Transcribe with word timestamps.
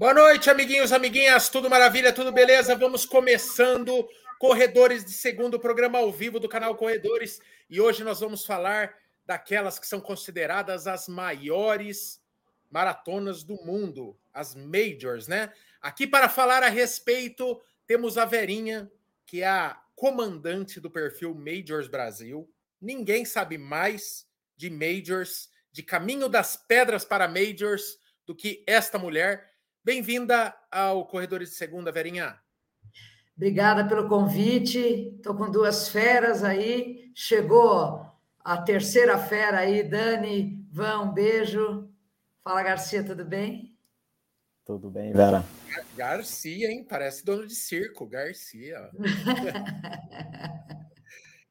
Boa 0.00 0.14
noite, 0.14 0.48
amiguinhos, 0.48 0.92
amiguinhas, 0.92 1.50
tudo 1.50 1.68
maravilha, 1.68 2.10
tudo 2.10 2.32
beleza? 2.32 2.74
Vamos 2.74 3.04
começando 3.04 4.08
Corredores 4.38 5.04
de 5.04 5.12
Segundo, 5.12 5.60
programa 5.60 5.98
ao 5.98 6.10
vivo 6.10 6.40
do 6.40 6.48
canal 6.48 6.74
Corredores. 6.74 7.38
E 7.68 7.82
hoje 7.82 8.02
nós 8.02 8.18
vamos 8.18 8.46
falar 8.46 8.96
daquelas 9.26 9.78
que 9.78 9.86
são 9.86 10.00
consideradas 10.00 10.86
as 10.86 11.06
maiores 11.06 12.18
maratonas 12.70 13.42
do 13.42 13.56
mundo, 13.56 14.18
as 14.32 14.54
majors, 14.54 15.28
né? 15.28 15.52
Aqui 15.82 16.06
para 16.06 16.30
falar 16.30 16.62
a 16.62 16.70
respeito, 16.70 17.60
temos 17.86 18.16
a 18.16 18.24
Verinha, 18.24 18.90
que 19.26 19.42
é 19.42 19.48
a 19.48 19.78
comandante 19.94 20.80
do 20.80 20.90
perfil 20.90 21.34
Majors 21.34 21.88
Brasil. 21.88 22.50
Ninguém 22.80 23.26
sabe 23.26 23.58
mais 23.58 24.26
de 24.56 24.70
majors, 24.70 25.50
de 25.70 25.82
caminho 25.82 26.26
das 26.26 26.56
pedras 26.56 27.04
para 27.04 27.28
majors, 27.28 27.98
do 28.24 28.34
que 28.34 28.64
esta 28.66 28.98
mulher. 28.98 29.49
Bem-vinda 29.90 30.54
ao 30.70 31.04
Corredores 31.04 31.50
de 31.50 31.56
Segunda, 31.56 31.90
Verinha. 31.90 32.38
Obrigada 33.36 33.84
pelo 33.88 34.08
convite. 34.08 34.78
Estou 35.16 35.34
com 35.34 35.50
duas 35.50 35.88
feras 35.88 36.44
aí. 36.44 37.10
Chegou 37.12 38.06
a 38.38 38.62
terceira 38.62 39.18
fera 39.18 39.58
aí, 39.58 39.82
Dani. 39.82 40.64
Vão, 40.70 41.06
um 41.06 41.12
beijo. 41.12 41.90
Fala, 42.44 42.62
Garcia, 42.62 43.02
tudo 43.02 43.24
bem? 43.24 43.76
Tudo 44.64 44.88
bem, 44.88 45.12
Vera. 45.12 45.44
Garcia, 45.96 46.70
hein? 46.70 46.86
Parece 46.88 47.24
dono 47.24 47.44
de 47.44 47.56
circo, 47.56 48.06
Garcia. 48.06 48.92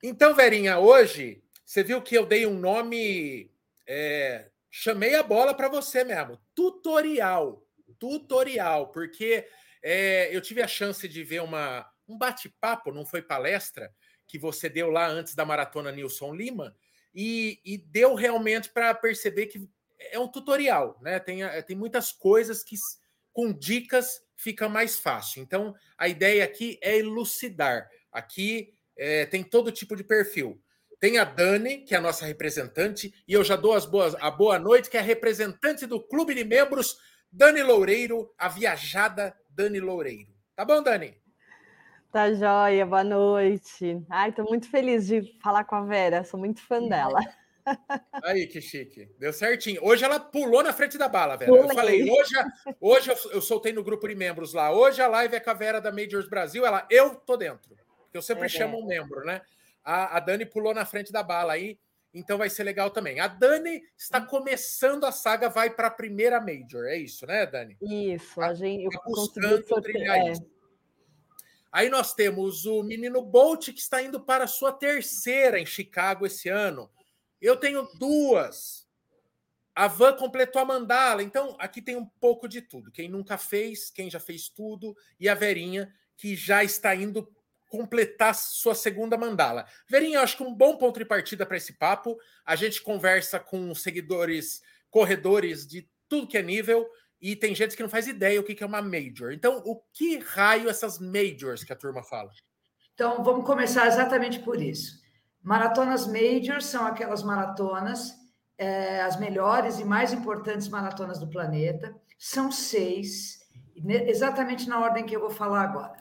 então, 0.02 0.34
Verinha, 0.34 0.80
hoje 0.80 1.44
você 1.66 1.84
viu 1.84 2.02
que 2.02 2.16
eu 2.16 2.26
dei 2.26 2.46
um 2.46 2.58
nome. 2.58 3.52
É, 3.86 4.50
chamei 4.72 5.16
a 5.16 5.24
bola 5.24 5.54
para 5.54 5.68
você 5.68 6.06
mesmo. 6.06 6.40
Tutorial 6.56 7.66
tutorial, 8.00 8.92
porque 8.92 9.46
é, 9.84 10.36
eu 10.36 10.42
tive 10.42 10.62
a 10.62 10.68
chance 10.68 11.08
de 11.08 11.24
ver 11.24 11.42
uma, 11.42 11.88
um 12.08 12.18
bate-papo, 12.18 12.92
não 12.92 13.06
foi 13.06 13.22
palestra, 13.22 13.94
que 14.28 14.38
você 14.38 14.70
deu 14.70 14.90
lá 14.90 15.08
antes 15.08 15.36
da 15.36 15.46
maratona 15.46 15.92
Nilson 15.92 16.34
Lima, 16.34 16.76
e, 17.14 17.60
e 17.66 17.78
deu 17.78 18.14
realmente 18.14 18.70
para 18.70 18.94
perceber 18.94 19.48
que 19.48 19.68
é 20.12 20.20
um 20.20 20.28
tutorial, 20.28 20.98
né? 21.02 21.20
Tem, 21.20 21.40
tem 21.66 21.76
muitas 21.76 22.12
coisas 22.12 22.64
que 22.64 22.76
com 23.34 23.52
dicas 23.52 24.22
fica 24.36 24.70
mais 24.70 24.98
fácil. 24.98 25.42
Então, 25.42 25.76
a 25.98 26.08
ideia 26.08 26.44
aqui 26.44 26.80
é 26.82 26.98
elucidar. 26.98 27.90
Aqui 28.12 28.74
é, 28.98 29.26
tem 29.26 29.44
todo 29.44 29.72
tipo 29.72 29.96
de 29.96 30.04
perfil. 30.04 30.62
Tem 31.00 31.18
a 31.18 31.24
Dani, 31.24 31.80
que 31.80 31.96
é 31.96 31.98
a 31.98 32.02
nossa 32.02 32.26
representante, 32.26 33.14
e 33.28 33.34
eu 33.34 33.44
já 33.44 33.56
dou 33.56 33.74
as 33.74 33.86
boas, 33.86 34.16
a 34.16 34.30
boa 34.30 34.60
noite, 34.60 34.90
que 34.90 34.98
é 34.98 35.00
a 35.00 35.04
representante 35.04 35.86
do 35.86 36.02
clube 36.02 36.36
de 36.36 36.44
membros 36.44 36.98
Dani 37.32 37.62
Loureiro, 37.62 38.34
a 38.38 38.48
viajada 38.48 39.36
Dani 39.50 39.80
Loureiro. 39.80 40.34
Tá 40.56 40.66
bom, 40.66 40.82
Dani? 40.82 41.16
Tá 42.12 42.34
joia, 42.34 42.86
boa 42.88 43.04
noite. 43.04 44.04
Ai, 44.10 44.32
tô 44.32 44.44
muito 44.44 44.70
feliz 44.70 45.06
de 45.06 45.22
falar 45.42 45.64
com 45.64 45.76
a 45.76 45.84
Vera, 45.84 46.24
sou 46.24 46.40
muito 46.40 46.60
fã 46.60 46.82
dela. 46.88 47.20
Aí, 48.26 48.48
que 48.48 48.60
chique. 48.60 49.06
Deu 49.20 49.32
certinho. 49.32 49.80
Hoje 49.84 50.04
ela 50.04 50.20
pulou 50.20 50.64
na 50.64 50.74
frente 50.74 50.98
da 50.98 51.08
bala, 51.08 51.38
Vera. 51.38 51.52
Pulei. 51.52 51.66
Eu 51.66 51.76
falei, 51.76 52.10
hoje, 52.10 52.34
hoje 52.82 53.12
eu, 53.12 53.32
eu, 53.34 53.42
soltei 53.42 53.72
no 53.72 53.84
grupo 53.84 54.08
de 54.08 54.16
membros 54.16 54.54
lá. 54.54 54.72
Hoje 54.72 55.00
a 55.00 55.08
live 55.08 55.36
é 55.36 55.40
com 55.40 55.52
a 55.52 55.54
Vera 55.54 55.80
da 55.80 55.92
Majors 55.92 56.28
Brasil. 56.28 56.66
Ela, 56.66 56.88
eu 56.90 57.14
tô 57.14 57.38
dentro. 57.38 57.76
Porque 58.04 58.18
eu 58.18 58.24
sempre 58.24 58.46
é, 58.46 58.50
chamo 58.50 58.80
um 58.80 58.88
membro, 58.88 59.24
né? 59.24 59.42
A, 59.84 60.18
a 60.18 60.20
Dani 60.20 60.48
pulou 60.48 60.74
na 60.74 60.86
frente 60.86 61.12
da 61.12 61.22
bala 61.22 61.54
aí. 61.54 61.78
Então 62.14 62.38
vai 62.38 62.50
ser 62.50 62.64
legal 62.64 62.90
também. 62.90 63.20
A 63.20 63.28
Dani 63.28 63.82
está 63.98 64.20
começando 64.20 65.06
a 65.06 65.12
saga, 65.12 65.48
vai 65.50 65.70
para 65.70 65.88
a 65.88 65.92
primeira 65.92 66.42
Major, 66.42 66.86
é 66.86 66.98
isso, 66.98 67.26
né, 67.26 67.46
Dani? 67.46 67.78
Isso, 67.82 68.42
a 68.42 68.54
gente 68.54 68.90
tá 68.90 69.04
buscando 69.06 69.82
trilhar 69.82 70.18
é. 70.18 70.32
isso. 70.32 70.60
Aí 71.72 71.88
nós 71.88 72.16
temos 72.16 72.66
o 72.66 72.82
menino 72.82 73.22
Bolt 73.22 73.70
que 73.72 73.80
está 73.80 74.02
indo 74.02 74.20
para 74.20 74.46
a 74.46 74.48
sua 74.48 74.72
terceira 74.72 75.60
em 75.60 75.66
Chicago 75.66 76.26
esse 76.26 76.50
ano. 76.50 76.90
Eu 77.40 77.56
tenho 77.56 77.88
duas. 78.00 78.88
A 79.76 79.88
Van 79.88 80.14
completou 80.14 80.62
a 80.62 80.66
mandala, 80.66 81.22
então 81.22 81.56
aqui 81.60 81.82
tem 81.82 81.96
um 81.96 82.06
pouco 82.06 82.50
de 82.50 82.62
tudo. 82.62 82.92
Quem 82.92 83.08
nunca 83.08 83.38
fez, 83.38 83.92
quem 83.92 84.10
já 84.10 84.20
fez 84.20 84.50
tudo, 84.50 84.98
e 85.20 85.30
a 85.30 85.36
Verinha, 85.36 85.94
que 86.18 86.36
já 86.36 86.64
está 86.64 86.94
indo 86.96 87.32
completar 87.70 88.36
sua 88.36 88.76
segunda 88.76 89.18
mandala. 89.18 89.66
Verinha, 89.88 90.22
acho 90.22 90.36
que 90.36 90.44
um 90.44 90.54
bom 90.54 90.76
ponto 90.76 91.00
de 91.00 91.06
partida 91.06 91.46
para 91.46 91.56
esse 91.56 91.74
papo. 91.74 92.18
A 92.46 92.56
gente 92.56 92.82
conversa 92.82 93.40
com 93.40 93.74
seguidores, 93.74 94.62
corredores 94.90 95.66
de 95.66 95.88
tudo 96.10 96.28
que 96.28 96.38
é 96.38 96.42
nível, 96.42 96.90
e 97.22 97.36
tem 97.36 97.54
gente 97.54 97.76
que 97.76 97.84
não 97.84 97.90
faz 97.90 98.08
ideia 98.08 98.40
o 98.40 98.44
que 98.44 98.62
é 98.64 98.66
uma 98.66 98.82
major. 98.82 99.32
Então, 99.32 99.62
o 99.66 99.82
que 99.94 100.18
raio 100.18 100.70
essas 100.70 101.00
majors 101.00 101.64
que 101.64 101.72
a 101.72 101.76
turma 101.76 102.04
fala? 102.04 102.32
Então, 102.94 103.24
vamos 103.24 103.46
começar 103.46 103.88
exatamente 103.88 104.40
por 104.40 104.62
isso. 104.62 105.00
Maratonas 105.42 106.08
majors 106.08 106.66
são 106.66 106.86
aquelas 106.86 107.24
maratonas, 107.24 108.14
é, 108.58 109.02
as 109.02 109.18
melhores 109.20 109.80
e 109.80 109.86
mais 109.86 110.12
importantes 110.12 110.68
maratonas 110.68 111.20
do 111.20 111.30
planeta. 111.30 111.96
São 112.18 112.52
seis, 112.52 113.40
exatamente 114.08 114.68
na 114.68 114.80
ordem 114.80 115.06
que 115.06 115.16
eu 115.16 115.22
vou 115.22 115.30
falar 115.30 115.62
agora. 115.62 115.99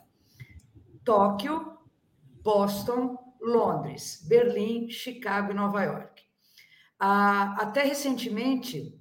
Tóquio, 1.09 1.79
Boston, 2.43 3.17
Londres, 3.41 4.23
Berlim, 4.29 4.91
Chicago 4.91 5.53
e 5.53 5.55
Nova 5.55 5.83
York. 5.83 6.23
Ah, 7.01 7.57
até 7.59 7.83
recentemente, 7.83 8.95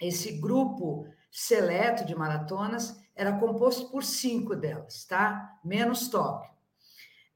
esse 0.00 0.38
grupo 0.38 1.04
seleto 1.32 2.04
de 2.04 2.14
maratonas 2.14 2.96
era 3.16 3.40
composto 3.40 3.90
por 3.90 4.04
cinco 4.04 4.54
delas, 4.54 5.04
tá? 5.04 5.58
Menos 5.64 6.06
Tóquio. 6.06 6.48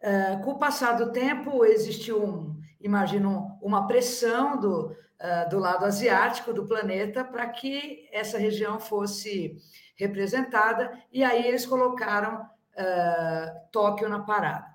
Ah, 0.01 0.41
com 0.45 0.53
o 0.53 0.59
passar 0.61 0.93
do 0.93 1.11
tempo, 1.11 1.65
existiu, 1.65 2.25
um, 2.25 2.61
imagino, 2.81 3.59
uma 3.61 3.89
pressão 3.89 4.57
do, 4.61 4.97
ah, 5.19 5.47
do 5.47 5.59
lado 5.59 5.85
asiático 5.85 6.53
do 6.53 6.65
planeta 6.65 7.25
para 7.25 7.49
que 7.49 8.09
essa 8.13 8.39
região 8.39 8.79
fosse 8.79 9.57
representada, 9.97 10.97
e 11.11 11.25
aí 11.25 11.45
eles 11.45 11.67
colocaram 11.67 12.49
uh, 12.79 13.71
Tóquio 13.73 14.09
na 14.09 14.21
parada. 14.21 14.67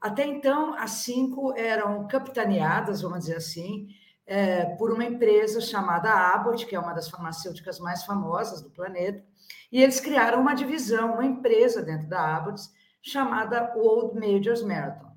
Até 0.00 0.26
então, 0.26 0.74
as 0.74 0.90
cinco 0.90 1.56
eram 1.56 2.06
capitaneadas, 2.06 3.02
vamos 3.02 3.20
dizer 3.20 3.36
assim, 3.36 3.88
é, 4.26 4.64
por 4.76 4.92
uma 4.92 5.04
empresa 5.04 5.60
chamada 5.60 6.10
Abbott, 6.10 6.66
que 6.66 6.74
é 6.74 6.80
uma 6.80 6.92
das 6.92 7.08
farmacêuticas 7.08 7.78
mais 7.78 8.04
famosas 8.04 8.60
do 8.60 8.70
planeta, 8.70 9.24
e 9.70 9.82
eles 9.82 10.00
criaram 10.00 10.40
uma 10.40 10.54
divisão, 10.54 11.14
uma 11.14 11.24
empresa 11.24 11.82
dentro 11.82 12.08
da 12.08 12.36
Abbott, 12.36 12.60
chamada 13.00 13.72
World 13.76 14.18
Majors 14.18 14.62
Marathon. 14.62 15.12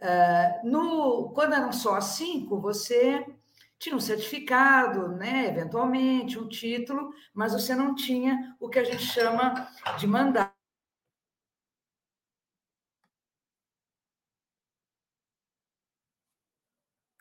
É, 0.00 0.60
no, 0.64 1.30
quando 1.34 1.54
eram 1.54 1.72
só 1.72 1.96
as 1.96 2.04
cinco, 2.04 2.60
você 2.60 3.24
tinha 3.78 3.94
um 3.94 4.00
certificado, 4.00 5.08
né, 5.08 5.46
eventualmente, 5.46 6.38
um 6.38 6.48
título, 6.48 7.10
mas 7.32 7.52
você 7.52 7.74
não 7.76 7.94
tinha 7.94 8.56
o 8.58 8.68
que 8.68 8.78
a 8.78 8.84
gente 8.84 9.04
chama 9.04 9.68
de 9.96 10.06
mandato 10.06 10.57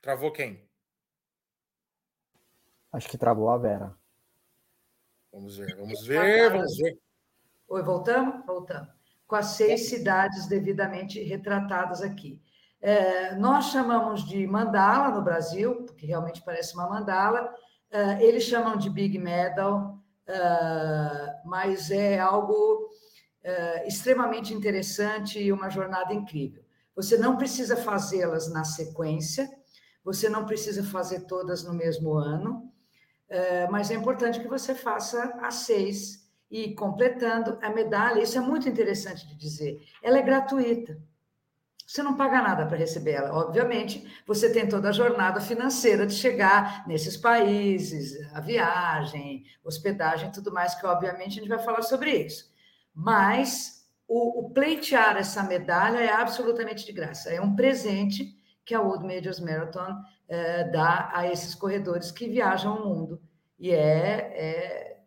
Travou 0.01 0.31
quem? 0.31 0.67
Acho 2.91 3.09
que 3.09 3.17
travou 3.17 3.49
a 3.49 3.57
Vera. 3.57 3.95
Vamos 5.31 5.57
ver, 5.57 5.75
vamos 5.75 6.05
ver, 6.05 6.51
vamos 6.51 6.77
ver. 6.77 6.99
Oi, 7.67 7.83
voltamos? 7.83 8.45
Voltamos. 8.45 8.89
Com 9.27 9.35
as 9.35 9.47
seis 9.47 9.89
cidades 9.89 10.47
devidamente 10.47 11.21
retratadas 11.21 12.01
aqui. 12.01 12.41
É, 12.79 13.35
nós 13.35 13.65
chamamos 13.65 14.25
de 14.25 14.47
mandala 14.47 15.13
no 15.13 15.21
Brasil, 15.21 15.83
porque 15.85 16.05
realmente 16.05 16.41
parece 16.43 16.73
uma 16.73 16.87
mandala. 16.87 17.53
É, 17.91 18.23
eles 18.23 18.43
chamam 18.43 18.77
de 18.77 18.89
Big 18.89 19.17
Medal, 19.17 19.99
é, 20.25 21.41
mas 21.45 21.91
é 21.91 22.19
algo 22.19 22.89
é, 23.43 23.87
extremamente 23.87 24.53
interessante 24.53 25.39
e 25.39 25.51
uma 25.51 25.69
jornada 25.69 26.13
incrível. 26.13 26.63
Você 26.95 27.17
não 27.17 27.37
precisa 27.37 27.75
fazê-las 27.75 28.51
na 28.51 28.63
sequência, 28.63 29.49
você 30.07 30.29
não 30.29 30.45
precisa 30.45 30.81
fazer 30.85 31.25
todas 31.25 31.65
no 31.65 31.73
mesmo 31.73 32.13
ano, 32.13 32.71
é, 33.27 33.67
mas 33.67 33.91
é 33.91 33.93
importante 33.93 34.39
que 34.39 34.47
você 34.47 34.73
faça 34.73 35.37
as 35.41 35.55
seis 35.55 36.31
e 36.49 36.73
completando 36.73 37.59
a 37.61 37.69
medalha. 37.69 38.21
Isso 38.21 38.37
é 38.37 38.39
muito 38.39 38.69
interessante 38.69 39.27
de 39.27 39.35
dizer. 39.35 39.85
Ela 40.01 40.19
é 40.19 40.21
gratuita. 40.21 40.97
Você 41.85 42.01
não 42.01 42.15
paga 42.15 42.41
nada 42.41 42.65
para 42.65 42.77
receber 42.77 43.15
ela. 43.15 43.33
Obviamente, 43.33 44.09
você 44.25 44.49
tem 44.49 44.65
toda 44.65 44.87
a 44.87 44.93
jornada 44.93 45.41
financeira 45.41 46.07
de 46.07 46.13
chegar 46.13 46.87
nesses 46.87 47.17
países, 47.17 48.17
a 48.33 48.39
viagem, 48.39 49.43
hospedagem, 49.61 50.31
tudo 50.31 50.53
mais, 50.53 50.73
que 50.73 50.85
obviamente 50.85 51.31
a 51.31 51.41
gente 51.41 51.49
vai 51.49 51.59
falar 51.59 51.81
sobre 51.81 52.11
isso. 52.11 52.49
Mas 52.95 53.85
o, 54.07 54.39
o 54.39 54.49
pleitear 54.51 55.17
essa 55.17 55.43
medalha 55.43 55.99
é 55.99 56.13
absolutamente 56.13 56.85
de 56.85 56.93
graça. 56.93 57.29
É 57.29 57.41
um 57.41 57.53
presente 57.53 58.36
que 58.67 58.75
a 58.75 58.81
World 58.81 59.05
Majors 59.07 59.39
Marathon 59.39 60.03
é, 60.27 60.65
dá 60.65 61.09
a 61.13 61.25
esses 61.31 61.55
corredores 61.55 62.11
que 62.11 62.27
viajam 62.27 62.75
o 62.75 62.85
mundo. 62.85 63.21
E 63.57 63.71
é, 63.71 63.79
é, 63.79 64.97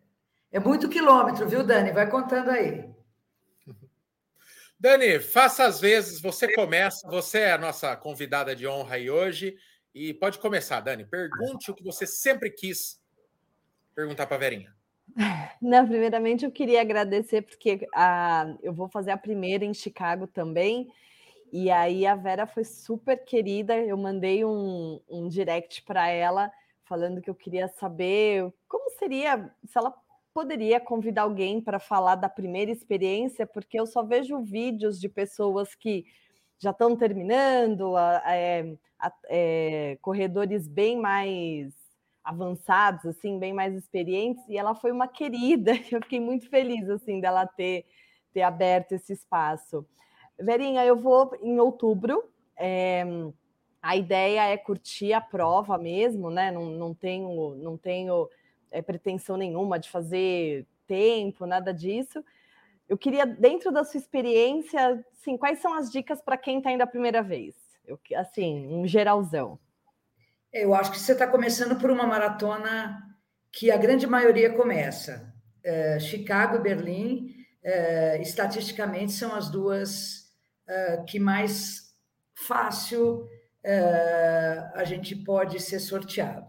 É 0.50 0.58
muito 0.58 0.88
quilômetro, 0.88 1.46
viu, 1.46 1.62
Dani? 1.62 1.92
Vai 1.92 2.08
contando 2.10 2.50
aí. 2.50 2.88
Dani, 4.80 5.20
faça 5.20 5.64
as 5.66 5.78
vezes, 5.78 6.22
você 6.22 6.52
começa, 6.54 7.06
você 7.06 7.40
é 7.40 7.52
a 7.52 7.58
nossa 7.58 7.94
convidada 7.94 8.56
de 8.56 8.66
honra 8.66 8.94
aí 8.94 9.10
hoje. 9.10 9.54
E 9.94 10.14
pode 10.14 10.38
começar, 10.38 10.80
Dani. 10.80 11.04
Pergunte 11.04 11.70
o 11.70 11.74
que 11.74 11.84
você 11.84 12.06
sempre 12.06 12.50
quis 12.50 12.98
perguntar 13.94 14.26
para 14.26 14.36
a 14.36 14.40
Verinha. 14.40 14.74
Não, 15.60 15.86
primeiramente 15.86 16.46
eu 16.46 16.50
queria 16.50 16.80
agradecer, 16.80 17.42
porque 17.42 17.86
a, 17.94 18.42
ah, 18.42 18.56
eu 18.62 18.72
vou 18.72 18.88
fazer 18.88 19.10
a 19.10 19.18
primeira 19.18 19.66
em 19.66 19.74
Chicago 19.74 20.26
também. 20.26 20.88
E 21.52 21.70
aí 21.70 22.06
a 22.06 22.14
Vera 22.14 22.47
foi 22.47 22.64
super 22.64 23.25
querida. 23.25 23.76
Eu 23.76 23.97
mandei 23.97 24.44
um, 24.44 25.00
um 25.08 25.29
direct 25.29 25.82
para 25.82 26.08
ela 26.08 26.50
falando 26.85 27.20
que 27.20 27.31
eu 27.31 27.35
queria 27.35 27.69
saber 27.69 28.52
como 28.69 28.91
seria, 28.91 29.49
se 29.64 29.79
ela 29.79 29.94
poderia 30.35 30.81
convidar 30.81 31.23
alguém 31.23 31.61
para 31.61 31.79
falar 31.79 32.17
da 32.17 32.29
primeira 32.29 32.70
experiência, 32.70 33.47
porque 33.47 33.79
eu 33.79 33.87
só 33.87 34.02
vejo 34.02 34.41
vídeos 34.41 35.00
de 35.00 35.08
pessoas 35.08 35.75
que 35.75 36.05
já 36.58 36.70
estão 36.70 36.97
terminando, 36.97 37.97
é, 38.26 38.76
é, 39.29 39.99
corredores 40.02 40.69
bem 40.69 40.97
mais 40.97 41.73
avançados, 42.23 43.06
assim, 43.06 43.38
bem 43.38 43.52
mais 43.52 43.75
experientes, 43.75 44.44
e 44.49 44.58
ela 44.58 44.75
foi 44.75 44.93
uma 44.93 45.08
querida, 45.08 45.73
eu 45.91 46.00
fiquei 46.02 46.20
muito 46.20 46.49
feliz, 46.49 46.88
assim, 46.88 47.20
dela 47.20 47.47
ter, 47.47 47.87
ter 48.32 48.43
aberto 48.43 48.93
esse 48.93 49.12
espaço. 49.12 49.87
Verinha, 50.40 50.84
eu 50.84 50.96
vou 50.96 51.37
em 51.42 51.58
outubro, 51.60 52.25
é, 52.56 53.04
a 53.82 53.96
ideia 53.96 54.46
é 54.48 54.56
curtir 54.56 55.12
a 55.12 55.20
prova 55.20 55.78
mesmo, 55.78 56.31
né, 56.31 56.50
não, 56.50 56.66
não 56.66 56.94
tenho, 56.94 57.54
não 57.56 57.76
tenho 57.76 58.28
é, 58.70 58.82
pretensão 58.82 59.37
nenhuma 59.37 59.78
de 59.78 59.90
fazer 59.90 60.66
tempo, 60.87 61.46
nada 61.46 61.72
disso, 61.72 62.25
eu 62.90 62.98
queria, 62.98 63.25
dentro 63.25 63.70
da 63.70 63.84
sua 63.84 63.98
experiência, 63.98 65.04
assim, 65.12 65.37
quais 65.37 65.60
são 65.60 65.72
as 65.75 65.92
dicas 65.92 66.20
para 66.20 66.37
quem 66.37 66.58
está 66.58 66.72
indo 66.72 66.82
a 66.82 66.87
primeira 66.88 67.22
vez? 67.22 67.54
Eu, 67.87 67.96
assim, 68.16 68.66
um 68.66 68.84
geralzão. 68.84 69.60
Eu 70.52 70.75
acho 70.75 70.90
que 70.90 70.98
você 70.98 71.12
está 71.12 71.25
começando 71.28 71.78
por 71.78 71.88
uma 71.88 72.04
maratona 72.04 73.00
que 73.52 73.70
a 73.70 73.76
grande 73.76 74.08
maioria 74.08 74.52
começa. 74.52 75.32
É, 75.62 76.00
Chicago 76.00 76.58
Berlim, 76.58 77.37
é, 77.62 78.20
estatisticamente, 78.20 79.12
são 79.12 79.32
as 79.37 79.48
duas 79.48 80.19
que 81.06 81.19
mais 81.19 81.94
fácil 82.34 83.28
é, 83.62 84.70
a 84.75 84.84
gente 84.84 85.14
pode 85.14 85.61
ser 85.61 85.81
sorteado. 85.81 86.46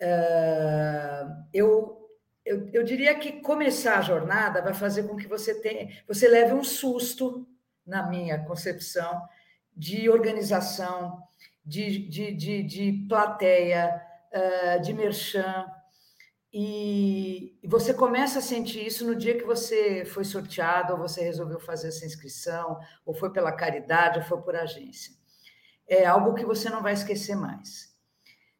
É, 0.00 1.26
eu, 1.52 2.08
eu, 2.44 2.68
eu 2.72 2.84
diria 2.84 3.14
que 3.14 3.40
começar 3.40 3.98
a 3.98 4.02
jornada 4.02 4.62
vai 4.62 4.74
fazer 4.74 5.04
com 5.04 5.16
que 5.16 5.26
você 5.26 5.60
tenha, 5.60 5.88
você 6.06 6.28
leve 6.28 6.52
um 6.52 6.64
susto, 6.64 7.46
na 7.86 8.08
minha 8.08 8.38
concepção, 8.44 9.22
de 9.76 10.08
organização, 10.08 11.22
de, 11.64 11.98
de, 12.08 12.32
de, 12.32 12.62
de 12.62 12.92
plateia, 13.08 14.00
uh, 14.32 14.80
de 14.80 14.92
merchan. 14.92 15.66
E 16.56 17.58
você 17.64 17.92
começa 17.92 18.38
a 18.38 18.42
sentir 18.42 18.86
isso 18.86 19.04
no 19.04 19.16
dia 19.16 19.36
que 19.36 19.42
você 19.42 20.04
foi 20.04 20.22
sorteado, 20.22 20.92
ou 20.92 20.98
você 21.00 21.20
resolveu 21.20 21.58
fazer 21.58 21.88
essa 21.88 22.06
inscrição, 22.06 22.78
ou 23.04 23.12
foi 23.12 23.32
pela 23.32 23.50
caridade, 23.50 24.20
ou 24.20 24.24
foi 24.24 24.40
por 24.40 24.54
agência. 24.54 25.12
É 25.84 26.06
algo 26.06 26.32
que 26.32 26.44
você 26.44 26.70
não 26.70 26.80
vai 26.80 26.92
esquecer 26.92 27.34
mais. 27.34 27.92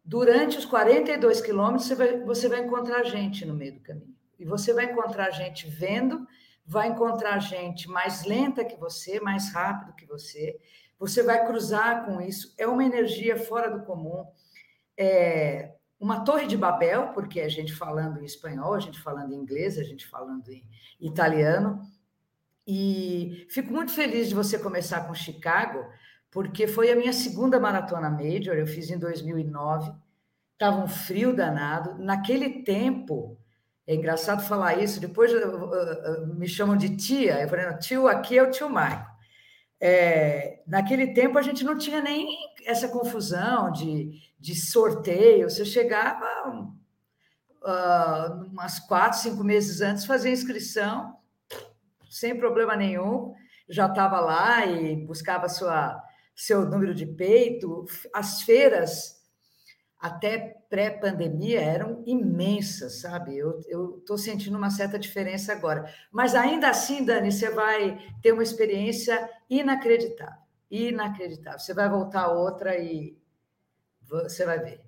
Durante 0.05 0.59
os 0.59 0.65
42 0.65 1.41
quilômetros, 1.41 1.87
você 1.87 1.95
vai, 1.95 2.21
você 2.25 2.49
vai 2.49 2.65
encontrar 2.65 3.05
gente 3.05 3.47
no 3.47 3.55
meio 3.55 3.75
do 3.75 3.81
caminho. 3.81 4.17
E 4.41 4.45
você 4.45 4.73
vai 4.73 4.87
encontrar 4.87 5.31
gente 5.31 5.69
vendo, 5.69 6.27
vai 6.67 6.89
encontrar 6.89 7.39
gente 7.39 7.89
mais 7.89 8.25
lenta 8.25 8.65
que 8.65 8.77
você, 8.77 9.21
mais 9.21 9.53
rápido 9.53 9.95
que 9.95 10.05
você, 10.05 10.59
você 10.99 11.23
vai 11.23 11.47
cruzar 11.47 12.07
com 12.07 12.21
isso. 12.21 12.53
É 12.59 12.67
uma 12.67 12.85
energia 12.85 13.37
fora 13.37 13.71
do 13.71 13.85
comum. 13.85 14.27
É 14.99 15.74
uma 16.05 16.21
torre 16.21 16.47
de 16.47 16.55
Babel, 16.55 17.09
porque 17.15 17.41
a 17.41 17.49
gente 17.49 17.73
falando 17.73 18.21
em 18.21 18.27
espanhol, 18.27 18.75
a 18.75 18.79
gente 18.79 19.01
falando 19.01 19.33
em 19.33 19.39
inglês, 19.39 19.79
a 19.79 19.83
gente 19.83 20.07
falando 20.07 20.47
em 20.51 20.63
italiano. 21.01 21.81
E 22.67 23.47
fico 23.49 23.73
muito 23.73 23.91
feliz 23.91 24.29
de 24.29 24.35
você 24.35 24.59
começar 24.59 25.07
com 25.07 25.15
Chicago, 25.15 25.83
porque 26.31 26.67
foi 26.67 26.91
a 26.91 26.97
minha 26.97 27.13
segunda 27.15 27.59
maratona 27.59 28.11
major, 28.11 28.55
eu 28.55 28.67
fiz 28.67 28.91
em 28.91 28.99
2009. 28.99 29.95
Estava 30.53 30.77
um 30.77 30.87
frio 30.87 31.35
danado. 31.35 31.97
Naquele 31.99 32.63
tempo, 32.65 33.39
é 33.87 33.95
engraçado 33.95 34.47
falar 34.47 34.79
isso, 34.83 35.01
depois 35.01 35.33
me 36.37 36.47
chamam 36.47 36.77
de 36.77 36.99
tia. 36.99 37.41
Eu 37.41 37.49
falei, 37.49 37.79
tio 37.79 38.07
aqui 38.09 38.37
é 38.37 38.43
o 38.43 38.51
tio 38.51 38.69
Maico. 38.69 39.11
É, 39.81 40.63
naquele 40.67 41.15
tempo 41.15 41.39
a 41.39 41.43
gente 41.43 41.65
não 41.65 41.79
tinha 41.79 42.03
nem 42.03 42.29
essa 42.67 42.89
confusão 42.89 43.73
de, 43.73 44.21
de 44.45 44.55
sorteio. 44.55 45.49
Você 45.49 45.65
chegava 45.65 46.27
uh, 47.63 48.45
umas 48.53 48.79
quatro, 48.79 49.19
cinco 49.19 49.43
meses 49.43 49.81
antes, 49.81 50.05
fazia 50.05 50.31
inscrição, 50.31 51.17
sem 52.11 52.37
problema 52.37 52.77
nenhum, 52.77 53.33
já 53.67 53.87
estava 53.87 54.21
lá 54.21 54.67
e 54.67 54.97
buscava 54.97 55.49
sua, 55.49 55.99
seu 56.37 56.67
número 56.67 56.95
de 56.95 57.07
peito. 57.07 57.87
As 58.13 58.43
feiras 58.43 59.15
até 59.99 60.59
pré-pandemia 60.69 61.63
eram 61.63 62.05
imensas, 62.07 63.01
sabe? 63.01 63.39
Eu 63.39 63.61
estou 64.01 64.19
sentindo 64.19 64.59
uma 64.59 64.69
certa 64.69 64.99
diferença 64.99 65.55
agora. 65.55 65.91
Mas 66.13 66.35
ainda 66.35 66.69
assim, 66.69 67.03
Dani, 67.03 67.33
você 67.33 67.49
vai 67.49 67.99
ter 68.21 68.33
uma 68.33 68.43
experiência 68.43 69.27
inacreditável. 69.49 70.45
Inacreditável. 70.71 71.59
Você 71.59 71.73
vai 71.73 71.89
voltar 71.89 72.29
outra 72.29 72.77
e 72.77 73.17
você 74.09 74.45
vai 74.45 74.59
ver. 74.59 74.81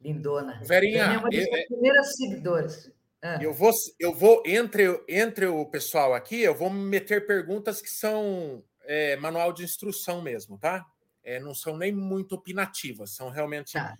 Lindona. 0.00 0.60
Verinha, 0.64 1.04
é 1.04 1.18
uma 1.18 1.30
das 1.30 1.46
eu, 1.46 1.66
primeiras 1.66 2.16
seguidoras. 2.16 2.92
Ah. 3.22 3.38
Eu 3.42 3.52
vou, 3.52 3.72
eu 3.98 4.14
vou 4.14 4.42
entre, 4.44 5.02
entre 5.08 5.46
o 5.46 5.64
pessoal 5.66 6.14
aqui, 6.14 6.42
eu 6.42 6.54
vou 6.54 6.70
meter 6.70 7.26
perguntas 7.26 7.80
que 7.80 7.90
são 7.90 8.62
é, 8.84 9.16
manual 9.16 9.52
de 9.52 9.64
instrução 9.64 10.22
mesmo, 10.22 10.58
tá? 10.58 10.86
é, 11.26 11.40
não 11.40 11.52
são 11.52 11.76
nem 11.76 11.92
muito 11.92 12.36
opinativas, 12.36 13.10
são 13.10 13.28
realmente. 13.28 13.72
Tá. 13.72 13.98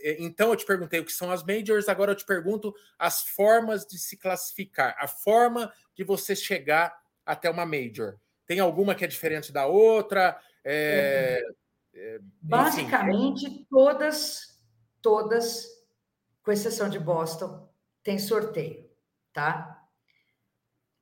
É, 0.00 0.22
então, 0.22 0.50
eu 0.50 0.56
te 0.56 0.64
perguntei 0.64 1.00
o 1.00 1.04
que 1.04 1.12
são 1.12 1.32
as 1.32 1.42
majors, 1.42 1.88
agora 1.88 2.12
eu 2.12 2.16
te 2.16 2.24
pergunto 2.24 2.72
as 2.96 3.20
formas 3.20 3.84
de 3.84 3.98
se 3.98 4.16
classificar, 4.16 4.94
a 4.96 5.08
forma 5.08 5.72
de 5.92 6.04
você 6.04 6.36
chegar 6.36 6.96
até 7.26 7.50
uma 7.50 7.66
major. 7.66 8.16
Tem 8.46 8.60
alguma 8.60 8.94
que 8.94 9.04
é 9.04 9.08
diferente 9.08 9.52
da 9.52 9.66
outra? 9.66 10.38
É, 10.64 11.42
é, 11.94 12.20
Basicamente, 12.40 13.66
todas, 13.70 14.60
todas, 15.00 15.66
com 16.42 16.52
exceção 16.52 16.88
de 16.88 16.98
Boston, 16.98 17.68
tem 18.02 18.18
sorteio, 18.18 18.90
tá? 19.32 19.86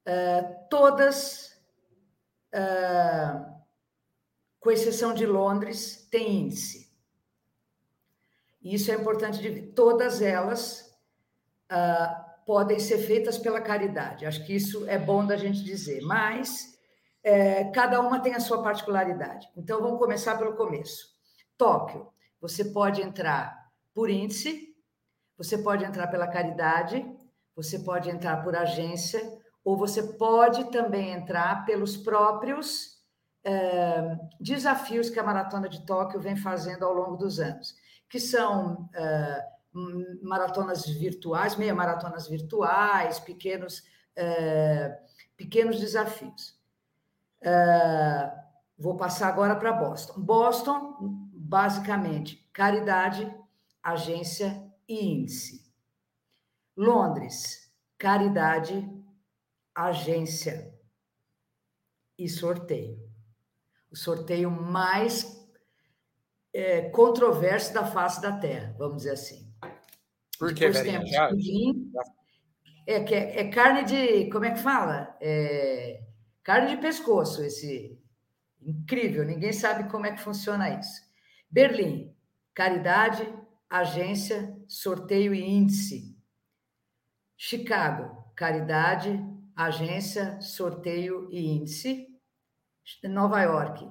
Uh, 0.06 0.68
todas. 0.68 1.50
Uh, 2.52 3.50
com 4.60 4.70
exceção 4.70 5.14
de 5.14 5.24
Londres, 5.24 6.06
tem 6.10 6.42
índice. 6.42 6.92
Isso 8.62 8.90
é 8.90 8.94
importante 8.94 9.40
de 9.40 9.48
ver. 9.48 9.72
Todas 9.72 10.20
elas 10.20 10.94
uh, 11.72 12.44
podem 12.44 12.78
ser 12.78 12.98
feitas 12.98 13.38
pela 13.38 13.60
caridade. 13.60 14.26
Acho 14.26 14.44
que 14.44 14.54
isso 14.54 14.86
é 14.86 14.98
bom 14.98 15.24
da 15.24 15.36
gente 15.36 15.64
dizer. 15.64 16.02
Mas 16.02 16.78
é, 17.22 17.64
cada 17.70 18.00
uma 18.00 18.20
tem 18.20 18.34
a 18.34 18.40
sua 18.40 18.62
particularidade. 18.62 19.48
Então 19.56 19.80
vamos 19.80 19.98
começar 19.98 20.36
pelo 20.38 20.56
começo. 20.56 21.08
Tóquio, 21.56 22.08
você 22.40 22.64
pode 22.64 23.02
entrar 23.02 23.70
por 23.94 24.08
índice, 24.08 24.74
você 25.36 25.58
pode 25.58 25.84
entrar 25.84 26.06
pela 26.06 26.26
caridade, 26.26 27.06
você 27.54 27.78
pode 27.78 28.08
entrar 28.08 28.42
por 28.42 28.56
agência, 28.56 29.20
ou 29.64 29.76
você 29.76 30.02
pode 30.02 30.70
também 30.70 31.10
entrar 31.10 31.64
pelos 31.64 31.96
próprios 31.96 32.98
é, 33.44 34.18
desafios 34.40 35.10
que 35.10 35.18
a 35.18 35.22
Maratona 35.22 35.68
de 35.68 35.84
Tóquio 35.84 36.20
vem 36.20 36.36
fazendo 36.36 36.84
ao 36.84 36.92
longo 36.92 37.16
dos 37.16 37.38
anos, 37.38 37.74
que 38.08 38.18
são 38.18 38.88
é, 38.94 39.44
maratonas 40.22 40.86
virtuais, 40.86 41.56
meia 41.56 41.74
maratonas 41.74 42.28
virtuais, 42.28 43.20
pequenos, 43.20 43.82
é, 44.16 44.98
pequenos 45.36 45.78
desafios. 45.78 46.59
Vou 48.78 48.96
passar 48.96 49.28
agora 49.28 49.56
para 49.56 49.72
Boston. 49.72 50.20
Boston, 50.20 51.28
basicamente, 51.32 52.48
caridade, 52.52 53.32
agência 53.82 54.70
e 54.88 55.06
índice. 55.06 55.70
Londres, 56.76 57.72
caridade, 57.98 58.88
agência 59.74 60.74
e 62.18 62.28
sorteio 62.28 63.10
o 63.90 63.96
sorteio 63.96 64.50
mais 64.50 65.38
é, 66.54 66.82
controverso 66.90 67.74
da 67.74 67.84
face 67.84 68.20
da 68.22 68.32
Terra, 68.32 68.74
vamos 68.78 68.98
dizer 68.98 69.12
assim. 69.12 69.52
Por 70.38 70.54
que, 70.54 70.68
Depois 70.68 70.82
temos 70.82 71.10
É, 72.86 73.00
que 73.04 73.14
é, 73.14 73.40
é, 73.40 73.48
carne 73.50 73.84
de. 73.84 74.30
Como 74.30 74.44
é 74.44 74.52
que 74.52 74.60
fala? 74.60 75.16
É, 75.20 76.02
carne 76.42 76.76
de 76.76 76.82
pescoço, 76.82 77.42
esse. 77.42 77.98
Incrível, 78.62 79.24
ninguém 79.24 79.52
sabe 79.52 79.90
como 79.90 80.04
é 80.06 80.12
que 80.12 80.20
funciona 80.20 80.78
isso. 80.78 81.00
Berlim, 81.50 82.14
caridade, 82.54 83.26
agência, 83.68 84.54
sorteio 84.68 85.34
e 85.34 85.42
índice. 85.42 86.14
Chicago, 87.36 88.30
caridade, 88.36 89.18
agência, 89.56 90.40
sorteio 90.42 91.28
e 91.30 91.46
índice. 91.46 92.06
Nova 93.04 93.40
York, 93.42 93.88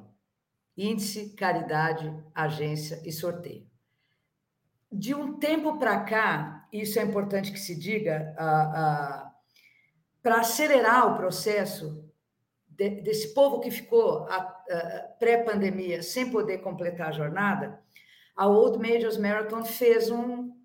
índice, 0.76 1.34
caridade, 1.36 2.14
agência 2.36 3.02
e 3.06 3.12
sorteio. 3.12 3.68
De 4.92 5.16
um 5.16 5.40
tempo 5.40 5.78
para 5.78 6.04
cá, 6.04 6.68
isso 6.72 7.00
é 7.00 7.04
importante 7.04 7.52
que 7.52 7.60
se 7.60 7.80
diga, 7.80 8.36
para 10.22 10.42
acelerar 10.42 11.14
o 11.14 11.18
processo 11.18 12.09
de, 12.80 13.02
desse 13.02 13.34
povo 13.34 13.60
que 13.60 13.70
ficou 13.70 14.26
pré-pandemia 15.20 16.02
sem 16.02 16.32
poder 16.32 16.60
completar 16.60 17.10
a 17.10 17.12
jornada, 17.12 17.78
a 18.34 18.48
Old 18.48 18.80
Majors 18.80 19.18
Marathon 19.18 19.66
fez 19.66 20.10
um, 20.10 20.56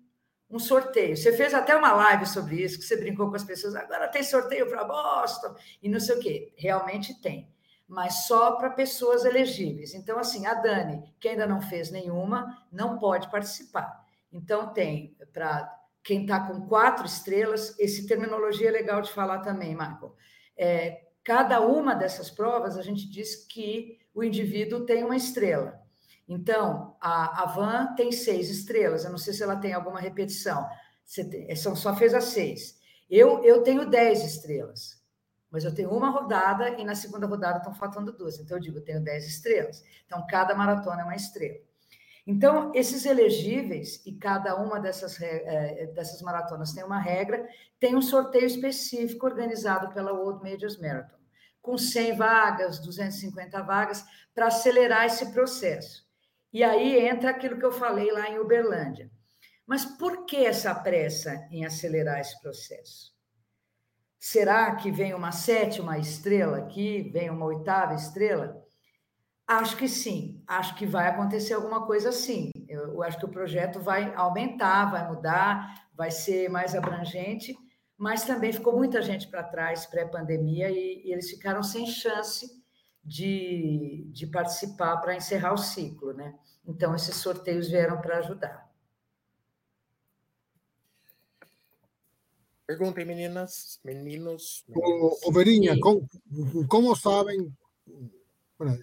um 0.49 0.57
sorteio. 0.57 1.17
Você 1.17 1.33
fez 1.33 1.53
até 1.53 1.75
uma 1.75 1.91
live 1.91 2.25
sobre 2.25 2.63
isso, 2.63 2.79
que 2.79 2.85
você 2.85 2.95
brincou 2.95 3.29
com 3.29 3.35
as 3.35 3.43
pessoas, 3.43 3.75
agora 3.75 4.07
tem 4.07 4.23
sorteio 4.23 4.69
para 4.69 4.85
Boston 4.85 5.53
e 5.83 5.89
não 5.89 5.99
sei 5.99 6.15
o 6.15 6.19
quê. 6.21 6.53
Realmente 6.55 7.21
tem, 7.21 7.49
mas 7.85 8.25
só 8.25 8.53
para 8.53 8.69
pessoas 8.69 9.25
elegíveis. 9.25 9.93
Então, 9.93 10.17
assim, 10.17 10.45
a 10.45 10.53
Dani, 10.53 11.03
que 11.19 11.27
ainda 11.27 11.45
não 11.45 11.59
fez 11.59 11.91
nenhuma, 11.91 12.65
não 12.71 12.97
pode 12.97 13.29
participar. 13.29 14.05
Então, 14.31 14.71
tem 14.71 15.17
para 15.33 15.69
quem 16.01 16.21
está 16.21 16.39
com 16.39 16.65
quatro 16.67 17.05
estrelas, 17.05 17.77
esse 17.77 18.07
terminologia 18.07 18.69
é 18.69 18.71
legal 18.71 19.01
de 19.01 19.11
falar 19.11 19.39
também, 19.39 19.75
Marco. 19.75 20.15
É, 20.55 21.04
cada 21.25 21.59
uma 21.59 21.95
dessas 21.95 22.29
provas, 22.29 22.77
a 22.77 22.83
gente 22.83 23.09
diz 23.09 23.35
que 23.35 23.99
o 24.13 24.23
indivíduo 24.23 24.85
tem 24.85 25.03
uma 25.03 25.17
estrela. 25.17 25.81
Então, 26.27 26.95
a, 27.01 27.43
a 27.43 27.45
van 27.47 27.95
tem 27.95 28.11
seis 28.11 28.49
estrelas. 28.49 29.03
Eu 29.03 29.11
não 29.11 29.17
sei 29.17 29.33
se 29.33 29.43
ela 29.43 29.55
tem 29.55 29.73
alguma 29.73 29.99
repetição. 29.99 30.65
Tem, 31.29 31.53
são, 31.55 31.75
só 31.75 31.95
fez 31.95 32.13
as 32.13 32.25
seis. 32.25 32.79
Eu, 33.09 33.43
eu 33.43 33.63
tenho 33.63 33.89
dez 33.89 34.23
estrelas, 34.23 35.03
mas 35.51 35.63
eu 35.63 35.73
tenho 35.73 35.91
uma 35.91 36.09
rodada 36.09 36.69
e 36.69 36.85
na 36.85 36.95
segunda 36.95 37.27
rodada 37.27 37.57
estão 37.57 37.73
faltando 37.73 38.11
duas. 38.11 38.39
Então, 38.39 38.57
eu 38.57 38.61
digo, 38.61 38.77
eu 38.77 38.83
tenho 38.83 39.03
dez 39.03 39.27
estrelas. 39.27 39.83
Então, 40.05 40.25
cada 40.27 40.55
maratona 40.55 41.01
é 41.01 41.03
uma 41.03 41.15
estrela. 41.15 41.59
Então, 42.27 42.71
esses 42.73 43.05
elegíveis, 43.05 44.01
e 44.03 44.13
cada 44.13 44.55
uma 44.55 44.79
dessas, 44.79 45.21
é, 45.21 45.87
dessas 45.93 46.21
maratonas 46.23 46.73
tem 46.73 46.83
uma 46.83 46.99
regra, 46.99 47.47
tem 47.79 47.95
um 47.95 48.01
sorteio 48.01 48.45
específico 48.45 49.27
organizado 49.27 49.93
pela 49.93 50.11
World 50.11 50.43
Majors 50.43 50.77
Marathon, 50.77 51.14
com 51.65 51.77
100 51.77 52.15
vagas, 52.15 52.79
250 52.79 53.61
vagas, 53.63 54.05
para 54.33 54.47
acelerar 54.47 55.05
esse 55.05 55.33
processo. 55.33 56.05
E 56.53 56.63
aí 56.63 56.99
entra 57.07 57.31
aquilo 57.31 57.57
que 57.57 57.65
eu 57.65 57.71
falei 57.71 58.11
lá 58.11 58.29
em 58.29 58.39
Uberlândia. 58.39 59.11
Mas 59.65 59.83
por 59.83 60.25
que 60.25 60.37
essa 60.37 60.73
pressa 60.75 61.47
em 61.51 61.65
acelerar 61.65 62.19
esse 62.19 62.39
processo? 62.39 63.13
Será 64.19 64.75
que 64.75 64.91
vem 64.91 65.13
uma 65.13 65.31
sétima 65.31 65.97
estrela 65.97 66.59
aqui, 66.59 67.09
vem 67.11 67.29
uma 67.29 67.45
oitava 67.45 67.95
estrela? 67.95 68.63
Acho 69.47 69.77
que 69.77 69.87
sim, 69.87 70.41
acho 70.47 70.75
que 70.75 70.85
vai 70.85 71.07
acontecer 71.07 71.53
alguma 71.53 71.85
coisa 71.85 72.09
assim. 72.09 72.49
Eu, 72.67 72.93
eu 72.93 73.03
acho 73.03 73.19
que 73.19 73.25
o 73.25 73.31
projeto 73.31 73.79
vai 73.79 74.13
aumentar, 74.15 74.85
vai 74.85 75.07
mudar, 75.07 75.87
vai 75.93 76.09
ser 76.11 76.49
mais 76.49 76.75
abrangente, 76.75 77.55
mas 77.97 78.25
também 78.25 78.51
ficou 78.51 78.75
muita 78.75 79.01
gente 79.01 79.27
para 79.27 79.43
trás 79.43 79.85
pré-pandemia 79.85 80.69
e, 80.69 81.03
e 81.05 81.13
eles 81.13 81.29
ficaram 81.29 81.63
sem 81.63 81.87
chance 81.87 82.63
de, 83.03 84.07
de 84.11 84.27
participar 84.27 84.97
para 84.97 85.15
encerrar 85.15 85.53
o 85.53 85.57
ciclo, 85.57 86.13
né? 86.13 86.37
Então, 86.67 86.95
esses 86.95 87.15
sorteios 87.15 87.69
vieram 87.69 88.01
para 88.01 88.17
ajudar. 88.17 88.65
Perguntem, 92.65 93.05
meninas, 93.05 93.79
meninos. 93.83 94.65
O, 94.69 95.31
Verinha, 95.31 95.79
como, 95.79 96.09
como 96.67 96.95
sabem, 96.95 97.55
bueno, 98.57 98.75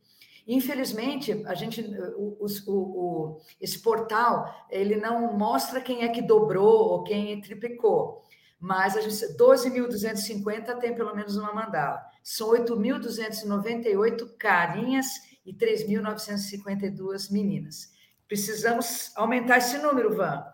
Infelizmente, 0.49 1.45
a 1.47 1.55
gente, 1.55 1.83
o, 2.17 2.38
o, 2.40 2.73
o, 2.73 3.40
esse 3.61 3.81
portal, 3.81 4.67
ele 4.71 4.97
não 4.97 5.37
mostra 5.37 5.81
quem 5.81 6.02
é 6.02 6.09
que 6.09 6.23
dobrou 6.23 6.88
ou 6.88 7.05
quem 7.05 7.40
triplicou 7.40 8.26
mas 8.61 8.97
a 8.97 9.00
gente 9.00 9.14
12.250 9.37 10.78
tem 10.78 10.95
pelo 10.95 11.14
menos 11.14 11.37
uma 11.37 11.52
mandala. 11.52 12.02
São 12.23 12.50
8.298 12.50 14.37
carinhas 14.37 15.07
e 15.47 15.55
3.952 15.55 17.31
meninas. 17.31 17.93
Precisamos 18.26 19.12
aumentar 19.17 19.59
esse 19.59 19.78
número, 19.78 20.14
Van. 20.14 20.45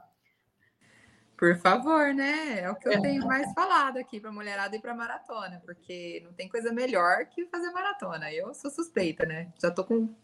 Por 1.36 1.56
favor, 1.58 2.14
né? 2.14 2.60
É 2.60 2.70
o 2.70 2.76
que 2.76 2.88
eu 2.88 2.92
é. 2.92 3.00
tenho 3.00 3.26
mais 3.26 3.52
falado 3.52 3.98
aqui 3.98 4.20
para 4.20 4.30
mulherada 4.30 4.76
e 4.76 4.80
para 4.80 4.94
maratona, 4.94 5.60
porque 5.64 6.22
não 6.24 6.32
tem 6.32 6.48
coisa 6.48 6.72
melhor 6.72 7.26
que 7.26 7.46
fazer 7.46 7.70
maratona. 7.70 8.32
Eu 8.32 8.54
sou 8.54 8.70
suspeita, 8.70 9.26
né? 9.26 9.52
Já 9.60 9.70
tô 9.70 9.84
com, 9.84 10.14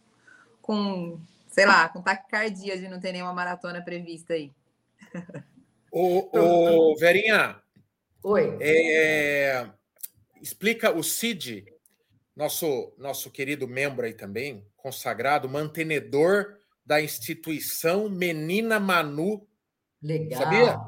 com 0.63 1.21
sei 1.49 1.67
lá, 1.67 1.89
com 1.89 2.01
taquicardia 2.01 2.79
de 2.79 2.89
não 2.89 3.01
ter 3.01 3.13
nenhuma 3.13 3.35
maratona 3.35 3.83
prevista 3.83 4.35
aí. 4.35 4.53
Ô, 5.93 6.31
ô 6.33 6.97
Verinha, 6.97 7.61
Oi. 8.23 8.59
É, 8.61 9.67
explica 10.43 10.95
o 10.95 11.03
Cid, 11.03 11.65
nosso, 12.37 12.93
nosso 12.99 13.31
querido 13.31 13.67
membro 13.67 14.05
aí 14.05 14.13
também, 14.13 14.67
consagrado, 14.77 15.49
mantenedor 15.49 16.59
da 16.85 17.01
instituição 17.01 18.11
Menina 18.11 18.79
Manu. 18.79 19.47
Legal. 20.03 20.43
Sabia? 20.43 20.79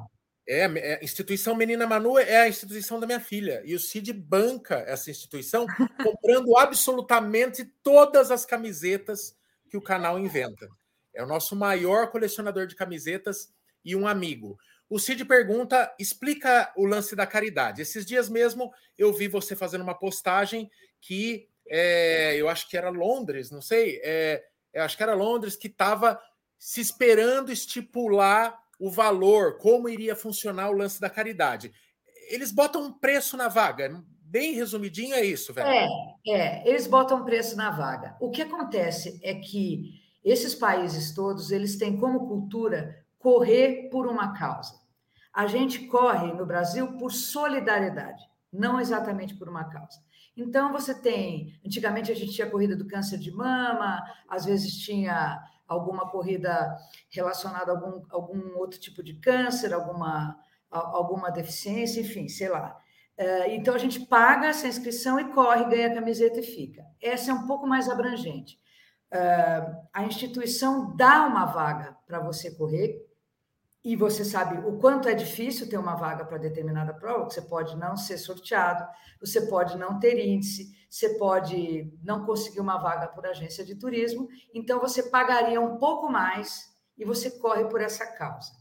É, 0.47 0.65
é, 0.65 0.99
a 1.01 1.05
instituição 1.05 1.55
Menina 1.55 1.87
Manu 1.87 2.19
é 2.19 2.43
a 2.43 2.49
instituição 2.49 2.99
da 2.99 3.07
minha 3.07 3.21
filha. 3.21 3.63
E 3.65 3.75
o 3.75 3.81
Cid 3.81 4.13
banca 4.13 4.77
essa 4.87 5.11
instituição 5.11 5.67
comprando 6.03 6.57
absolutamente 6.57 7.65
todas 7.83 8.31
as 8.31 8.45
camisetas 8.45 9.37
que 9.71 9.77
o 9.77 9.83
canal 9.83 10.19
inventa. 10.19 10.69
É 11.15 11.23
o 11.23 11.27
nosso 11.27 11.55
maior 11.55 12.11
colecionador 12.11 12.67
de 12.67 12.75
camisetas 12.75 13.53
e 13.85 13.95
um 13.95 14.07
amigo. 14.07 14.59
O 14.89 14.99
Cid 14.99 15.25
pergunta, 15.25 15.95
explica 15.99 16.73
o 16.77 16.85
lance 16.85 17.17
da 17.17 17.27
caridade. 17.27 17.81
Esses 17.81 18.05
dias 18.05 18.29
mesmo 18.29 18.73
eu 18.99 19.13
vi 19.13 19.29
você 19.29 19.57
fazendo 19.57 19.83
uma 19.83 19.99
postagem 19.99 20.71
que 21.01 21.49
é, 21.69 22.37
eu 22.37 22.49
acho 22.49 22.69
que 22.69 22.77
era 22.77 22.91
Londres, 22.91 23.51
não 23.51 23.63
sei, 23.63 24.01
é, 24.05 24.45
acho 24.77 24.97
que 24.97 25.03
era 25.03 25.15
Londres 25.15 25.57
que 25.57 25.69
estava 25.69 26.21
se 26.59 26.81
esperando 26.81 27.51
estipular 27.51 28.62
o 28.83 28.91
valor, 28.91 29.59
como 29.59 29.89
iria 29.89 30.17
funcionar 30.17 30.69
o 30.69 30.77
lance 30.77 31.01
da 31.01 31.09
caridade. 31.09 31.73
Eles 32.29 32.51
botam 32.51 32.83
um 32.83 32.93
preço 32.93 33.37
na 33.37 33.47
vaga, 33.47 34.03
bem 34.25 34.55
resumidinho 34.55 35.15
é 35.15 35.25
isso, 35.25 35.55
velho. 35.55 35.69
É, 35.69 35.89
é, 36.27 36.69
eles 36.69 36.89
botam 36.89 37.25
preço 37.25 37.57
na 37.57 37.71
vaga. 37.71 38.17
O 38.21 38.29
que 38.33 38.43
acontece 38.43 39.21
é 39.23 39.37
que 39.37 40.01
esses 40.25 40.53
países 40.53 41.15
todos, 41.15 41.53
eles 41.53 41.77
têm 41.77 41.97
como 41.97 42.27
cultura 42.27 43.05
correr 43.21 43.89
por 43.89 44.09
uma 44.09 44.33
causa. 44.33 44.75
A 45.33 45.47
gente 45.47 45.87
corre 45.87 46.33
no 46.33 46.45
Brasil 46.45 46.99
por 46.99 47.13
solidariedade, 47.13 48.25
não 48.53 48.81
exatamente 48.81 49.37
por 49.37 49.49
uma 49.49 49.63
causa. 49.63 50.01
Então, 50.37 50.73
você 50.73 50.93
tem. 50.93 51.57
Antigamente, 51.65 52.11
a 52.11 52.17
gente 52.17 52.33
tinha 52.33 52.51
corrida 52.51 52.75
do 52.75 52.89
câncer 52.89 53.17
de 53.17 53.31
mama, 53.31 54.03
às 54.29 54.45
vezes 54.45 54.77
tinha 54.79 55.41
alguma 55.73 56.09
corrida 56.11 56.77
relacionada 57.11 57.73
a 57.73 57.75
algum, 57.75 58.03
algum 58.11 58.57
outro 58.59 58.79
tipo 58.79 59.03
de 59.03 59.15
câncer, 59.15 59.73
alguma, 59.73 60.39
alguma 60.71 61.31
deficiência, 61.31 62.01
enfim, 62.01 62.29
sei 62.29 62.49
lá. 62.49 62.79
É, 63.17 63.55
então, 63.55 63.75
a 63.75 63.79
gente 63.79 64.01
paga 64.07 64.47
essa 64.49 64.67
inscrição 64.67 65.21
e 65.21 65.33
corre, 65.33 65.65
ganha 65.65 65.89
a 65.89 65.95
camiseta 65.95 66.41
e 66.41 66.43
fica. 66.43 66.83
Essa 67.01 67.31
é 67.31 67.35
um 67.35 67.47
pouco 67.47 67.67
mais 67.67 67.89
abrangente. 67.89 68.59
É, 69.11 69.67
a 69.93 70.05
instituição 70.05 70.97
dá 70.97 71.27
uma 71.27 71.45
vaga 71.45 71.97
para 72.07 72.21
você 72.21 72.51
correr, 72.57 72.99
e 73.85 73.97
você 73.97 74.25
sabe 74.25 74.59
o 74.67 74.79
quanto 74.79 75.09
é 75.09 75.15
difícil 75.15 75.69
ter 75.69 75.77
uma 75.77 75.97
vaga 75.97 76.25
para 76.25 76.39
determinada 76.39 76.95
prova, 76.95 77.25
você 77.25 77.43
pode 77.43 77.77
não 77.77 77.97
ser 77.97 78.17
sorteado, 78.17 78.87
você 79.21 79.41
pode 79.43 79.77
não 79.77 79.99
ter 79.99 80.25
índice, 80.25 80.73
você 80.89 81.19
pode 81.19 81.93
não 82.03 82.25
conseguir 82.25 82.61
uma 82.61 82.79
vaga 82.79 83.09
por 83.09 83.27
agência 83.27 83.65
de 83.65 83.75
turismo, 83.75 84.29
então 84.55 84.79
você 84.79 85.05
pagaria 85.05 85.61
um 85.61 85.79
pouco 85.79 86.09
mais 86.09 86.73
e 86.97 87.05
você 87.05 87.31
corre 87.31 87.65
por 87.65 87.81
essa 87.81 88.07
causa. 88.07 88.53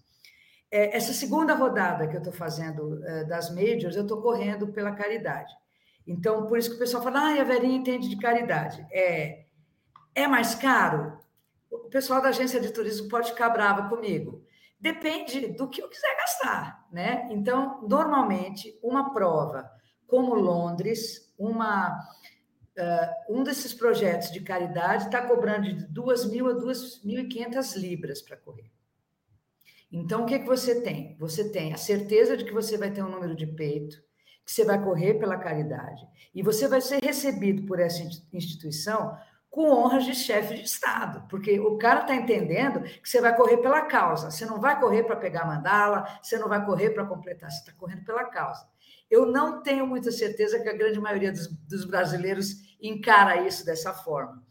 É, 0.72 0.96
essa 0.96 1.14
segunda 1.14 1.54
rodada 1.54 2.08
que 2.08 2.16
eu 2.16 2.20
estou 2.20 2.34
fazendo 2.34 3.04
é, 3.06 3.26
das 3.26 3.54
majors, 3.54 3.96
eu 3.96 4.04
estou 4.04 4.22
correndo 4.22 4.70
pela 4.70 4.92
caridade. 4.92 5.54
Então, 6.08 6.48
por 6.48 6.58
isso 6.58 6.70
que 6.70 6.78
o 6.78 6.80
pessoal 6.80 7.04
fala, 7.04 7.20
ah, 7.20 7.42
a 7.42 7.44
Verinha 7.44 7.78
entende 7.78 8.10
de 8.10 8.18
caridade. 8.18 8.84
É, 8.92 9.46
é 10.16 10.28
mais 10.28 10.56
caro? 10.56 11.20
O 11.70 11.90
pessoal 11.90 12.22
da 12.22 12.30
agência 12.30 12.60
de 12.60 12.72
turismo 12.72 13.08
pode 13.08 13.30
ficar 13.30 13.50
brava 13.50 13.88
comigo 13.88 14.44
Depende 14.82 15.50
do 15.50 15.70
que 15.70 15.80
eu 15.80 15.88
quiser 15.88 16.18
gastar, 16.18 16.88
né? 16.92 17.30
Então, 17.30 17.88
normalmente, 17.88 18.80
uma 18.82 19.14
prova 19.14 19.70
como 20.08 20.34
Londres, 20.34 21.32
uma, 21.38 22.00
uh, 22.78 23.38
um 23.38 23.44
desses 23.44 23.76
projetos 23.76 24.32
de 24.32 24.42
caridade 24.42 25.06
está 25.06 25.22
cobrando 25.26 25.72
de 25.72 25.86
2 25.86 26.32
mil 26.32 26.50
a 26.50 26.56
2.500 26.56 27.78
libras 27.78 28.24
para 28.24 28.36
correr. 28.38 28.72
Então, 29.92 30.24
o 30.24 30.26
que, 30.26 30.40
que 30.40 30.48
você 30.48 30.82
tem? 30.82 31.16
Você 31.20 31.52
tem 31.52 31.74
a 31.74 31.78
certeza 31.78 32.36
de 32.36 32.44
que 32.44 32.54
você 32.54 32.76
vai 32.76 32.90
ter 32.90 33.04
um 33.04 33.10
número 33.10 33.36
de 33.36 33.46
peito, 33.46 33.98
que 34.44 34.52
você 34.52 34.66
vai 34.66 34.84
correr 34.84 35.14
pela 35.14 35.38
caridade, 35.38 36.02
e 36.34 36.42
você 36.42 36.68
vai 36.68 36.82
ser 36.82 37.04
recebido 37.04 37.68
por 37.68 37.80
essa 37.80 38.02
instituição 38.34 39.16
com 39.52 39.70
honras 39.70 40.06
de 40.06 40.16
chefe 40.16 40.56
de 40.56 40.64
Estado, 40.64 41.28
porque 41.30 41.60
o 41.60 41.78
cara 41.78 42.02
está 42.02 42.16
entendendo 42.16 42.82
que 42.84 43.08
você 43.08 43.20
vai 43.20 43.36
correr 43.36 43.58
pela 43.58 43.82
causa, 43.82 44.32
você 44.32 44.46
não 44.46 44.62
vai 44.62 44.80
correr 44.80 45.04
para 45.04 45.18
pegar 45.18 45.46
mandala, 45.46 46.08
você 46.24 46.38
não 46.38 46.48
vai 46.48 46.66
correr 46.66 46.92
para 46.92 47.06
completar, 47.06 47.52
você 47.52 47.60
está 47.60 47.74
correndo 47.74 48.06
pela 48.06 48.24
causa. 48.24 48.66
Eu 49.10 49.26
não 49.26 49.62
tenho 49.62 49.86
muita 49.86 50.10
certeza 50.10 50.58
que 50.62 50.70
a 50.70 50.74
grande 50.74 51.02
maioria 51.02 51.34
dos, 51.34 51.48
dos 51.48 51.84
brasileiros 51.84 52.78
encara 52.82 53.46
isso 53.46 53.66
dessa 53.66 53.94
forma. 53.94 54.42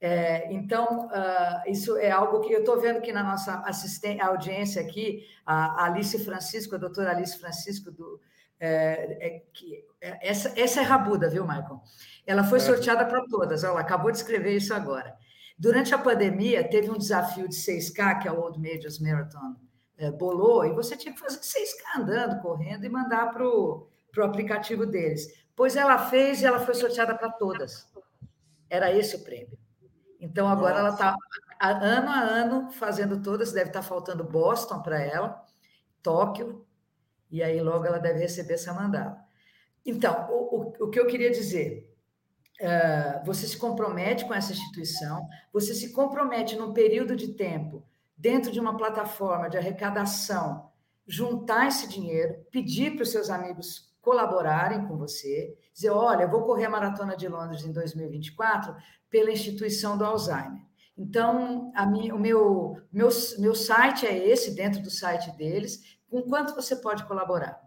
É, 0.00 0.52
então, 0.52 1.06
uh, 1.06 1.68
isso 1.68 1.96
é 1.96 2.12
algo 2.12 2.40
que 2.40 2.52
eu 2.52 2.60
estou 2.60 2.80
vendo 2.80 3.00
que 3.00 3.12
na 3.12 3.24
nossa 3.24 3.60
assistente, 3.60 4.20
audiência 4.20 4.80
aqui, 4.80 5.26
a 5.44 5.86
Alice 5.86 6.24
Francisco, 6.24 6.76
a 6.76 6.78
doutora 6.78 7.10
Alice 7.10 7.36
Francisco, 7.38 7.90
do, 7.90 8.20
é, 8.64 9.18
é, 9.20 9.42
que, 9.52 9.84
é, 10.00 10.28
essa, 10.28 10.58
essa 10.58 10.80
é 10.80 10.82
rabuda, 10.82 11.28
viu, 11.28 11.46
Michael? 11.46 11.82
Ela 12.26 12.44
foi 12.44 12.58
é. 12.58 12.62
sorteada 12.62 13.04
para 13.04 13.22
todas. 13.26 13.62
Ela 13.62 13.80
acabou 13.80 14.10
de 14.10 14.16
escrever 14.16 14.56
isso 14.56 14.72
agora. 14.72 15.14
Durante 15.58 15.94
a 15.94 15.98
pandemia, 15.98 16.66
teve 16.66 16.90
um 16.90 16.96
desafio 16.96 17.46
de 17.46 17.54
6K, 17.54 18.20
que 18.20 18.28
é 18.28 18.32
o 18.32 18.40
Old 18.40 18.58
Majors 18.58 18.98
Marathon, 18.98 19.54
é, 19.98 20.10
bolou, 20.10 20.64
e 20.64 20.72
você 20.72 20.96
tinha 20.96 21.12
que 21.12 21.20
fazer 21.20 21.40
6K 21.40 22.00
andando, 22.00 22.40
correndo 22.40 22.84
e 22.84 22.88
mandar 22.88 23.32
para 23.32 23.46
o 23.46 23.86
aplicativo 24.22 24.86
deles. 24.86 25.28
Pois 25.54 25.76
ela 25.76 25.98
fez 25.98 26.40
e 26.40 26.46
ela 26.46 26.58
foi 26.58 26.74
sorteada 26.74 27.14
para 27.14 27.30
todas. 27.30 27.86
Era 28.70 28.90
esse 28.90 29.16
o 29.16 29.22
prêmio. 29.22 29.58
Então, 30.18 30.48
agora 30.48 30.82
Nossa. 30.82 31.02
ela 31.04 31.14
está, 31.14 31.76
ano 31.82 32.10
a 32.10 32.18
ano, 32.18 32.72
fazendo 32.72 33.22
todas. 33.22 33.52
Deve 33.52 33.68
estar 33.68 33.82
tá 33.82 33.86
faltando 33.86 34.24
Boston 34.24 34.80
para 34.80 35.00
ela, 35.00 35.44
Tóquio, 36.02 36.66
e 37.34 37.42
aí 37.42 37.60
logo 37.60 37.84
ela 37.84 37.98
deve 37.98 38.20
receber 38.20 38.54
essa 38.54 38.72
mandala. 38.72 39.18
Então, 39.84 40.28
o, 40.30 40.56
o, 40.56 40.84
o 40.84 40.88
que 40.88 41.00
eu 41.00 41.06
queria 41.08 41.32
dizer, 41.32 41.92
uh, 42.60 43.26
você 43.26 43.44
se 43.44 43.56
compromete 43.56 44.24
com 44.24 44.32
essa 44.32 44.52
instituição, 44.52 45.28
você 45.52 45.74
se 45.74 45.92
compromete 45.92 46.54
num 46.54 46.72
período 46.72 47.16
de 47.16 47.34
tempo, 47.34 47.84
dentro 48.16 48.52
de 48.52 48.60
uma 48.60 48.76
plataforma 48.76 49.50
de 49.50 49.58
arrecadação, 49.58 50.70
juntar 51.08 51.66
esse 51.66 51.88
dinheiro, 51.88 52.46
pedir 52.52 52.94
para 52.94 53.02
os 53.02 53.10
seus 53.10 53.28
amigos 53.28 53.92
colaborarem 54.00 54.86
com 54.86 54.96
você, 54.96 55.58
dizer, 55.72 55.90
olha, 55.90 56.22
eu 56.22 56.30
vou 56.30 56.44
correr 56.44 56.66
a 56.66 56.70
Maratona 56.70 57.16
de 57.16 57.26
Londres 57.26 57.64
em 57.64 57.72
2024 57.72 58.76
pela 59.10 59.32
instituição 59.32 59.98
do 59.98 60.04
Alzheimer. 60.04 60.62
Então, 60.96 61.72
minha, 61.90 62.14
o 62.14 62.18
meu, 62.18 62.76
meu, 62.92 63.08
meu 63.38 63.54
site 63.56 64.06
é 64.06 64.16
esse, 64.28 64.54
dentro 64.54 64.80
do 64.80 64.90
site 64.90 65.36
deles, 65.36 65.98
com 66.14 66.22
quanto 66.22 66.54
você 66.54 66.76
pode 66.76 67.04
colaborar. 67.06 67.60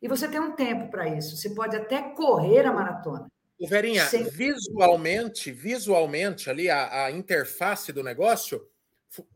E 0.00 0.08
você 0.08 0.26
tem 0.26 0.40
um 0.40 0.56
tempo 0.56 0.90
para 0.90 1.08
isso. 1.08 1.36
Você 1.36 1.50
pode 1.50 1.76
até 1.76 2.02
correr 2.02 2.66
a 2.66 2.72
maratona. 2.72 3.30
Verinha, 3.60 4.04
Sem... 4.06 4.24
visualmente, 4.24 5.52
visualmente 5.52 6.50
ali 6.50 6.68
a, 6.68 7.04
a, 7.04 7.10
interface 7.12 7.92
do 7.92 8.02
negócio 8.02 8.60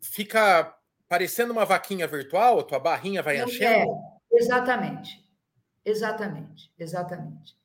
fica 0.02 0.74
parecendo 1.08 1.52
uma 1.52 1.64
vaquinha 1.64 2.08
virtual, 2.08 2.58
a 2.58 2.64
tua 2.64 2.80
barrinha 2.80 3.22
vai 3.22 3.38
Não 3.38 3.46
enchendo. 3.46 3.88
É, 3.88 4.36
exatamente, 4.36 5.24
exatamente, 5.84 6.72
exatamente. 6.76 7.56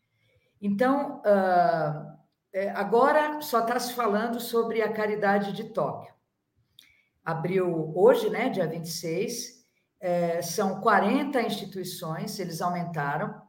Então, 0.62 1.24
uh, 1.26 2.70
agora 2.76 3.42
só 3.42 3.62
está 3.62 3.80
se 3.80 3.94
falando 3.94 4.40
sobre 4.40 4.84
a 4.84 4.94
caridade 4.94 5.54
de 5.54 5.64
Tóquio. 5.64 6.14
Abriu 7.26 7.92
hoje, 7.96 8.30
né, 8.30 8.50
dia 8.50 8.68
26, 8.68 9.61
é, 10.02 10.42
são 10.42 10.82
40 10.82 11.40
instituições, 11.44 12.40
eles 12.40 12.60
aumentaram, 12.60 13.40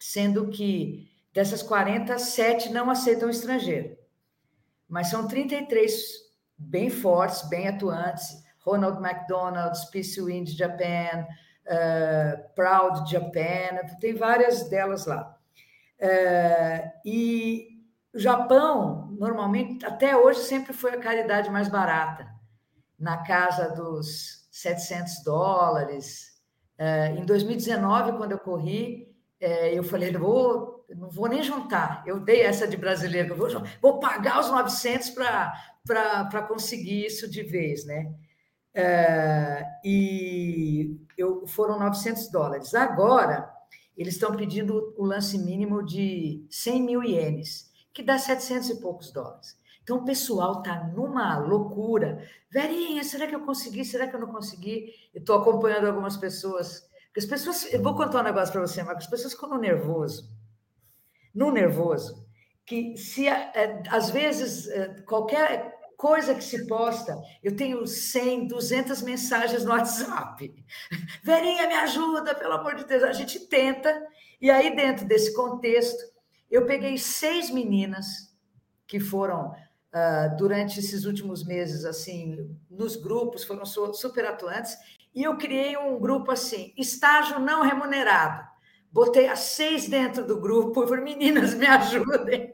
sendo 0.00 0.48
que 0.48 1.12
dessas 1.34 1.62
40, 1.62 2.18
7 2.18 2.70
não 2.70 2.90
aceitam 2.90 3.28
estrangeiro. 3.28 3.96
Mas 4.88 5.08
são 5.08 5.28
33 5.28 5.92
bem 6.56 6.88
fortes, 6.88 7.46
bem 7.48 7.68
atuantes. 7.68 8.42
Ronald 8.60 9.04
McDonald, 9.04 9.78
Peace 9.90 10.20
Wind 10.20 10.48
Japan, 10.48 11.26
uh, 11.66 12.54
Proud 12.54 13.10
Japan, 13.10 13.86
tem 14.00 14.14
várias 14.14 14.68
delas 14.68 15.04
lá. 15.04 15.36
Uh, 16.00 16.90
e 17.04 17.68
o 18.14 18.18
Japão, 18.18 19.08
normalmente, 19.18 19.84
até 19.84 20.16
hoje, 20.16 20.40
sempre 20.40 20.72
foi 20.72 20.92
a 20.92 21.00
caridade 21.00 21.50
mais 21.50 21.68
barata, 21.68 22.26
na 22.98 23.18
casa 23.24 23.70
dos 23.70 24.41
700 24.52 25.24
dólares. 25.24 26.40
É, 26.76 27.08
em 27.16 27.24
2019, 27.24 28.12
quando 28.12 28.32
eu 28.32 28.38
corri, 28.38 29.10
é, 29.40 29.76
eu 29.76 29.82
falei, 29.82 30.12
vou, 30.12 30.84
não 30.94 31.10
vou 31.10 31.26
nem 31.26 31.42
juntar. 31.42 32.04
Eu 32.06 32.20
dei 32.20 32.42
essa 32.42 32.68
de 32.68 32.76
brasileiro, 32.76 33.34
vou, 33.34 33.48
vou 33.80 33.98
pagar 33.98 34.38
os 34.38 34.50
900 34.50 35.10
para 35.10 36.42
conseguir 36.46 37.06
isso 37.06 37.28
de 37.28 37.42
vez, 37.42 37.84
né? 37.86 38.14
É, 38.74 39.66
e 39.84 40.98
eu, 41.16 41.46
foram 41.46 41.78
900 41.78 42.30
dólares. 42.30 42.74
Agora, 42.74 43.50
eles 43.96 44.14
estão 44.14 44.36
pedindo 44.36 44.94
o 44.96 45.04
lance 45.04 45.38
mínimo 45.38 45.82
de 45.82 46.46
100 46.50 46.82
mil 46.82 47.02
ienes, 47.02 47.70
que 47.92 48.02
dá 48.02 48.18
700 48.18 48.70
e 48.70 48.80
poucos 48.80 49.10
dólares. 49.12 49.56
Então, 49.82 49.98
o 49.98 50.04
pessoal 50.04 50.58
está 50.58 50.84
numa 50.84 51.38
loucura. 51.38 52.24
Verinha, 52.50 53.02
será 53.02 53.26
que 53.26 53.34
eu 53.34 53.40
consegui? 53.40 53.84
Será 53.84 54.06
que 54.06 54.14
eu 54.14 54.20
não 54.20 54.28
consegui? 54.28 54.94
Estou 55.12 55.36
acompanhando 55.36 55.86
algumas 55.86 56.16
pessoas. 56.16 56.88
As 57.16 57.26
pessoas, 57.26 57.72
eu 57.72 57.82
vou 57.82 57.94
contar 57.94 58.20
um 58.20 58.24
negócio 58.24 58.52
para 58.52 58.60
você, 58.60 58.82
Marcos. 58.82 59.04
As 59.04 59.10
pessoas 59.10 59.34
ficam 59.34 59.50
no 59.50 59.58
nervoso. 59.58 60.30
No 61.34 61.50
nervoso. 61.50 62.24
Que 62.64 62.96
se, 62.96 63.26
é, 63.26 63.82
às 63.88 64.10
vezes, 64.10 64.68
é, 64.68 64.88
qualquer 65.02 65.76
coisa 65.96 66.34
que 66.34 66.44
se 66.44 66.66
posta, 66.66 67.20
eu 67.42 67.56
tenho 67.56 67.86
100, 67.86 68.46
200 68.46 69.02
mensagens 69.02 69.64
no 69.64 69.72
WhatsApp. 69.72 70.52
Verinha, 71.22 71.66
me 71.66 71.74
ajuda, 71.74 72.34
pelo 72.34 72.54
amor 72.54 72.76
de 72.76 72.84
Deus. 72.84 73.02
A 73.02 73.12
gente 73.12 73.40
tenta. 73.40 74.00
E 74.40 74.48
aí, 74.48 74.74
dentro 74.74 75.04
desse 75.06 75.34
contexto, 75.34 76.02
eu 76.48 76.66
peguei 76.66 76.98
seis 76.98 77.50
meninas 77.50 78.32
que 78.86 79.00
foram 79.00 79.54
uh, 79.94 80.36
durante 80.36 80.80
esses 80.80 81.04
últimos 81.04 81.44
meses, 81.44 81.84
assim, 81.84 82.56
nos 82.70 82.96
grupos, 82.96 83.44
foram 83.44 83.64
super 83.64 84.24
atuantes, 84.26 84.76
e 85.14 85.22
eu 85.22 85.36
criei 85.36 85.76
um 85.76 85.98
grupo 85.98 86.30
assim, 86.30 86.72
estágio 86.76 87.38
não 87.38 87.62
remunerado. 87.62 88.50
Botei 88.90 89.28
as 89.28 89.40
seis 89.40 89.88
dentro 89.88 90.26
do 90.26 90.40
grupo, 90.40 90.86
falei, 90.86 91.04
meninas, 91.04 91.54
me 91.54 91.66
ajudem. 91.66 92.52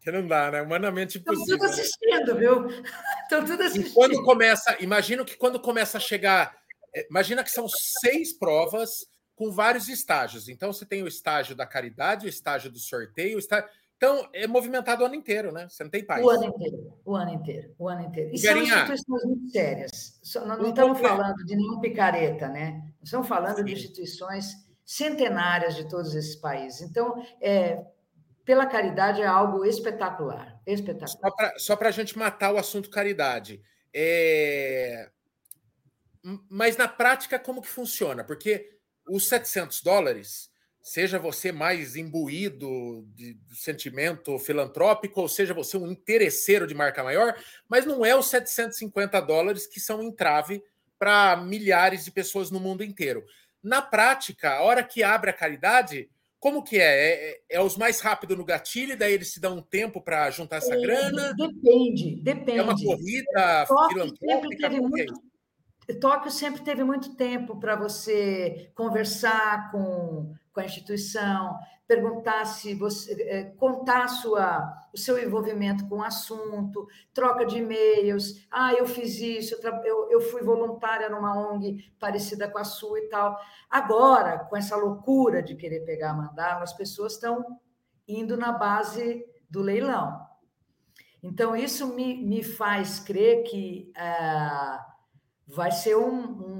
Que 0.00 0.10
não 0.10 0.26
dá, 0.26 0.50
né? 0.50 0.62
Humanamente 0.62 1.18
impossível. 1.18 1.56
Estão 1.56 1.58
tudo 1.58 1.70
assistindo, 1.70 2.36
viu? 2.36 2.66
Estão 3.24 3.44
tudo 3.44 3.62
assistindo. 3.62 3.88
E 3.88 3.92
quando 3.92 4.22
começa, 4.22 4.76
imagino 4.80 5.24
que 5.24 5.36
quando 5.36 5.60
começa 5.60 5.98
a 5.98 6.00
chegar 6.00 6.58
é, 6.94 7.06
imagina 7.08 7.44
que 7.44 7.50
são 7.50 7.66
seis 7.68 8.32
provas 8.32 9.06
com 9.34 9.50
vários 9.50 9.88
estágios. 9.88 10.48
Então, 10.48 10.72
você 10.72 10.84
tem 10.84 11.02
o 11.02 11.08
estágio 11.08 11.54
da 11.54 11.66
caridade, 11.66 12.26
o 12.26 12.28
estágio 12.28 12.70
do 12.70 12.78
sorteio, 12.78 13.36
o 13.36 13.38
estágio... 13.38 13.68
Então, 14.00 14.26
é 14.32 14.46
movimentado 14.46 15.02
o 15.02 15.06
ano 15.06 15.14
inteiro, 15.14 15.52
né? 15.52 15.68
Você 15.68 15.84
não 15.84 15.90
tem 15.90 16.02
paz. 16.02 16.24
O 16.24 16.30
ano 16.30 16.44
inteiro, 16.44 16.98
o 17.04 17.14
ano 17.14 17.34
inteiro, 17.34 17.74
o 17.78 17.86
ano 17.86 18.00
inteiro. 18.00 18.30
E 18.32 18.40
Garinha, 18.40 18.66
são 18.66 18.94
instituições 18.94 19.24
muito 19.26 19.50
sérias. 19.50 20.20
Não, 20.36 20.56
não 20.56 20.70
estamos 20.70 20.98
falando 20.98 21.44
de 21.44 21.54
nenhum 21.54 21.78
picareta, 21.80 22.48
né? 22.48 22.82
Estamos 23.02 23.28
falando 23.28 23.56
Sim. 23.56 23.64
de 23.64 23.72
instituições 23.74 24.56
centenárias 24.86 25.76
de 25.76 25.86
todos 25.86 26.14
esses 26.14 26.34
países. 26.34 26.80
Então, 26.80 27.22
é, 27.42 27.84
pela 28.42 28.64
caridade 28.64 29.20
é 29.20 29.26
algo 29.26 29.66
espetacular, 29.66 30.58
espetacular. 30.66 31.52
Só 31.58 31.76
para 31.76 31.90
a 31.90 31.92
gente 31.92 32.16
matar 32.16 32.54
o 32.54 32.56
assunto 32.56 32.88
caridade. 32.88 33.62
É... 33.92 35.10
Mas 36.48 36.74
na 36.78 36.88
prática, 36.88 37.38
como 37.38 37.60
que 37.60 37.68
funciona? 37.68 38.24
Porque 38.24 38.78
os 39.06 39.28
700 39.28 39.82
dólares 39.82 40.49
seja 40.82 41.18
você 41.18 41.52
mais 41.52 41.96
imbuído 41.96 43.06
de, 43.14 43.34
de, 43.34 43.56
sentimento 43.56 44.38
filantrópico, 44.38 45.20
ou 45.20 45.28
seja 45.28 45.52
você 45.52 45.76
um 45.76 45.90
interesseiro 45.90 46.66
de 46.66 46.74
marca 46.74 47.04
maior, 47.04 47.36
mas 47.68 47.84
não 47.84 48.04
é 48.04 48.16
os 48.16 48.26
750 48.30 49.20
dólares 49.20 49.66
que 49.66 49.78
são 49.78 50.02
entrave 50.02 50.62
para 50.98 51.36
milhares 51.36 52.04
de 52.04 52.10
pessoas 52.10 52.50
no 52.50 52.60
mundo 52.60 52.82
inteiro. 52.82 53.24
Na 53.62 53.82
prática, 53.82 54.54
a 54.54 54.62
hora 54.62 54.82
que 54.82 55.02
abre 55.02 55.30
a 55.30 55.34
caridade, 55.34 56.08
como 56.38 56.62
que 56.62 56.78
é? 56.78 57.32
É, 57.32 57.40
é 57.50 57.60
os 57.60 57.76
mais 57.76 58.00
rápido 58.00 58.34
no 58.34 58.44
gatilho, 58.44 58.96
daí 58.96 59.12
eles 59.12 59.32
se 59.32 59.40
dão 59.40 59.58
um 59.58 59.62
tempo 59.62 60.00
para 60.00 60.30
juntar 60.30 60.56
essa 60.56 60.74
é, 60.74 60.80
grana? 60.80 61.34
Depende, 61.34 62.22
depende. 62.22 62.58
É 62.58 62.62
uma 62.62 62.74
corrida 62.74 63.66
filantrópica? 63.66 64.68
Teve 64.68 64.80
muito, 64.80 65.12
Tóquio 65.94 66.30
sempre 66.30 66.62
teve 66.62 66.84
muito 66.84 67.14
tempo 67.14 67.58
para 67.58 67.76
você 67.76 68.70
conversar 68.74 69.70
com, 69.70 70.32
com 70.60 70.62
a 70.62 70.66
instituição, 70.66 71.58
perguntar 71.86 72.44
se 72.44 72.74
você 72.74 73.20
é, 73.22 73.44
contar 73.44 74.06
sua, 74.08 74.72
o 74.92 74.98
seu 74.98 75.18
envolvimento 75.18 75.88
com 75.88 75.96
o 75.96 76.02
assunto, 76.02 76.86
troca 77.12 77.44
de 77.44 77.58
e-mails. 77.58 78.46
Ah, 78.50 78.72
eu 78.74 78.86
fiz 78.86 79.18
isso, 79.18 79.56
eu, 79.84 80.10
eu 80.10 80.20
fui 80.20 80.42
voluntária 80.42 81.08
numa 81.08 81.36
ONG 81.36 81.92
parecida 81.98 82.48
com 82.48 82.58
a 82.58 82.64
sua 82.64 83.00
e 83.00 83.08
tal. 83.08 83.36
Agora, 83.68 84.38
com 84.38 84.56
essa 84.56 84.76
loucura 84.76 85.42
de 85.42 85.56
querer 85.56 85.80
pegar 85.80 86.14
mandala, 86.14 86.62
as 86.62 86.72
pessoas 86.72 87.14
estão 87.14 87.58
indo 88.06 88.36
na 88.36 88.52
base 88.52 89.24
do 89.48 89.60
leilão. 89.62 90.20
Então, 91.22 91.56
isso 91.56 91.94
me, 91.94 92.24
me 92.24 92.42
faz 92.42 93.00
crer 93.00 93.42
que. 93.44 93.92
Ah, 93.96 94.86
vai 95.52 95.72
ser 95.72 95.96
um, 95.96 96.20
um, 96.20 96.59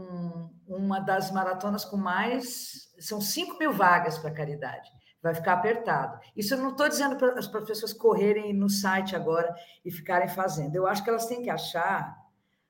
uma 0.71 1.01
das 1.01 1.31
maratonas 1.31 1.85
com 1.85 1.97
mais. 1.97 2.93
São 2.99 3.21
5 3.21 3.59
mil 3.59 3.73
vagas 3.73 4.19
para 4.19 4.31
caridade. 4.31 4.89
Vai 5.23 5.35
ficar 5.35 5.55
apertado. 5.55 6.19
Isso 6.35 6.55
eu 6.55 6.59
não 6.59 6.71
estou 6.71 6.89
dizendo 6.89 7.17
para 7.17 7.39
as 7.39 7.47
pessoas 7.47 7.93
correrem 7.93 8.55
no 8.55 8.71
site 8.71 9.15
agora 9.15 9.55
e 9.85 9.91
ficarem 9.91 10.29
fazendo. 10.29 10.75
Eu 10.77 10.87
acho 10.87 11.05
que 11.05 11.11
elas 11.11 11.27
têm 11.27 11.43
que 11.43 11.51
achar 11.51 12.17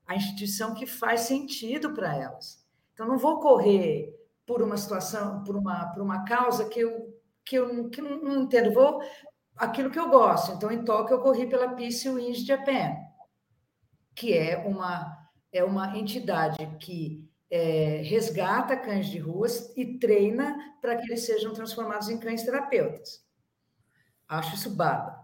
a 0.05 0.15
instituição 0.15 0.73
que 0.73 0.85
faz 0.85 1.21
sentido 1.21 1.93
para 1.93 2.13
elas. 2.13 2.65
Então, 2.93 3.07
não 3.07 3.17
vou 3.17 3.39
correr 3.39 4.13
por 4.45 4.61
uma 4.61 4.75
situação, 4.75 5.43
por 5.43 5.55
uma, 5.55 5.85
por 5.93 6.01
uma 6.01 6.25
causa 6.25 6.67
que 6.67 6.81
eu, 6.81 7.17
que 7.45 7.55
eu 7.55 7.89
que 7.89 8.01
não, 8.01 8.41
entendo. 8.41 8.73
Vou 8.73 9.01
aquilo 9.55 9.89
que 9.89 9.99
eu 9.99 10.09
gosto. 10.09 10.51
Então, 10.51 10.69
em 10.69 10.83
Tóquio, 10.83 11.15
eu 11.15 11.21
corri 11.21 11.47
pela 11.47 11.73
Peace 11.73 12.09
Wings 12.09 12.45
Japan, 12.45 12.95
que 14.13 14.33
é 14.33 14.57
uma 14.57 15.21
é 15.53 15.63
uma 15.63 15.97
entidade 15.97 16.65
que 16.79 17.29
é, 17.51 18.01
resgata 18.03 18.77
cães 18.77 19.07
de 19.07 19.19
ruas 19.19 19.73
e 19.75 19.99
treina 19.99 20.57
para 20.81 20.95
que 20.95 21.05
eles 21.05 21.25
sejam 21.25 21.53
transformados 21.53 22.07
em 22.09 22.17
cães 22.17 22.43
terapeutas. 22.43 23.21
Acho 24.27 24.55
isso 24.55 24.69
bárbaro. 24.69 25.19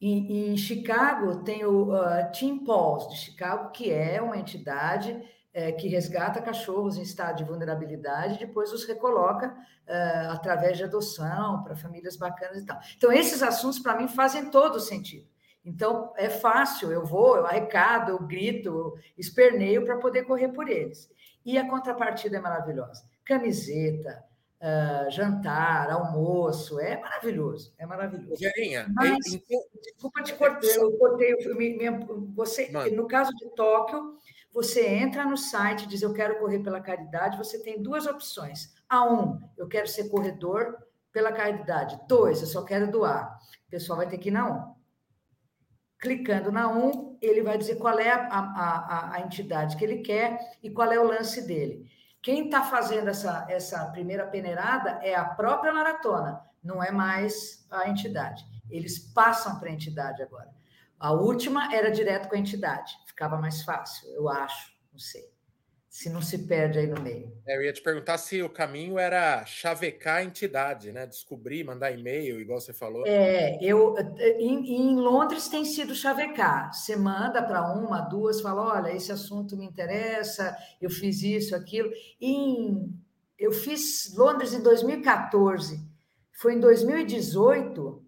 Em, 0.00 0.52
em 0.52 0.56
Chicago 0.56 1.42
tem 1.44 1.64
o 1.64 1.92
uh, 1.92 2.32
Team 2.38 2.64
Paws 2.64 3.08
de 3.10 3.16
Chicago, 3.16 3.70
que 3.70 3.90
é 3.90 4.20
uma 4.20 4.38
entidade 4.38 5.22
é, 5.52 5.72
que 5.72 5.88
resgata 5.88 6.42
cachorros 6.42 6.98
em 6.98 7.02
estado 7.02 7.36
de 7.36 7.44
vulnerabilidade 7.44 8.34
e 8.34 8.46
depois 8.46 8.72
os 8.72 8.84
recoloca 8.84 9.48
uh, 9.48 10.32
através 10.32 10.76
de 10.76 10.84
adoção 10.84 11.62
para 11.62 11.76
famílias 11.76 12.16
bacanas 12.16 12.58
e 12.58 12.66
tal. 12.66 12.78
Então, 12.96 13.12
esses 13.12 13.42
assuntos, 13.42 13.78
para 13.78 13.96
mim, 13.96 14.08
fazem 14.08 14.50
todo 14.50 14.80
sentido. 14.80 15.26
Então, 15.64 16.12
é 16.16 16.28
fácil, 16.28 16.92
eu 16.92 17.04
vou, 17.04 17.36
eu 17.36 17.46
arrecado, 17.46 18.12
eu 18.12 18.18
grito, 18.18 18.68
eu 18.68 18.94
esperneio 19.16 19.84
para 19.84 19.96
poder 19.96 20.24
correr 20.24 20.48
por 20.48 20.68
eles. 20.68 21.10
E 21.46 21.56
a 21.56 21.70
contrapartida 21.70 22.38
é 22.38 22.40
maravilhosa. 22.40 23.04
Camiseta, 23.24 24.24
uh, 24.60 25.10
jantar, 25.12 25.88
almoço, 25.90 26.80
é 26.80 27.00
maravilhoso, 27.00 27.72
é 27.78 27.86
maravilhoso. 27.86 28.36
Gerinha, 28.36 28.86
Mas, 28.92 29.24
então... 29.32 29.60
desculpa 29.80 30.22
te 30.24 30.34
cortar, 30.34 30.66
eu 30.66 30.90
cortei, 30.98 31.36
você, 32.34 32.68
Mano. 32.72 32.96
no 32.96 33.06
caso 33.06 33.30
de 33.36 33.48
Tóquio, 33.54 34.18
você 34.52 34.88
entra 34.88 35.24
no 35.24 35.36
site 35.36 35.84
e 35.84 35.86
diz 35.86 36.02
eu 36.02 36.12
quero 36.12 36.40
correr 36.40 36.58
pela 36.58 36.80
caridade, 36.80 37.38
você 37.38 37.62
tem 37.62 37.80
duas 37.80 38.06
opções. 38.06 38.74
A 38.88 39.04
um, 39.08 39.40
eu 39.56 39.68
quero 39.68 39.86
ser 39.86 40.08
corredor 40.08 40.76
pela 41.12 41.30
caridade. 41.30 41.98
Dois, 42.08 42.40
eu 42.40 42.46
só 42.46 42.64
quero 42.64 42.90
doar. 42.90 43.38
O 43.68 43.70
pessoal 43.70 43.98
vai 43.98 44.08
ter 44.08 44.18
que 44.18 44.30
ir 44.30 44.32
na 44.32 44.50
um. 44.50 44.75
Clicando 46.06 46.52
na 46.52 46.68
1, 46.68 47.18
ele 47.20 47.42
vai 47.42 47.58
dizer 47.58 47.78
qual 47.78 47.98
é 47.98 48.12
a, 48.12 48.28
a, 48.28 49.14
a 49.16 49.20
entidade 49.22 49.76
que 49.76 49.84
ele 49.84 50.02
quer 50.02 50.38
e 50.62 50.70
qual 50.70 50.92
é 50.92 51.00
o 51.00 51.08
lance 51.08 51.44
dele. 51.44 51.90
Quem 52.22 52.44
está 52.44 52.62
fazendo 52.62 53.08
essa, 53.08 53.44
essa 53.50 53.84
primeira 53.86 54.24
peneirada 54.24 55.00
é 55.02 55.16
a 55.16 55.24
própria 55.24 55.72
maratona, 55.72 56.40
não 56.62 56.80
é 56.80 56.92
mais 56.92 57.66
a 57.68 57.88
entidade. 57.88 58.46
Eles 58.70 59.00
passam 59.00 59.58
para 59.58 59.68
a 59.68 59.72
entidade 59.72 60.22
agora. 60.22 60.54
A 60.96 61.10
última 61.10 61.74
era 61.74 61.90
direto 61.90 62.28
com 62.28 62.36
a 62.36 62.38
entidade, 62.38 62.96
ficava 63.04 63.36
mais 63.36 63.62
fácil, 63.64 64.08
eu 64.10 64.28
acho, 64.28 64.72
não 64.92 65.00
sei 65.00 65.35
se 65.96 66.10
não 66.10 66.20
se 66.20 66.36
perde 66.36 66.78
aí 66.78 66.86
no 66.86 67.00
meio. 67.00 67.32
É, 67.46 67.56
eu 67.56 67.62
ia 67.62 67.72
te 67.72 67.80
perguntar 67.80 68.18
se 68.18 68.42
o 68.42 68.50
caminho 68.50 68.98
era 68.98 69.46
chavecar 69.46 70.16
a 70.16 70.22
entidade, 70.22 70.92
né? 70.92 71.06
Descobrir, 71.06 71.64
mandar 71.64 71.90
e-mail, 71.90 72.38
igual 72.38 72.60
você 72.60 72.74
falou. 72.74 73.06
É, 73.06 73.58
eu 73.62 73.94
em, 74.38 74.74
em 74.76 74.94
Londres 74.96 75.48
tem 75.48 75.64
sido 75.64 75.94
chavecar. 75.94 76.70
Você 76.70 76.94
manda 76.96 77.42
para 77.42 77.72
uma, 77.72 78.02
duas, 78.02 78.42
fala: 78.42 78.74
olha, 78.74 78.94
esse 78.94 79.10
assunto 79.10 79.56
me 79.56 79.64
interessa, 79.64 80.54
eu 80.82 80.90
fiz 80.90 81.22
isso, 81.22 81.56
aquilo. 81.56 81.90
Em, 82.20 82.92
eu 83.38 83.50
fiz 83.50 84.14
Londres 84.14 84.52
em 84.52 84.62
2014. 84.62 85.80
Foi 86.30 86.52
em 86.52 86.60
2018, 86.60 87.80
uh, 87.80 88.04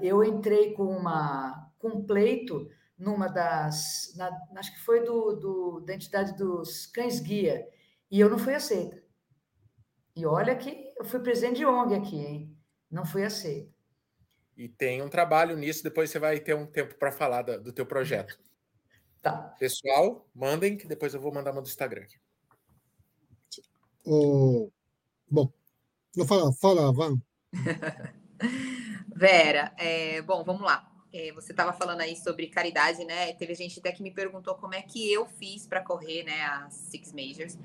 eu 0.00 0.22
entrei 0.22 0.72
com 0.72 0.84
uma 0.84 1.68
com 1.80 1.88
um 1.88 2.04
pleito 2.06 2.70
numa 2.98 3.28
das. 3.28 4.12
Na, 4.16 4.30
acho 4.56 4.72
que 4.72 4.80
foi 4.80 5.04
do, 5.04 5.34
do, 5.34 5.80
da 5.80 5.94
entidade 5.94 6.36
dos 6.36 6.86
cães 6.86 7.20
guia, 7.20 7.66
e 8.10 8.20
eu 8.20 8.30
não 8.30 8.38
fui 8.38 8.54
aceita. 8.54 9.02
E 10.16 10.24
olha 10.24 10.54
que 10.56 10.92
eu 10.96 11.04
fui 11.04 11.20
presidente 11.20 11.56
de 11.56 11.66
ONG 11.66 11.94
aqui, 11.94 12.16
hein? 12.16 12.56
Não 12.90 13.04
fui 13.04 13.24
aceita. 13.24 13.72
E 14.56 14.68
tem 14.68 15.02
um 15.02 15.08
trabalho 15.08 15.56
nisso, 15.56 15.82
depois 15.82 16.10
você 16.10 16.18
vai 16.18 16.38
ter 16.38 16.54
um 16.54 16.66
tempo 16.66 16.94
para 16.94 17.10
falar 17.10 17.42
do, 17.42 17.60
do 17.60 17.72
teu 17.72 17.86
projeto. 17.86 18.38
Tá. 19.24 19.54
Pessoal, 19.58 20.28
mandem, 20.34 20.76
que 20.76 20.86
depois 20.86 21.14
eu 21.14 21.20
vou 21.20 21.32
mandar 21.32 21.50
uma 21.50 21.62
do 21.62 21.66
Instagram. 21.66 22.04
Oh, 24.04 24.70
bom, 25.30 25.50
não 26.14 26.26
fala, 26.26 26.52
fala, 26.52 26.92
Van. 26.92 27.18
Vera, 29.16 29.74
é, 29.78 30.20
bom, 30.20 30.44
vamos 30.44 30.60
lá. 30.60 30.93
É, 31.16 31.30
você 31.30 31.52
estava 31.52 31.72
falando 31.72 32.00
aí 32.00 32.16
sobre 32.16 32.48
caridade, 32.48 33.04
né? 33.04 33.32
Teve 33.34 33.54
gente 33.54 33.78
até 33.78 33.92
que 33.92 34.02
me 34.02 34.10
perguntou 34.10 34.56
como 34.56 34.74
é 34.74 34.82
que 34.82 35.12
eu 35.12 35.24
fiz 35.24 35.64
para 35.64 35.80
correr, 35.80 36.24
né, 36.24 36.42
as 36.42 36.74
Six 36.74 37.12
Majors. 37.12 37.56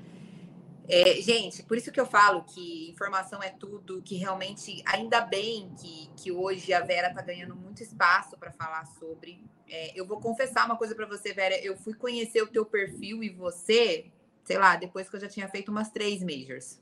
É, 0.88 1.20
gente, 1.20 1.64
por 1.64 1.76
isso 1.76 1.90
que 1.90 2.00
eu 2.00 2.06
falo 2.06 2.44
que 2.44 2.88
informação 2.90 3.42
é 3.42 3.50
tudo, 3.50 4.00
que 4.02 4.14
realmente, 4.14 4.80
ainda 4.86 5.20
bem 5.20 5.68
que, 5.80 6.08
que 6.16 6.30
hoje 6.30 6.72
a 6.72 6.78
Vera 6.80 7.08
está 7.08 7.22
ganhando 7.22 7.56
muito 7.56 7.82
espaço 7.82 8.38
para 8.38 8.52
falar 8.52 8.86
sobre. 8.86 9.44
É, 9.68 9.98
eu 9.98 10.06
vou 10.06 10.20
confessar 10.20 10.64
uma 10.64 10.76
coisa 10.76 10.94
para 10.94 11.06
você, 11.06 11.32
Vera. 11.32 11.58
Eu 11.58 11.76
fui 11.76 11.94
conhecer 11.94 12.42
o 12.42 12.46
teu 12.46 12.64
perfil 12.64 13.20
e 13.20 13.30
você, 13.30 14.06
sei 14.44 14.58
lá, 14.58 14.76
depois 14.76 15.10
que 15.10 15.16
eu 15.16 15.20
já 15.20 15.28
tinha 15.28 15.48
feito 15.48 15.72
umas 15.72 15.90
três 15.90 16.22
majors. 16.22 16.80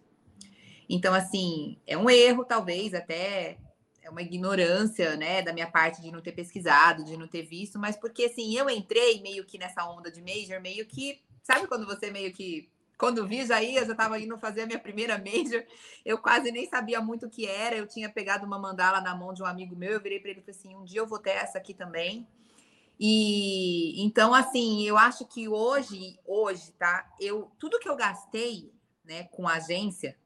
Então, 0.86 1.14
assim, 1.14 1.78
é 1.86 1.96
um 1.96 2.10
erro, 2.10 2.44
talvez, 2.44 2.92
até 2.92 3.56
é 4.08 4.10
uma 4.10 4.22
ignorância, 4.22 5.16
né, 5.16 5.42
da 5.42 5.52
minha 5.52 5.70
parte 5.70 6.00
de 6.00 6.10
não 6.10 6.22
ter 6.22 6.32
pesquisado, 6.32 7.04
de 7.04 7.16
não 7.16 7.28
ter 7.28 7.42
visto, 7.42 7.78
mas 7.78 7.94
porque 7.94 8.24
assim, 8.24 8.56
eu 8.56 8.68
entrei 8.70 9.20
meio 9.20 9.44
que 9.44 9.58
nessa 9.58 9.84
onda 9.88 10.10
de 10.10 10.22
major, 10.22 10.60
meio 10.60 10.86
que, 10.86 11.20
sabe 11.42 11.66
quando 11.66 11.86
você 11.86 12.10
meio 12.10 12.32
que 12.32 12.68
quando 12.96 13.28
vi 13.28 13.46
já 13.46 13.62
ia, 13.62 13.84
já 13.84 13.92
estava 13.92 14.18
indo 14.18 14.36
fazer 14.38 14.62
a 14.62 14.66
minha 14.66 14.78
primeira 14.78 15.16
major, 15.18 15.62
eu 16.04 16.18
quase 16.18 16.50
nem 16.50 16.68
sabia 16.68 17.00
muito 17.00 17.26
o 17.26 17.30
que 17.30 17.46
era, 17.46 17.76
eu 17.76 17.86
tinha 17.86 18.08
pegado 18.08 18.44
uma 18.44 18.58
mandala 18.58 19.00
na 19.00 19.14
mão 19.14 19.32
de 19.32 19.40
um 19.40 19.46
amigo 19.46 19.76
meu, 19.76 19.92
eu 19.92 20.00
virei 20.00 20.18
para 20.18 20.30
ele 20.30 20.40
e 20.40 20.42
falei 20.42 20.58
assim, 20.58 20.74
um 20.74 20.84
dia 20.84 21.00
eu 21.00 21.06
vou 21.06 21.20
ter 21.20 21.30
essa 21.30 21.58
aqui 21.58 21.72
também. 21.72 22.26
E 22.98 24.02
então, 24.04 24.34
assim, 24.34 24.82
eu 24.82 24.98
acho 24.98 25.24
que 25.26 25.48
hoje, 25.48 26.18
hoje, 26.26 26.72
tá? 26.72 27.08
Eu 27.20 27.52
tudo 27.56 27.78
que 27.78 27.88
eu 27.88 27.94
gastei, 27.94 28.72
né, 29.04 29.24
com 29.24 29.46
a 29.46 29.54
agência, 29.54 30.16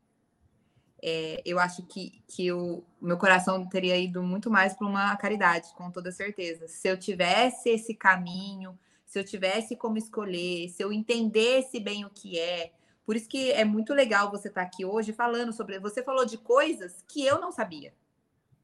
é, 1.02 1.42
eu 1.44 1.58
acho 1.58 1.82
que, 1.82 2.22
que 2.28 2.52
o 2.52 2.84
meu 3.00 3.18
coração 3.18 3.66
teria 3.66 3.96
ido 3.96 4.22
muito 4.22 4.48
mais 4.48 4.72
para 4.72 4.86
uma 4.86 5.16
caridade, 5.16 5.74
com 5.74 5.90
toda 5.90 6.12
certeza. 6.12 6.68
Se 6.68 6.86
eu 6.86 6.96
tivesse 6.96 7.70
esse 7.70 7.92
caminho, 7.92 8.78
se 9.04 9.18
eu 9.18 9.24
tivesse 9.24 9.74
como 9.74 9.98
escolher, 9.98 10.68
se 10.68 10.82
eu 10.82 10.92
entendesse 10.92 11.80
bem 11.80 12.04
o 12.04 12.10
que 12.10 12.38
é. 12.38 12.72
Por 13.04 13.16
isso 13.16 13.28
que 13.28 13.50
é 13.50 13.64
muito 13.64 13.92
legal 13.92 14.30
você 14.30 14.46
estar 14.46 14.60
tá 14.60 14.66
aqui 14.66 14.84
hoje 14.84 15.12
falando 15.12 15.52
sobre. 15.52 15.80
Você 15.80 16.04
falou 16.04 16.24
de 16.24 16.38
coisas 16.38 17.04
que 17.08 17.26
eu 17.26 17.40
não 17.40 17.50
sabia, 17.50 17.92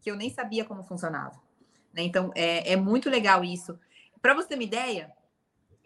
que 0.01 0.09
eu 0.09 0.14
nem 0.14 0.31
sabia 0.31 0.64
como 0.64 0.85
funcionava. 0.85 1.42
Né? 1.92 2.03
Então, 2.03 2.31
é, 2.37 2.72
é 2.72 2.77
muito 2.77 3.11
legal 3.11 3.42
isso. 3.42 3.77
Para 4.22 4.35
você 4.35 4.48
ter 4.48 4.55
uma 4.55 4.62
ideia, 4.62 5.12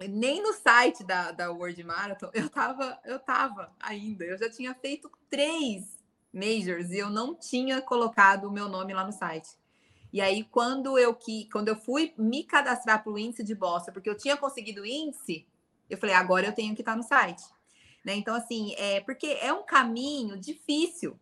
nem 0.06 0.42
no 0.42 0.52
site 0.52 1.02
da, 1.02 1.32
da 1.32 1.50
World 1.50 1.82
Marathon 1.82 2.30
eu 2.34 2.46
estava 2.46 3.00
eu 3.06 3.18
tava 3.18 3.72
ainda. 3.80 4.22
Eu 4.22 4.36
já 4.36 4.50
tinha 4.50 4.74
feito 4.74 5.10
três 5.30 6.01
majors 6.32 6.90
e 6.90 6.98
eu 6.98 7.10
não 7.10 7.34
tinha 7.34 7.80
colocado 7.82 8.44
o 8.44 8.52
meu 8.52 8.68
nome 8.68 8.94
lá 8.94 9.04
no 9.04 9.12
site. 9.12 9.50
E 10.12 10.20
aí, 10.20 10.44
quando 10.44 10.98
eu, 10.98 11.14
que, 11.14 11.48
quando 11.50 11.68
eu 11.68 11.76
fui 11.76 12.12
me 12.18 12.44
cadastrar 12.44 13.02
para 13.02 13.12
o 13.12 13.18
índice 13.18 13.42
de 13.42 13.54
Boston, 13.54 13.92
porque 13.92 14.10
eu 14.10 14.16
tinha 14.16 14.36
conseguido 14.36 14.82
o 14.82 14.86
índice, 14.86 15.46
eu 15.88 15.96
falei, 15.96 16.14
agora 16.14 16.46
eu 16.46 16.52
tenho 16.52 16.74
que 16.74 16.82
estar 16.82 16.96
no 16.96 17.02
site. 17.02 17.42
Né? 18.04 18.14
Então, 18.16 18.34
assim, 18.34 18.74
é 18.76 19.00
porque 19.00 19.26
é 19.40 19.52
um 19.52 19.62
caminho 19.62 20.38
difícil, 20.38 21.18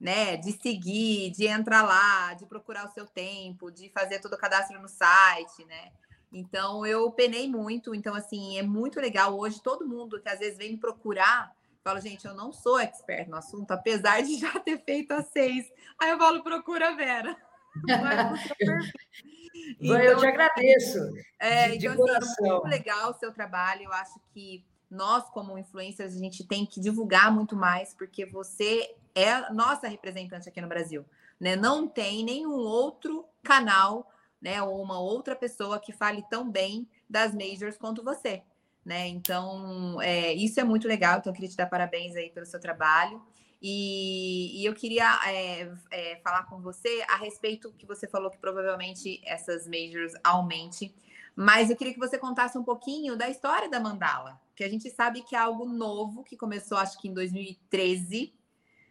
né? 0.00 0.36
De 0.36 0.52
seguir, 0.52 1.30
de 1.32 1.46
entrar 1.46 1.82
lá, 1.82 2.34
de 2.34 2.46
procurar 2.46 2.86
o 2.86 2.92
seu 2.92 3.06
tempo, 3.06 3.70
de 3.70 3.90
fazer 3.90 4.20
todo 4.20 4.34
o 4.34 4.38
cadastro 4.38 4.80
no 4.80 4.88
site, 4.88 5.64
né? 5.66 5.92
Então, 6.32 6.84
eu 6.86 7.10
penei 7.12 7.48
muito. 7.48 7.94
Então, 7.94 8.14
assim, 8.14 8.58
é 8.58 8.62
muito 8.62 9.00
legal. 9.00 9.38
Hoje, 9.38 9.62
todo 9.62 9.86
mundo 9.86 10.20
que 10.20 10.28
às 10.28 10.38
vezes 10.38 10.58
vem 10.58 10.72
me 10.72 10.78
procurar, 10.78 11.54
fala, 11.84 12.00
gente, 12.00 12.26
eu 12.26 12.34
não 12.34 12.50
sou 12.50 12.80
expert 12.80 13.28
no 13.28 13.36
assunto, 13.36 13.70
apesar 13.70 14.22
de 14.22 14.38
já 14.38 14.58
ter 14.58 14.82
feito 14.82 15.12
a 15.12 15.22
seis. 15.22 15.70
Aí 16.00 16.10
eu 16.10 16.18
falo, 16.18 16.42
procura 16.42 16.88
a 16.88 16.96
Vera. 16.96 17.36
então, 19.78 20.00
eu 20.00 20.16
te 20.16 20.26
agradeço. 20.26 20.98
É, 21.38 21.68
de, 21.68 21.78
de 21.78 21.86
então, 21.86 22.16
assim, 22.16 22.42
muito 22.42 22.66
legal 22.66 23.10
o 23.10 23.14
seu 23.14 23.32
trabalho. 23.32 23.82
Eu 23.82 23.92
acho 23.92 24.18
que 24.32 24.64
nós, 24.90 25.28
como 25.30 25.58
influencers, 25.58 26.16
a 26.16 26.18
gente 26.18 26.46
tem 26.46 26.64
que 26.64 26.80
divulgar 26.80 27.30
muito 27.30 27.54
mais, 27.54 27.92
porque 27.92 28.24
você 28.24 28.94
é 29.14 29.30
a 29.30 29.52
nossa 29.52 29.86
representante 29.86 30.48
aqui 30.48 30.60
no 30.60 30.68
Brasil. 30.68 31.04
Né? 31.38 31.54
Não 31.54 31.86
tem 31.86 32.24
nenhum 32.24 32.54
outro 32.54 33.26
canal, 33.42 34.10
né, 34.40 34.62
ou 34.62 34.82
uma 34.82 34.98
outra 34.98 35.36
pessoa 35.36 35.78
que 35.78 35.92
fale 35.92 36.24
tão 36.30 36.50
bem 36.50 36.88
das 37.08 37.34
majors 37.34 37.76
quanto 37.76 38.02
você. 38.02 38.42
Né? 38.84 39.08
Então, 39.08 40.00
é, 40.02 40.32
isso 40.34 40.60
é 40.60 40.64
muito 40.64 40.86
legal. 40.86 41.18
Então, 41.18 41.30
eu 41.30 41.34
queria 41.34 41.50
te 41.50 41.56
dar 41.56 41.66
parabéns 41.66 42.14
aí 42.16 42.30
pelo 42.30 42.44
seu 42.44 42.60
trabalho. 42.60 43.22
E, 43.66 44.60
e 44.60 44.66
eu 44.66 44.74
queria 44.74 45.08
é, 45.26 45.72
é, 45.90 46.16
falar 46.16 46.42
com 46.42 46.60
você 46.60 47.02
a 47.08 47.16
respeito 47.16 47.72
que 47.78 47.86
você 47.86 48.06
falou 48.06 48.30
que 48.30 48.36
provavelmente 48.36 49.22
essas 49.24 49.66
majors 49.66 50.12
aumente, 50.22 50.94
mas 51.34 51.70
eu 51.70 51.76
queria 51.76 51.94
que 51.94 51.98
você 51.98 52.18
contasse 52.18 52.58
um 52.58 52.62
pouquinho 52.62 53.16
da 53.16 53.26
história 53.28 53.68
da 53.70 53.80
mandala, 53.80 54.38
que 54.54 54.62
a 54.62 54.68
gente 54.68 54.90
sabe 54.90 55.22
que 55.22 55.34
é 55.34 55.38
algo 55.38 55.64
novo 55.64 56.22
que 56.22 56.36
começou 56.36 56.76
acho 56.76 57.00
que 57.00 57.08
em 57.08 57.14
2013, 57.14 58.34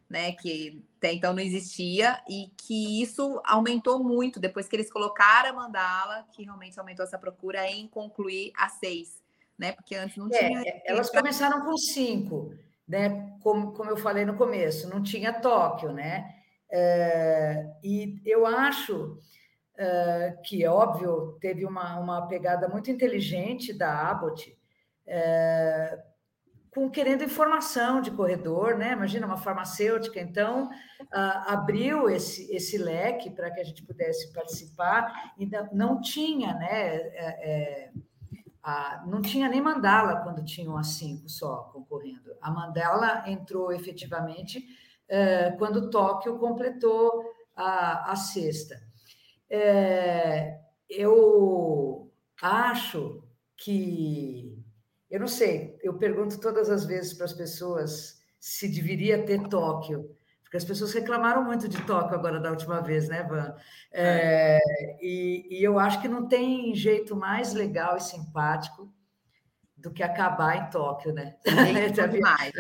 né, 0.10 0.32
que 0.34 0.84
até 0.98 1.14
então 1.14 1.34
não 1.34 1.40
existia 1.40 2.20
e 2.28 2.52
que 2.58 3.02
isso 3.02 3.40
aumentou 3.46 4.04
muito 4.04 4.40
depois 4.40 4.68
que 4.68 4.76
eles 4.76 4.92
colocaram 4.92 5.52
a 5.52 5.54
mandala, 5.54 6.28
que 6.34 6.44
realmente 6.44 6.80
aumentou 6.80 7.06
essa 7.06 7.20
procura 7.20 7.70
em 7.70 7.88
concluir 7.88 8.52
a 8.58 8.68
seis, 8.70 9.23
né? 9.64 9.72
Porque 9.72 9.96
antes 9.96 10.18
não 10.18 10.28
é, 10.28 10.38
tinha. 10.38 10.82
Elas 10.86 11.10
começaram 11.10 11.66
com 11.66 11.76
cinco 11.78 12.52
né? 12.88 13.38
Como, 13.42 13.74
como 13.74 13.90
eu 13.90 13.98
falei 13.98 14.26
no 14.26 14.36
começo, 14.36 14.90
não 14.90 15.02
tinha 15.02 15.34
Tóquio, 15.34 15.92
né? 15.92 16.34
É, 16.72 17.66
e 17.84 18.22
eu 18.26 18.46
acho 18.46 19.18
é, 19.78 20.38
que, 20.44 20.66
óbvio, 20.66 21.38
teve 21.40 21.66
uma, 21.66 22.00
uma 22.00 22.28
pegada 22.28 22.68
muito 22.68 22.90
inteligente 22.90 23.74
da 23.74 24.10
Abbott, 24.10 24.58
é, 25.06 26.00
com 26.72 26.90
querendo 26.90 27.24
informação 27.24 28.02
de 28.02 28.10
corredor, 28.10 28.78
né? 28.78 28.94
Imagina 28.94 29.28
uma 29.28 29.38
farmacêutica, 29.38 30.20
então 30.20 30.70
abriu 31.12 32.10
esse, 32.10 32.52
esse 32.56 32.80
leque 32.80 33.30
para 33.30 33.52
que 33.52 33.60
a 33.60 33.64
gente 33.64 33.84
pudesse 33.84 34.34
participar, 34.34 35.34
e 35.38 35.48
não 35.72 36.02
tinha, 36.02 36.54
né? 36.56 36.96
É, 36.96 37.52
é 37.52 37.92
não 39.06 39.22
tinha 39.22 39.50
nem 39.50 39.62
mandala 39.62 40.22
quando 40.22 40.44
tinham 40.46 40.78
as 40.78 40.88
cinco 40.88 41.28
só 41.28 41.70
concorrendo. 41.74 42.34
A 42.42 42.50
mandala 42.50 43.30
entrou 43.30 43.74
efetivamente 43.74 44.66
é, 45.08 45.52
quando 45.52 45.90
Tóquio 45.90 46.40
completou 46.40 47.24
a, 47.56 48.12
a 48.12 48.16
sexta. 48.16 48.82
É, 49.50 50.60
eu 50.90 52.12
acho 52.42 53.24
que, 53.58 54.58
eu 55.10 55.20
não 55.20 55.28
sei, 55.28 55.78
eu 55.82 55.98
pergunto 55.98 56.40
todas 56.40 56.70
as 56.70 56.86
vezes 56.86 57.14
para 57.14 57.26
as 57.26 57.34
pessoas 57.34 58.22
se 58.40 58.68
deveria 58.68 59.26
ter 59.26 59.48
Tóquio 59.50 60.10
porque 60.54 60.58
as 60.58 60.66
pessoas 60.66 60.94
reclamaram 60.94 61.44
muito 61.44 61.68
de 61.68 61.82
Tóquio 61.82 62.14
agora 62.14 62.40
da 62.40 62.52
última 62.52 62.80
vez, 62.80 63.10
né, 63.10 63.24
Van? 63.24 63.56
É, 63.92 64.60
e, 65.02 65.48
e, 65.50 65.64
eu 65.64 65.80
acho 65.80 66.00
que 66.00 66.08
não 66.08 66.28
tem 66.28 66.76
jeito 66.76 67.16
mais 67.16 67.54
legal 67.56 67.98
e 67.98 68.00
simpático 68.00 68.94
do 69.76 69.90
que 69.90 70.04
acabar 70.04 70.56
em 70.58 70.70
Tóquio, 70.70 71.12
né? 71.12 71.38
É 71.44 72.08
demais. 72.08 72.54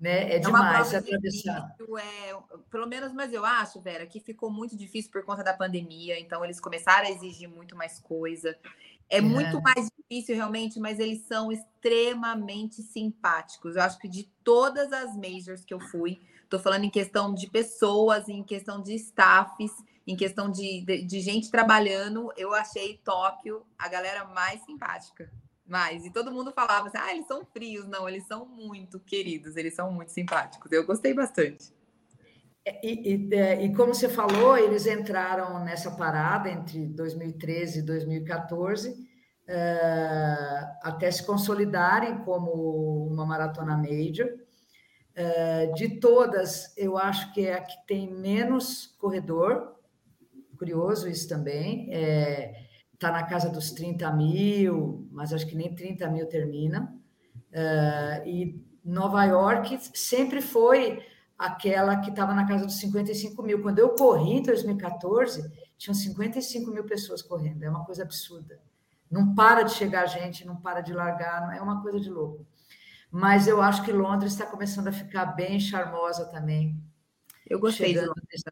né? 0.00 0.32
É, 0.32 0.34
é 0.34 0.38
demais 0.40 0.92
atravessar. 0.92 1.76
É, 1.78 2.36
pelo 2.68 2.88
menos, 2.88 3.12
mas 3.12 3.32
eu 3.32 3.46
acho, 3.46 3.80
Vera, 3.80 4.04
que 4.04 4.18
ficou 4.18 4.50
muito 4.50 4.76
difícil 4.76 5.12
por 5.12 5.24
conta 5.24 5.44
da 5.44 5.54
pandemia, 5.54 6.18
então 6.18 6.44
eles 6.44 6.58
começaram 6.58 7.06
a 7.06 7.10
exigir 7.12 7.48
muito 7.48 7.76
mais 7.76 8.00
coisa. 8.00 8.58
É, 9.08 9.18
é, 9.18 9.20
muito 9.20 9.62
mais 9.62 9.88
difícil, 9.96 10.34
realmente, 10.34 10.80
mas 10.80 10.98
eles 10.98 11.20
são 11.26 11.52
extremamente 11.52 12.82
simpáticos. 12.82 13.76
Eu 13.76 13.82
acho 13.82 14.00
que 14.00 14.08
de 14.08 14.24
todas 14.42 14.92
as 14.92 15.14
majors 15.14 15.64
que 15.64 15.72
eu 15.72 15.78
fui, 15.78 16.20
Estou 16.52 16.62
falando 16.62 16.84
em 16.84 16.90
questão 16.90 17.32
de 17.32 17.48
pessoas, 17.48 18.28
em 18.28 18.42
questão 18.42 18.82
de 18.82 18.94
staffs, 18.96 19.72
em 20.06 20.14
questão 20.14 20.50
de, 20.50 20.84
de, 20.84 21.02
de, 21.02 21.20
gente 21.20 21.50
trabalhando. 21.50 22.30
Eu 22.36 22.52
achei 22.52 23.00
Tóquio 23.02 23.62
a 23.78 23.88
galera 23.88 24.26
mais 24.26 24.62
simpática. 24.66 25.32
Mais. 25.66 26.04
E 26.04 26.12
todo 26.12 26.30
mundo 26.30 26.52
falava 26.52 26.88
assim: 26.88 26.98
ah, 26.98 27.10
eles 27.10 27.26
são 27.26 27.42
frios. 27.46 27.88
Não, 27.88 28.06
eles 28.06 28.26
são 28.26 28.44
muito 28.44 29.00
queridos, 29.00 29.56
eles 29.56 29.74
são 29.74 29.90
muito 29.90 30.12
simpáticos. 30.12 30.70
Eu 30.70 30.84
gostei 30.84 31.14
bastante. 31.14 31.72
É, 32.66 32.86
e, 32.86 33.14
e, 33.14 33.34
é, 33.34 33.64
e 33.64 33.74
como 33.74 33.94
você 33.94 34.10
falou, 34.10 34.58
eles 34.58 34.86
entraram 34.86 35.64
nessa 35.64 35.90
parada 35.92 36.50
entre 36.50 36.84
2013 36.84 37.78
e 37.78 37.82
2014. 37.82 38.90
Uh, 39.48 40.66
até 40.82 41.10
se 41.10 41.24
consolidarem 41.24 42.18
como 42.24 43.08
uma 43.10 43.24
maratona 43.24 43.74
major. 43.74 44.41
É, 45.14 45.66
de 45.66 46.00
todas, 46.00 46.74
eu 46.76 46.96
acho 46.96 47.32
que 47.34 47.46
é 47.46 47.54
a 47.54 47.60
que 47.60 47.76
tem 47.86 48.10
menos 48.10 48.86
corredor, 48.98 49.76
curioso 50.56 51.08
isso 51.08 51.28
também, 51.28 51.90
está 51.90 51.98
é, 51.98 52.66
tá 52.98 53.12
na 53.12 53.22
casa 53.24 53.50
dos 53.50 53.72
30 53.72 54.10
mil, 54.12 55.06
mas 55.10 55.32
acho 55.32 55.46
que 55.46 55.56
nem 55.56 55.74
30 55.74 56.08
mil 56.08 56.26
termina. 56.26 56.94
É, 57.52 58.22
e 58.26 58.64
Nova 58.82 59.24
York 59.24 59.78
sempre 59.92 60.40
foi 60.40 61.04
aquela 61.36 61.96
que 61.96 62.10
estava 62.10 62.32
na 62.32 62.46
casa 62.46 62.64
dos 62.64 62.76
55 62.76 63.42
mil. 63.42 63.60
Quando 63.60 63.80
eu 63.80 63.90
corri 63.90 64.38
em 64.38 64.42
2014, 64.42 65.50
tinham 65.76 65.94
55 65.94 66.70
mil 66.70 66.84
pessoas 66.84 67.20
correndo, 67.20 67.64
é 67.64 67.68
uma 67.68 67.84
coisa 67.84 68.02
absurda. 68.02 68.58
Não 69.10 69.34
para 69.34 69.62
de 69.62 69.72
chegar 69.72 70.06
gente, 70.06 70.46
não 70.46 70.56
para 70.56 70.80
de 70.80 70.94
largar, 70.94 71.54
é 71.54 71.60
uma 71.60 71.82
coisa 71.82 72.00
de 72.00 72.08
louco 72.08 72.46
mas 73.12 73.46
eu 73.46 73.60
acho 73.60 73.84
que 73.84 73.92
Londres 73.92 74.32
está 74.32 74.46
começando 74.46 74.88
a 74.88 74.92
ficar 74.92 75.26
bem 75.26 75.60
charmosa 75.60 76.24
também. 76.30 76.82
Eu 77.46 77.60
gostei 77.60 77.92
de 77.92 78.00
Londres. 78.00 78.42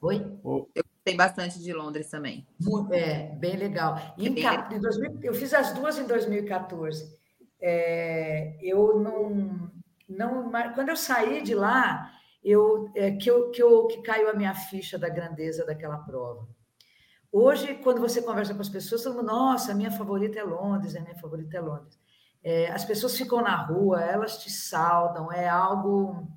Oi? 0.00 0.16
Eu 0.44 0.84
gostei 0.84 1.16
bastante 1.16 1.60
de 1.60 1.72
Londres 1.72 2.10
também. 2.10 2.44
É, 2.90 3.28
bem 3.36 3.56
legal. 3.56 3.96
É 3.96 4.22
em, 4.22 4.36
em 4.76 4.80
2000, 4.80 5.20
eu 5.22 5.32
fiz 5.32 5.54
as 5.54 5.72
duas 5.72 5.96
em 5.98 6.06
2014. 6.06 7.16
É, 7.60 8.58
eu 8.60 8.98
não, 8.98 9.70
não. 10.08 10.50
Quando 10.74 10.88
eu 10.88 10.96
saí 10.96 11.42
de 11.42 11.54
lá, 11.54 12.10
eu, 12.42 12.90
é, 12.96 13.12
que, 13.12 13.30
eu, 13.30 13.52
que, 13.52 13.62
eu, 13.62 13.86
que 13.86 14.02
caiu 14.02 14.28
a 14.28 14.34
minha 14.34 14.52
ficha 14.52 14.98
da 14.98 15.08
grandeza 15.08 15.64
daquela 15.64 15.98
prova. 15.98 16.48
Hoje, 17.30 17.74
quando 17.76 18.00
você 18.00 18.20
conversa 18.20 18.52
com 18.52 18.60
as 18.60 18.68
pessoas, 18.68 19.02
todo 19.02 19.14
mundo, 19.14 19.26
nossa, 19.26 19.70
a 19.70 19.74
minha 19.76 19.92
favorita 19.92 20.40
é 20.40 20.42
Londres, 20.42 20.96
a 20.96 21.00
minha 21.00 21.16
favorita 21.16 21.56
é 21.56 21.60
Londres. 21.60 21.98
É, 22.44 22.70
as 22.70 22.84
pessoas 22.84 23.16
ficam 23.16 23.40
na 23.40 23.56
rua, 23.56 24.02
elas 24.02 24.36
te 24.36 24.50
saudam, 24.50 25.32
é 25.32 25.48
algo 25.48 26.28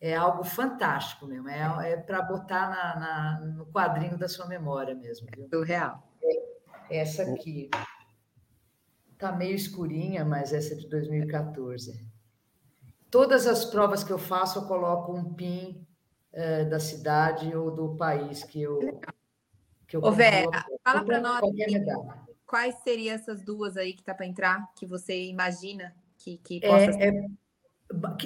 é 0.00 0.14
algo 0.14 0.44
fantástico 0.44 1.26
mesmo, 1.26 1.48
é, 1.48 1.90
é 1.90 1.96
para 1.96 2.22
botar 2.22 2.70
na, 2.70 3.00
na, 3.00 3.40
no 3.40 3.66
quadrinho 3.66 4.16
da 4.16 4.28
sua 4.28 4.46
memória 4.46 4.94
mesmo. 4.94 5.26
Viu? 5.36 5.62
real. 5.62 6.08
É, 6.88 7.00
Essa 7.00 7.24
aqui. 7.24 7.68
Tá 9.18 9.32
meio 9.32 9.56
escurinha, 9.56 10.24
mas 10.24 10.52
essa 10.52 10.74
é 10.74 10.76
de 10.76 10.88
2014. 10.88 12.00
Todas 13.10 13.48
as 13.48 13.64
provas 13.64 14.04
que 14.04 14.12
eu 14.12 14.18
faço, 14.18 14.60
eu 14.60 14.66
coloco 14.66 15.12
um 15.12 15.34
PIN 15.34 15.84
é, 16.32 16.64
da 16.64 16.78
cidade 16.78 17.52
ou 17.56 17.72
do 17.72 17.96
país 17.96 18.44
que 18.44 18.62
eu. 18.62 18.78
Que 19.88 19.96
eu 19.96 20.02
Ô, 20.04 20.12
Vera, 20.12 20.46
fala 20.84 21.04
para 21.04 21.20
nós 21.20 21.40
quais 22.48 22.74
seriam 22.76 23.14
essas 23.14 23.42
duas 23.42 23.76
aí 23.76 23.92
que 23.92 24.02
tá 24.02 24.14
para 24.14 24.26
entrar, 24.26 24.72
que 24.74 24.86
você 24.86 25.26
imagina 25.26 25.94
que, 26.16 26.38
que 26.38 26.60
é, 26.62 26.68
possa 26.68 26.98
é, 26.98 27.08
é, 27.10 27.26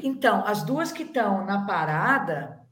Então, 0.04 0.46
as 0.46 0.62
duas 0.62 0.92
que 0.92 1.02
estão 1.02 1.44
na 1.44 1.66
parada 1.66 2.64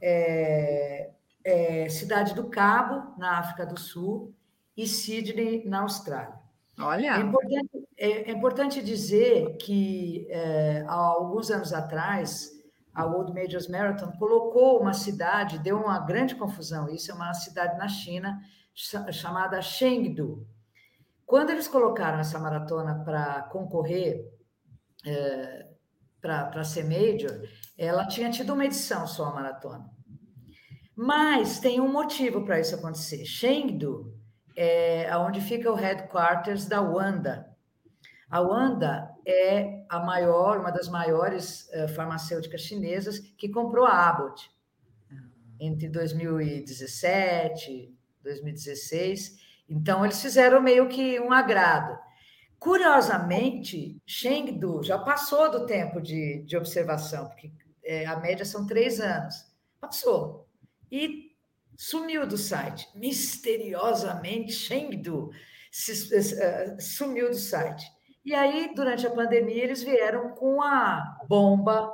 é, 0.00 1.10
é 1.42 1.88
Cidade 1.88 2.34
do 2.34 2.48
Cabo, 2.48 3.18
na 3.18 3.38
África 3.38 3.64
do 3.64 3.80
Sul, 3.80 4.34
e 4.76 4.86
Sydney, 4.86 5.64
na 5.66 5.80
Austrália. 5.80 6.38
Olha! 6.78 7.16
É 7.16 7.20
importante, 7.20 7.88
é, 7.96 8.30
é 8.30 8.32
importante 8.32 8.82
dizer 8.82 9.56
que 9.56 10.26
é, 10.28 10.84
há 10.86 10.94
alguns 10.94 11.50
anos 11.50 11.72
atrás, 11.72 12.50
a 12.94 13.06
World 13.06 13.32
Majors 13.32 13.68
Marathon 13.68 14.12
colocou 14.18 14.80
uma 14.80 14.92
cidade, 14.92 15.58
deu 15.58 15.78
uma 15.78 15.98
grande 15.98 16.34
confusão. 16.34 16.90
Isso 16.90 17.10
é 17.10 17.14
uma 17.14 17.32
cidade 17.32 17.78
na 17.78 17.88
China 17.88 18.38
chamada 18.74 19.60
Chengdu. 19.62 20.46
Quando 21.30 21.50
eles 21.50 21.68
colocaram 21.68 22.18
essa 22.18 22.40
maratona 22.40 23.04
para 23.04 23.42
concorrer 23.42 24.28
é, 25.06 25.68
para 26.20 26.64
ser 26.64 26.82
major, 26.82 27.40
ela 27.78 28.04
tinha 28.08 28.28
tido 28.32 28.52
uma 28.52 28.64
edição 28.64 29.06
só 29.06 29.26
a 29.26 29.34
maratona. 29.34 29.88
Mas 30.96 31.60
tem 31.60 31.80
um 31.80 31.86
motivo 31.86 32.44
para 32.44 32.58
isso 32.58 32.74
acontecer. 32.74 33.24
Chengdu 33.24 34.12
é 34.56 35.16
onde 35.18 35.40
fica 35.40 35.70
o 35.70 35.76
headquarters 35.76 36.66
da 36.66 36.80
Wanda. 36.80 37.48
A 38.28 38.40
Wanda 38.40 39.08
é 39.24 39.84
a 39.88 40.00
maior, 40.00 40.58
uma 40.58 40.72
das 40.72 40.88
maiores 40.88 41.68
uh, 41.68 41.86
farmacêuticas 41.94 42.62
chinesas 42.62 43.20
que 43.20 43.48
comprou 43.48 43.84
a 43.84 44.08
Abbott 44.08 44.50
entre 45.60 45.88
2017 45.88 48.00
2016. 48.22 49.39
Então, 49.70 50.04
eles 50.04 50.20
fizeram 50.20 50.60
meio 50.60 50.88
que 50.88 51.20
um 51.20 51.32
agrado. 51.32 51.96
Curiosamente, 52.58 54.02
Chengdu 54.04 54.82
já 54.82 54.98
passou 54.98 55.48
do 55.50 55.64
tempo 55.64 56.00
de, 56.00 56.42
de 56.44 56.56
observação, 56.56 57.28
porque 57.28 57.52
é, 57.84 58.04
a 58.04 58.16
média 58.16 58.44
são 58.44 58.66
três 58.66 59.00
anos. 59.00 59.34
Passou. 59.80 60.48
E 60.90 61.30
sumiu 61.76 62.26
do 62.26 62.36
site. 62.36 62.88
Misteriosamente, 62.94 64.52
Chengdu 64.52 65.30
se, 65.70 65.92
uh, 66.14 66.80
sumiu 66.80 67.30
do 67.30 67.36
site. 67.36 67.86
E 68.24 68.34
aí, 68.34 68.74
durante 68.74 69.06
a 69.06 69.10
pandemia, 69.10 69.64
eles 69.64 69.82
vieram 69.82 70.30
com 70.34 70.60
a 70.60 71.18
bomba, 71.26 71.90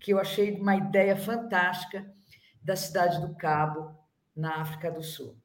que 0.00 0.12
eu 0.12 0.18
achei 0.18 0.52
uma 0.58 0.74
ideia 0.74 1.16
fantástica, 1.16 2.10
da 2.62 2.74
cidade 2.74 3.20
do 3.20 3.36
Cabo, 3.36 3.94
na 4.34 4.62
África 4.62 4.90
do 4.90 5.02
Sul. 5.02 5.36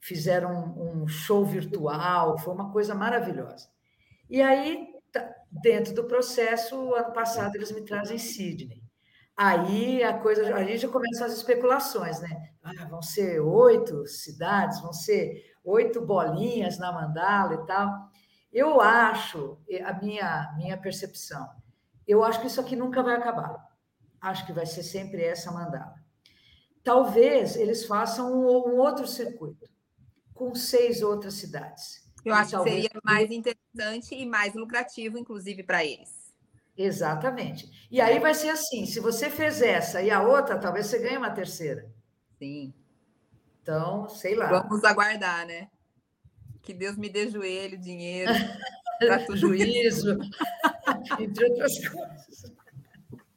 Fizeram 0.00 0.74
um, 0.78 1.06
show 1.06 1.44
virtual, 1.44 2.38
foi 2.38 2.54
uma 2.54 2.72
coisa 2.72 2.94
maravilhosa. 2.94 3.68
E 4.28 4.40
aí, 4.40 4.88
tá, 5.12 5.34
dentro 5.50 5.94
do 5.94 6.04
processo, 6.04 6.94
ano 6.94 7.12
passado 7.12 7.54
eles 7.54 7.70
me 7.70 7.82
trazem 7.82 8.18
Sydney. 8.18 8.82
Aí 9.36 10.02
a 10.02 10.18
coisa, 10.18 10.54
a 10.54 10.64
gente 10.64 10.78
já 10.78 10.88
começa 10.88 11.24
as 11.24 11.32
especulações, 11.32 12.20
né? 12.20 12.50
Ah, 12.62 12.84
vão 12.86 13.02
ser 13.02 13.40
oito 13.40 14.06
cidades, 14.06 14.80
vão 14.80 14.92
ser 14.92 15.50
oito 15.64 16.00
bolinhas 16.00 16.78
na 16.78 16.92
mandala 16.92 17.54
e 17.54 17.66
tal. 17.66 18.10
Eu 18.52 18.80
acho, 18.80 19.58
a 19.84 19.92
minha, 19.94 20.52
minha 20.56 20.76
percepção, 20.76 21.48
eu 22.06 22.24
acho 22.24 22.40
que 22.40 22.48
isso 22.48 22.60
aqui 22.60 22.74
nunca 22.74 23.02
vai 23.02 23.14
acabar. 23.14 23.64
Acho 24.20 24.44
que 24.44 24.52
vai 24.52 24.66
ser 24.66 24.82
sempre 24.82 25.22
essa 25.22 25.50
mandala. 25.52 25.94
Talvez 26.82 27.56
eles 27.56 27.86
façam 27.86 28.32
um, 28.32 28.74
um 28.74 28.76
outro 28.78 29.06
circuito, 29.06 29.66
com 30.40 30.54
seis 30.54 31.02
outras 31.02 31.34
cidades. 31.34 32.02
Eu 32.24 32.32
acho 32.32 32.56
que 32.56 32.70
seria 32.70 32.90
mais 33.04 33.30
interessante 33.30 34.14
e 34.14 34.24
mais 34.24 34.54
lucrativo, 34.54 35.18
inclusive, 35.18 35.62
para 35.62 35.84
eles. 35.84 36.32
Exatamente. 36.74 37.70
E 37.90 38.00
aí 38.00 38.18
vai 38.18 38.32
ser 38.32 38.48
assim: 38.48 38.86
se 38.86 39.00
você 39.00 39.28
fez 39.28 39.60
essa 39.60 40.00
e 40.00 40.10
a 40.10 40.22
outra, 40.22 40.58
talvez 40.58 40.86
você 40.86 40.98
ganhe 40.98 41.18
uma 41.18 41.28
terceira. 41.28 41.92
Sim. 42.38 42.72
Então, 43.60 44.08
sei 44.08 44.34
lá. 44.34 44.62
Vamos 44.62 44.82
aguardar, 44.82 45.46
né? 45.46 45.68
Que 46.62 46.72
Deus 46.72 46.96
me 46.96 47.10
dê 47.10 47.28
joelho, 47.28 47.76
dinheiro, 47.76 48.32
juízo, 49.36 50.18
entre 51.18 51.50
outras 51.50 51.86
coisas. 51.86 52.52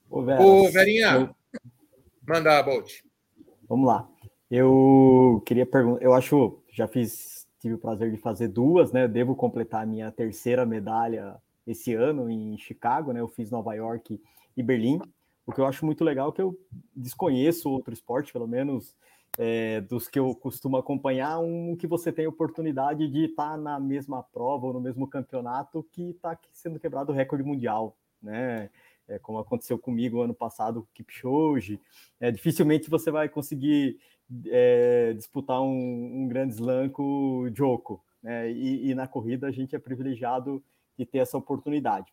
Ô, 0.09 0.23
Vera, 0.23 0.41
Ô 0.41 0.71
Verinha, 0.71 1.11
eu... 1.15 1.35
manda 2.25 2.59
a 2.59 2.63
Bolt. 2.63 2.89
Vamos 3.67 3.87
lá. 3.87 4.07
Eu 4.49 5.43
queria 5.45 5.65
perguntar, 5.65 6.01
eu 6.01 6.13
acho, 6.13 6.62
já 6.73 6.87
fiz 6.87 7.47
tive 7.59 7.75
o 7.75 7.77
prazer 7.77 8.11
de 8.11 8.17
fazer 8.17 8.49
duas, 8.49 8.91
né? 8.91 9.07
devo 9.07 9.35
completar 9.35 9.83
a 9.83 9.85
minha 9.85 10.11
terceira 10.11 10.65
medalha 10.65 11.37
esse 11.65 11.93
ano 11.93 12.29
em 12.29 12.57
Chicago, 12.57 13.13
né? 13.13 13.21
Eu 13.21 13.27
fiz 13.29 13.49
Nova 13.49 13.73
York 13.73 14.19
e 14.57 14.61
Berlim. 14.61 14.99
O 15.45 15.53
que 15.53 15.61
eu 15.61 15.65
acho 15.65 15.85
muito 15.85 16.03
legal 16.03 16.29
é 16.29 16.31
que 16.33 16.41
eu 16.41 16.59
desconheço 16.93 17.69
outro 17.69 17.93
esporte, 17.93 18.33
pelo 18.33 18.47
menos 18.47 18.93
é, 19.37 19.79
dos 19.79 20.09
que 20.09 20.19
eu 20.19 20.35
costumo 20.35 20.75
acompanhar, 20.75 21.39
um 21.39 21.75
que 21.77 21.87
você 21.87 22.11
tem 22.11 22.27
oportunidade 22.27 23.07
de 23.07 23.25
estar 23.25 23.57
na 23.57 23.79
mesma 23.79 24.21
prova 24.21 24.67
ou 24.67 24.73
no 24.73 24.81
mesmo 24.81 25.07
campeonato 25.07 25.87
que 25.89 26.09
está 26.09 26.37
sendo 26.51 26.79
quebrado 26.79 27.13
o 27.13 27.15
recorde 27.15 27.45
mundial, 27.45 27.95
né? 28.21 28.69
É, 29.07 29.19
como 29.19 29.37
aconteceu 29.37 29.77
comigo 29.77 30.21
ano 30.21 30.33
passado 30.33 30.81
com 30.81 30.87
o 30.87 30.93
Kipchoge. 30.93 31.79
É, 32.19 32.31
dificilmente 32.31 32.89
você 32.89 33.11
vai 33.11 33.29
conseguir 33.29 33.99
é, 34.47 35.13
disputar 35.13 35.61
um, 35.61 36.23
um 36.23 36.27
grande 36.27 36.53
slam 36.53 36.89
com 36.89 37.39
o 37.39 37.55
Joko, 37.55 38.03
né? 38.21 38.51
E, 38.51 38.89
e, 38.89 38.95
na 38.95 39.07
corrida 39.07 39.47
a 39.47 39.51
gente 39.51 39.75
é 39.75 39.79
privilegiado 39.79 40.63
de 40.97 41.05
ter 41.05 41.19
essa 41.19 41.37
oportunidade. 41.37 42.11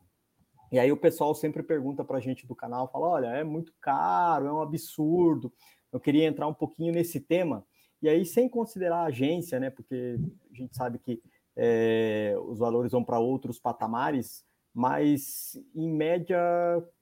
E 0.72 0.78
aí 0.78 0.90
o 0.90 0.96
pessoal 0.96 1.34
sempre 1.34 1.62
pergunta 1.62 2.04
para 2.04 2.18
a 2.18 2.20
gente 2.20 2.46
do 2.46 2.54
canal, 2.54 2.90
fala, 2.90 3.08
olha, 3.08 3.26
é 3.26 3.44
muito 3.44 3.72
caro, 3.80 4.46
é 4.46 4.52
um 4.52 4.60
absurdo. 4.60 5.52
Eu 5.92 6.00
queria 6.00 6.26
entrar 6.26 6.46
um 6.46 6.54
pouquinho 6.54 6.92
nesse 6.92 7.20
tema, 7.20 7.64
e 8.02 8.08
aí 8.08 8.24
sem 8.24 8.48
considerar 8.48 8.98
a 8.98 9.06
agência, 9.06 9.58
né? 9.60 9.70
Porque 9.70 10.18
a 10.50 10.56
gente 10.56 10.76
sabe 10.76 10.98
que 10.98 11.22
é, 11.56 12.34
os 12.46 12.58
valores 12.58 12.92
vão 12.92 13.04
para 13.04 13.18
outros 13.18 13.58
patamares, 13.58 14.44
mas 14.72 15.58
em 15.74 15.90
média, 15.90 16.38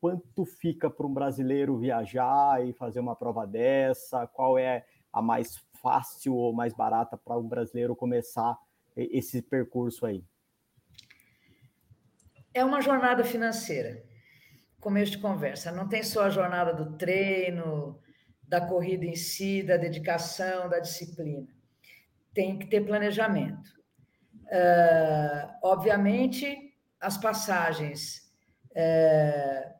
quanto 0.00 0.44
fica 0.44 0.88
para 0.88 1.06
um 1.06 1.12
brasileiro 1.12 1.76
viajar 1.76 2.66
e 2.66 2.72
fazer 2.72 3.00
uma 3.00 3.14
prova 3.14 3.46
dessa? 3.46 4.26
Qual 4.26 4.58
é 4.58 4.84
a 5.12 5.22
mais 5.22 5.56
fácil 5.82 6.34
ou 6.34 6.52
mais 6.52 6.72
barata 6.74 7.16
para 7.16 7.38
um 7.38 7.48
brasileiro 7.48 7.94
começar 7.96 8.56
esse 8.96 9.40
percurso 9.42 10.04
aí? 10.06 10.24
É 12.52 12.64
uma 12.64 12.80
jornada 12.80 13.24
financeira. 13.24 14.02
Começo 14.80 15.12
de 15.12 15.18
conversa. 15.18 15.70
Não 15.70 15.88
tem 15.88 16.02
só 16.02 16.24
a 16.24 16.30
jornada 16.30 16.72
do 16.72 16.96
treino, 16.96 18.00
da 18.42 18.60
corrida 18.60 19.04
em 19.04 19.14
si, 19.14 19.62
da 19.62 19.76
dedicação, 19.76 20.68
da 20.68 20.78
disciplina. 20.78 21.46
Tem 22.32 22.58
que 22.58 22.66
ter 22.66 22.80
planejamento. 22.80 23.78
Uh, 24.44 25.52
obviamente, 25.62 26.74
as 27.00 27.18
passagens 27.18 28.32
uh, 28.70 29.74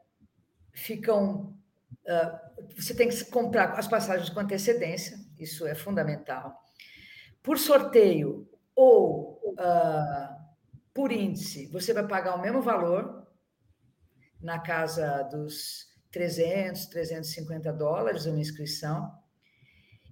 ficam 0.73 1.57
uh, 2.05 2.48
você 2.77 2.95
tem 2.95 3.09
que 3.09 3.25
comprar 3.27 3.73
as 3.73 3.87
passagens 3.87 4.31
com 4.31 4.41
antecedência, 4.41 5.19
isso 5.39 5.67
é 5.67 5.75
fundamental. 5.75 6.65
Por 7.43 7.59
sorteio 7.59 8.49
ou 8.75 9.41
uh, 9.53 10.39
por 10.95 11.13
índice, 11.13 11.67
você 11.73 11.93
vai 11.93 12.07
pagar 12.07 12.35
o 12.35 12.41
mesmo 12.41 12.61
valor, 12.61 13.27
na 14.41 14.59
casa 14.59 15.23
dos 15.25 15.87
300, 16.11 16.87
350 16.87 17.73
dólares 17.73 18.27
uma 18.27 18.41
inscrição. 18.41 19.13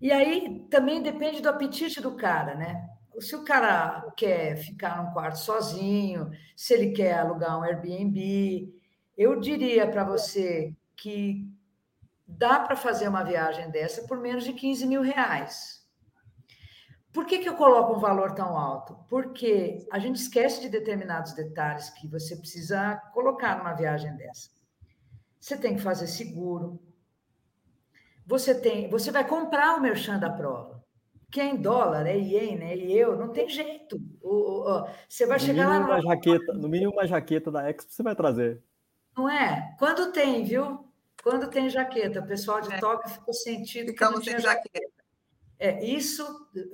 E 0.01 0.13
aí 0.13 0.67
também 0.71 1.03
depende 1.03 1.41
do 1.41 1.49
apetite 1.49 2.01
do 2.01 2.17
cara, 2.17 2.55
né? 2.55 2.89
Se 3.19 3.35
o 3.35 3.45
cara 3.45 4.13
quer 4.17 4.57
ficar 4.57 5.03
num 5.03 5.13
quarto 5.13 5.39
sozinho, 5.39 6.31
se 6.55 6.75
ele 6.75 6.93
quer 6.93 7.15
alugar 7.15 7.59
um 7.59 7.63
Airbnb, 7.63 8.75
eu 9.17 9.41
diria 9.41 9.89
para 9.89 10.05
você 10.05 10.75
que 10.95 11.49
dá 12.27 12.61
para 12.61 12.77
fazer 12.77 13.09
uma 13.09 13.23
viagem 13.23 13.71
dessa 13.71 14.07
por 14.07 14.19
menos 14.19 14.45
de 14.45 14.53
15 14.53 14.87
mil 14.87 15.03
reais. 15.03 15.87
Por 17.13 17.25
que, 17.25 17.39
que 17.39 17.49
eu 17.49 17.55
coloco 17.55 17.95
um 17.95 17.99
valor 17.99 18.35
tão 18.35 18.59
alto? 18.59 18.95
Porque 19.09 19.87
a 19.91 19.99
gente 19.99 20.17
esquece 20.17 20.61
de 20.61 20.69
determinados 20.69 21.33
detalhes 21.33 21.89
que 21.89 22.07
você 22.07 22.37
precisa 22.37 22.97
colocar 23.15 23.57
numa 23.57 23.73
viagem 23.73 24.15
dessa. 24.17 24.51
Você 25.41 25.57
tem 25.57 25.77
que 25.77 25.81
fazer 25.81 26.09
seguro. 26.09 26.79
Você 28.27 28.55
tem, 28.55 28.91
você 28.91 29.11
vai 29.11 29.27
comprar 29.27 29.77
o 29.77 29.81
merchan 29.81 30.19
da 30.19 30.29
prova. 30.29 30.85
que 31.31 31.41
é 31.41 31.47
em 31.47 31.57
dólar, 31.57 32.07
é 32.07 32.19
ien, 32.19 32.59
né? 32.59 32.77
E 32.77 32.93
eu, 32.93 33.17
não 33.17 33.33
tem 33.33 33.49
jeito. 33.49 33.97
O, 34.21 34.71
o, 34.71 34.89
você 35.09 35.25
vai 35.27 35.39
no 35.39 35.45
chegar 35.45 35.69
lá. 35.69 36.01
Jaqueta, 36.01 36.53
no 36.53 36.69
mínimo, 36.69 36.93
uma 36.93 37.07
jaqueta 37.07 37.51
da 37.51 37.71
Expo 37.71 37.93
você 37.93 38.03
vai 38.03 38.15
trazer. 38.15 38.63
Não 39.17 39.29
é? 39.29 39.75
Quando 39.79 40.13
tem, 40.13 40.45
viu? 40.45 40.87
Quando 41.27 41.51
tem 41.51 41.69
jaqueta, 41.69 42.21
o 42.21 42.27
pessoal 42.27 42.61
de 42.61 42.73
é. 42.73 42.79
Tóquio 42.79 43.11
ficou 43.11 43.35
sentindo 43.35 43.89
Ficamos 43.89 44.21
que 44.21 44.31
não 44.31 44.39
tinha 44.39 44.39
jaqueta. 44.39 44.71
jaqueta. 44.73 45.05
É, 45.59 45.85
isso 45.85 46.25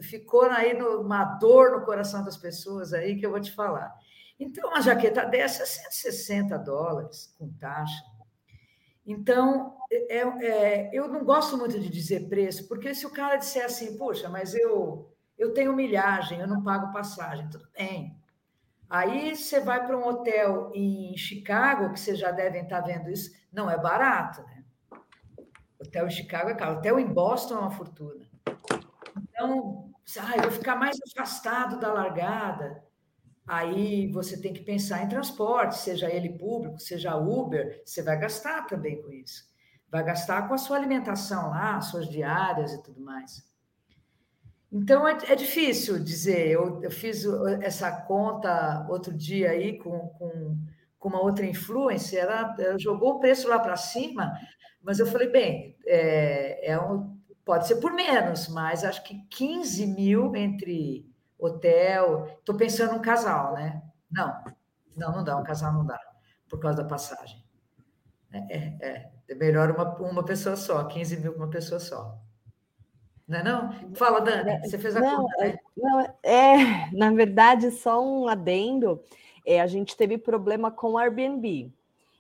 ficou 0.02 0.42
aí 0.42 0.74
no, 0.74 1.00
uma 1.00 1.24
dor 1.24 1.70
no 1.70 1.86
coração 1.86 2.22
das 2.22 2.36
pessoas 2.36 2.92
aí 2.92 3.16
que 3.16 3.24
eu 3.24 3.30
vou 3.30 3.40
te 3.40 3.50
falar. 3.50 3.90
Então, 4.38 4.68
uma 4.68 4.82
jaqueta 4.82 5.24
dessa 5.24 5.62
é 5.62 5.66
160 5.66 6.58
dólares 6.58 7.34
com 7.38 7.50
taxa. 7.54 8.04
Então, 9.06 9.78
é, 9.90 10.18
é, 10.18 10.90
eu 10.92 11.08
não 11.08 11.24
gosto 11.24 11.56
muito 11.56 11.80
de 11.80 11.88
dizer 11.88 12.28
preço, 12.28 12.68
porque 12.68 12.94
se 12.94 13.06
o 13.06 13.10
cara 13.10 13.36
disser 13.36 13.64
assim, 13.64 13.96
poxa, 13.96 14.28
mas 14.28 14.54
eu, 14.54 15.10
eu 15.38 15.54
tenho 15.54 15.72
milhagem, 15.72 16.40
eu 16.40 16.46
não 16.46 16.62
pago 16.62 16.92
passagem, 16.92 17.48
tudo 17.48 17.66
bem. 17.74 18.14
Aí 18.90 19.34
você 19.34 19.60
vai 19.60 19.86
para 19.86 19.96
um 19.96 20.06
hotel 20.06 20.70
em 20.74 21.16
Chicago, 21.16 21.90
que 21.94 21.98
vocês 21.98 22.18
já 22.18 22.30
devem 22.30 22.64
estar 22.64 22.82
vendo 22.82 23.08
isso, 23.08 23.40
não 23.52 23.70
é 23.70 23.76
barato, 23.76 24.42
né? 24.42 24.64
Hotel 25.78 26.06
em 26.06 26.10
Chicago 26.10 26.50
é 26.50 26.54
caro, 26.54 26.78
hotel 26.78 26.98
em 26.98 27.06
Boston 27.06 27.54
é 27.54 27.58
uma 27.58 27.70
fortuna. 27.70 28.26
Então, 29.16 29.90
ah, 30.20 30.36
eu 30.36 30.42
vou 30.42 30.52
ficar 30.52 30.76
mais 30.76 30.96
afastado 31.10 31.78
da 31.78 31.92
largada. 31.92 32.82
Aí 33.46 34.10
você 34.12 34.40
tem 34.40 34.52
que 34.52 34.62
pensar 34.62 35.02
em 35.02 35.08
transporte, 35.08 35.76
seja 35.76 36.08
ele 36.08 36.38
público, 36.38 36.78
seja 36.78 37.16
Uber, 37.16 37.82
você 37.84 38.02
vai 38.02 38.18
gastar 38.18 38.66
também 38.66 39.02
com 39.02 39.12
isso. 39.12 39.50
Vai 39.90 40.04
gastar 40.04 40.46
com 40.48 40.54
a 40.54 40.58
sua 40.58 40.76
alimentação 40.76 41.50
lá, 41.50 41.80
suas 41.80 42.08
diárias 42.08 42.72
e 42.72 42.82
tudo 42.82 43.00
mais. 43.00 43.44
Então 44.72 45.06
é, 45.06 45.18
é 45.28 45.34
difícil 45.34 46.02
dizer. 46.02 46.48
Eu, 46.48 46.82
eu, 46.82 46.90
fiz 46.90 47.24
essa 47.60 47.92
conta 47.92 48.86
outro 48.88 49.12
dia 49.12 49.50
aí 49.50 49.76
com, 49.76 50.08
com, 50.10 50.56
com 51.02 51.08
uma 51.08 51.20
outra 51.20 51.44
influencer, 51.44 52.22
ela, 52.22 52.54
ela 52.56 52.78
jogou 52.78 53.14
o 53.14 53.18
preço 53.18 53.48
lá 53.48 53.58
para 53.58 53.76
cima, 53.76 54.32
mas 54.80 55.00
eu 55.00 55.06
falei, 55.06 55.28
bem, 55.28 55.76
é, 55.84 56.70
é 56.70 56.80
um, 56.80 57.18
pode 57.44 57.66
ser 57.66 57.76
por 57.76 57.92
menos, 57.92 58.46
mas 58.46 58.84
acho 58.84 59.02
que 59.02 59.18
15 59.28 59.84
mil 59.88 60.36
entre 60.36 61.04
hotel. 61.36 62.36
Estou 62.38 62.54
pensando 62.54 62.94
um 62.94 63.02
casal, 63.02 63.54
né? 63.54 63.82
Não, 64.08 64.44
não, 64.96 65.12
não 65.16 65.24
dá. 65.24 65.36
Um 65.36 65.42
casal 65.42 65.72
não 65.72 65.84
dá, 65.84 65.98
por 66.48 66.60
causa 66.60 66.84
da 66.84 66.88
passagem. 66.88 67.44
É, 68.32 68.38
é, 68.38 68.76
é, 68.80 69.10
é 69.28 69.34
melhor 69.34 69.72
uma, 69.72 69.96
uma 69.98 70.24
pessoa 70.24 70.54
só, 70.54 70.84
15 70.84 71.16
mil 71.16 71.32
para 71.32 71.42
uma 71.42 71.50
pessoa 71.50 71.80
só. 71.80 72.16
Não 73.26 73.38
é 73.38 73.42
não? 73.42 73.94
Fala, 73.94 74.20
Dani, 74.20 74.60
você 74.60 74.78
fez 74.78 74.94
a 74.96 75.00
não, 75.00 75.22
conta, 75.22 75.44
né? 75.44 75.58
Não, 75.76 76.00
é, 76.22 76.90
na 76.92 77.10
verdade, 77.10 77.72
só 77.72 78.00
um 78.00 78.28
adendo. 78.28 79.02
É, 79.44 79.60
a 79.60 79.66
gente 79.66 79.96
teve 79.96 80.18
problema 80.18 80.70
com 80.70 80.92
o 80.92 80.98
Airbnb. 80.98 81.72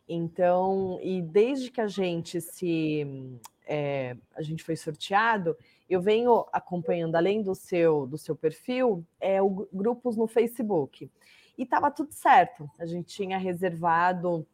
Então, 0.08 0.98
e 1.02 1.22
desde 1.22 1.70
que 1.70 1.80
a 1.80 1.86
gente 1.86 2.40
se 2.40 3.38
é, 3.66 4.16
a 4.34 4.42
gente 4.42 4.64
foi 4.64 4.76
sorteado, 4.76 5.56
eu 5.88 6.00
venho 6.00 6.46
acompanhando, 6.52 7.16
além 7.16 7.42
do 7.42 7.54
seu 7.54 8.06
do 8.06 8.18
seu 8.18 8.34
perfil, 8.34 9.04
é, 9.20 9.40
o, 9.40 9.68
grupos 9.72 10.16
no 10.16 10.26
Facebook. 10.26 11.10
E 11.56 11.62
estava 11.62 11.90
tudo 11.90 12.12
certo. 12.12 12.68
A 12.78 12.86
gente 12.86 13.14
tinha 13.14 13.38
reservado 13.38 14.46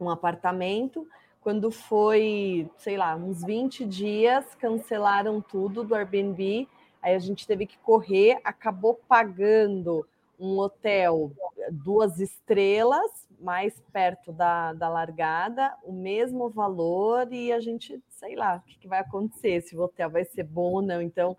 um 0.00 0.10
apartamento. 0.10 1.06
Quando 1.40 1.70
foi, 1.70 2.68
sei 2.76 2.96
lá, 2.96 3.14
uns 3.16 3.44
20 3.44 3.84
dias, 3.86 4.54
cancelaram 4.56 5.40
tudo 5.40 5.84
do 5.84 5.94
Airbnb. 5.94 6.68
Aí 7.00 7.14
a 7.14 7.18
gente 7.18 7.46
teve 7.46 7.64
que 7.64 7.78
correr, 7.78 8.40
acabou 8.42 8.94
pagando 9.08 10.06
um 10.38 10.58
hotel 10.58 11.32
duas 11.70 12.18
estrelas, 12.20 13.28
mais 13.40 13.80
perto 13.92 14.32
da, 14.32 14.72
da 14.72 14.88
largada, 14.88 15.74
o 15.84 15.92
mesmo 15.92 16.48
valor, 16.48 17.32
e 17.32 17.52
a 17.52 17.60
gente, 17.60 18.02
sei 18.08 18.34
lá, 18.34 18.56
o 18.56 18.60
que, 18.62 18.78
que 18.78 18.88
vai 18.88 19.00
acontecer, 19.00 19.60
se 19.62 19.76
o 19.76 19.82
hotel 19.82 20.10
vai 20.10 20.24
ser 20.24 20.44
bom 20.44 20.72
ou 20.72 20.82
não. 20.82 21.00
Então, 21.00 21.36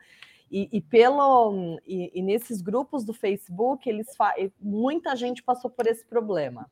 e, 0.51 0.67
e 0.71 0.81
pelo 0.81 1.79
e, 1.85 2.11
e, 2.13 2.21
nesses 2.21 2.61
grupos 2.61 3.03
do 3.03 3.13
Facebook, 3.13 3.87
eles 3.87 4.07
muita 4.59 5.15
gente 5.15 5.43
passou 5.43 5.69
por 5.69 5.85
esse 5.85 6.05
problema. 6.05 6.69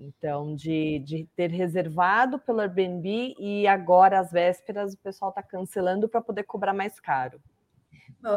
Então, 0.00 0.54
de, 0.54 1.00
de 1.00 1.28
ter 1.36 1.50
reservado 1.50 2.38
pelo 2.38 2.60
Airbnb 2.60 3.34
e 3.38 3.66
agora, 3.66 4.20
às 4.20 4.30
vésperas, 4.30 4.94
o 4.94 4.98
pessoal 4.98 5.30
está 5.30 5.42
cancelando 5.42 6.08
para 6.08 6.20
poder 6.20 6.44
cobrar 6.44 6.72
mais 6.72 7.00
caro. 7.00 7.40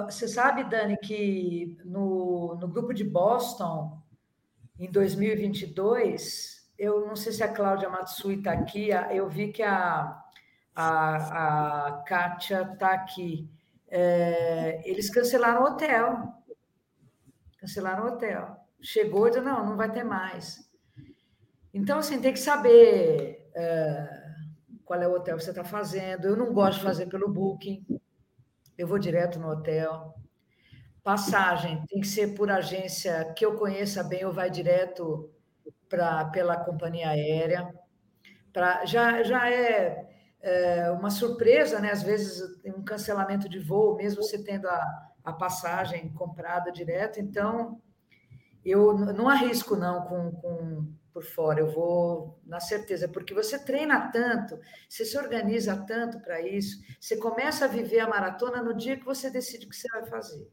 Você 0.05 0.27
sabe, 0.27 0.63
Dani, 0.63 0.97
que 0.97 1.77
no, 1.85 2.55
no 2.55 2.67
grupo 2.67 2.91
de 2.93 3.03
Boston, 3.03 4.01
em 4.79 4.91
2022, 4.91 6.69
eu 6.77 7.05
não 7.07 7.15
sei 7.15 7.31
se 7.31 7.43
a 7.43 7.53
Cláudia 7.53 7.89
Matsui 7.89 8.35
está 8.35 8.51
aqui, 8.51 8.89
eu 9.11 9.29
vi 9.29 9.51
que 9.51 9.63
a, 9.63 10.21
a, 10.75 11.87
a 11.87 12.03
Kátia 12.03 12.69
está 12.73 12.91
aqui. 12.91 13.49
É, 13.87 14.81
eles 14.89 15.09
cancelaram 15.09 15.63
o 15.63 15.65
hotel. 15.65 16.33
Cancelaram 17.57 18.05
o 18.05 18.07
hotel. 18.07 18.57
Chegou 18.81 19.27
e 19.27 19.31
disse, 19.31 19.41
não, 19.41 19.65
não 19.65 19.77
vai 19.77 19.91
ter 19.91 20.03
mais. 20.03 20.69
Então, 21.73 21.99
assim, 21.99 22.21
tem 22.21 22.33
que 22.33 22.39
saber 22.39 23.49
é, 23.55 24.23
qual 24.83 25.01
é 25.01 25.07
o 25.07 25.13
hotel 25.13 25.37
que 25.37 25.43
você 25.43 25.49
está 25.51 25.63
fazendo. 25.63 26.27
Eu 26.27 26.35
não 26.35 26.53
gosto 26.53 26.79
de 26.79 26.83
fazer 26.83 27.07
pelo 27.07 27.29
Booking 27.29 27.85
eu 28.77 28.87
vou 28.87 28.99
direto 28.99 29.39
no 29.39 29.49
hotel. 29.49 30.15
Passagem 31.05 31.85
tem 31.85 31.99
que 32.01 32.07
ser 32.07 32.33
por 32.33 32.49
agência 32.49 33.31
que 33.35 33.45
eu 33.45 33.55
conheça 33.55 34.03
bem 34.03 34.25
ou 34.25 34.33
vai 34.33 34.49
direto 34.49 35.31
pra, 35.87 36.25
pela 36.25 36.57
companhia 36.57 37.09
aérea. 37.09 37.71
Pra, 38.51 38.83
já, 38.85 39.21
já 39.21 39.47
é, 39.47 40.03
é 40.41 40.89
uma 40.89 41.11
surpresa, 41.11 41.79
né? 41.79 41.91
Às 41.91 42.01
vezes 42.01 42.41
um 42.65 42.83
cancelamento 42.83 43.47
de 43.47 43.59
voo, 43.59 43.95
mesmo 43.95 44.23
você 44.23 44.43
tendo 44.43 44.67
a, 44.67 45.11
a 45.23 45.31
passagem 45.31 46.11
comprada 46.11 46.71
direto. 46.71 47.19
Então, 47.19 47.79
eu 48.65 48.97
não 48.97 49.29
arrisco 49.29 49.75
não 49.75 50.07
com, 50.07 50.31
com 50.31 50.91
por 51.13 51.23
fora, 51.23 51.59
eu 51.59 51.71
vou 51.71 52.41
na 52.43 52.59
certeza, 52.59 53.07
porque 53.07 53.31
você 53.31 53.63
treina 53.63 54.11
tanto, 54.11 54.59
você 54.89 55.05
se 55.05 55.15
organiza 55.15 55.77
tanto 55.85 56.19
para 56.19 56.41
isso, 56.41 56.81
você 56.99 57.15
começa 57.15 57.65
a 57.65 57.67
viver 57.67 57.99
a 57.99 58.09
maratona 58.09 58.63
no 58.63 58.75
dia 58.75 58.97
que 58.97 59.05
você 59.05 59.29
decide 59.29 59.67
o 59.67 59.69
que 59.69 59.77
você 59.77 59.87
vai 59.89 60.07
fazer. 60.07 60.49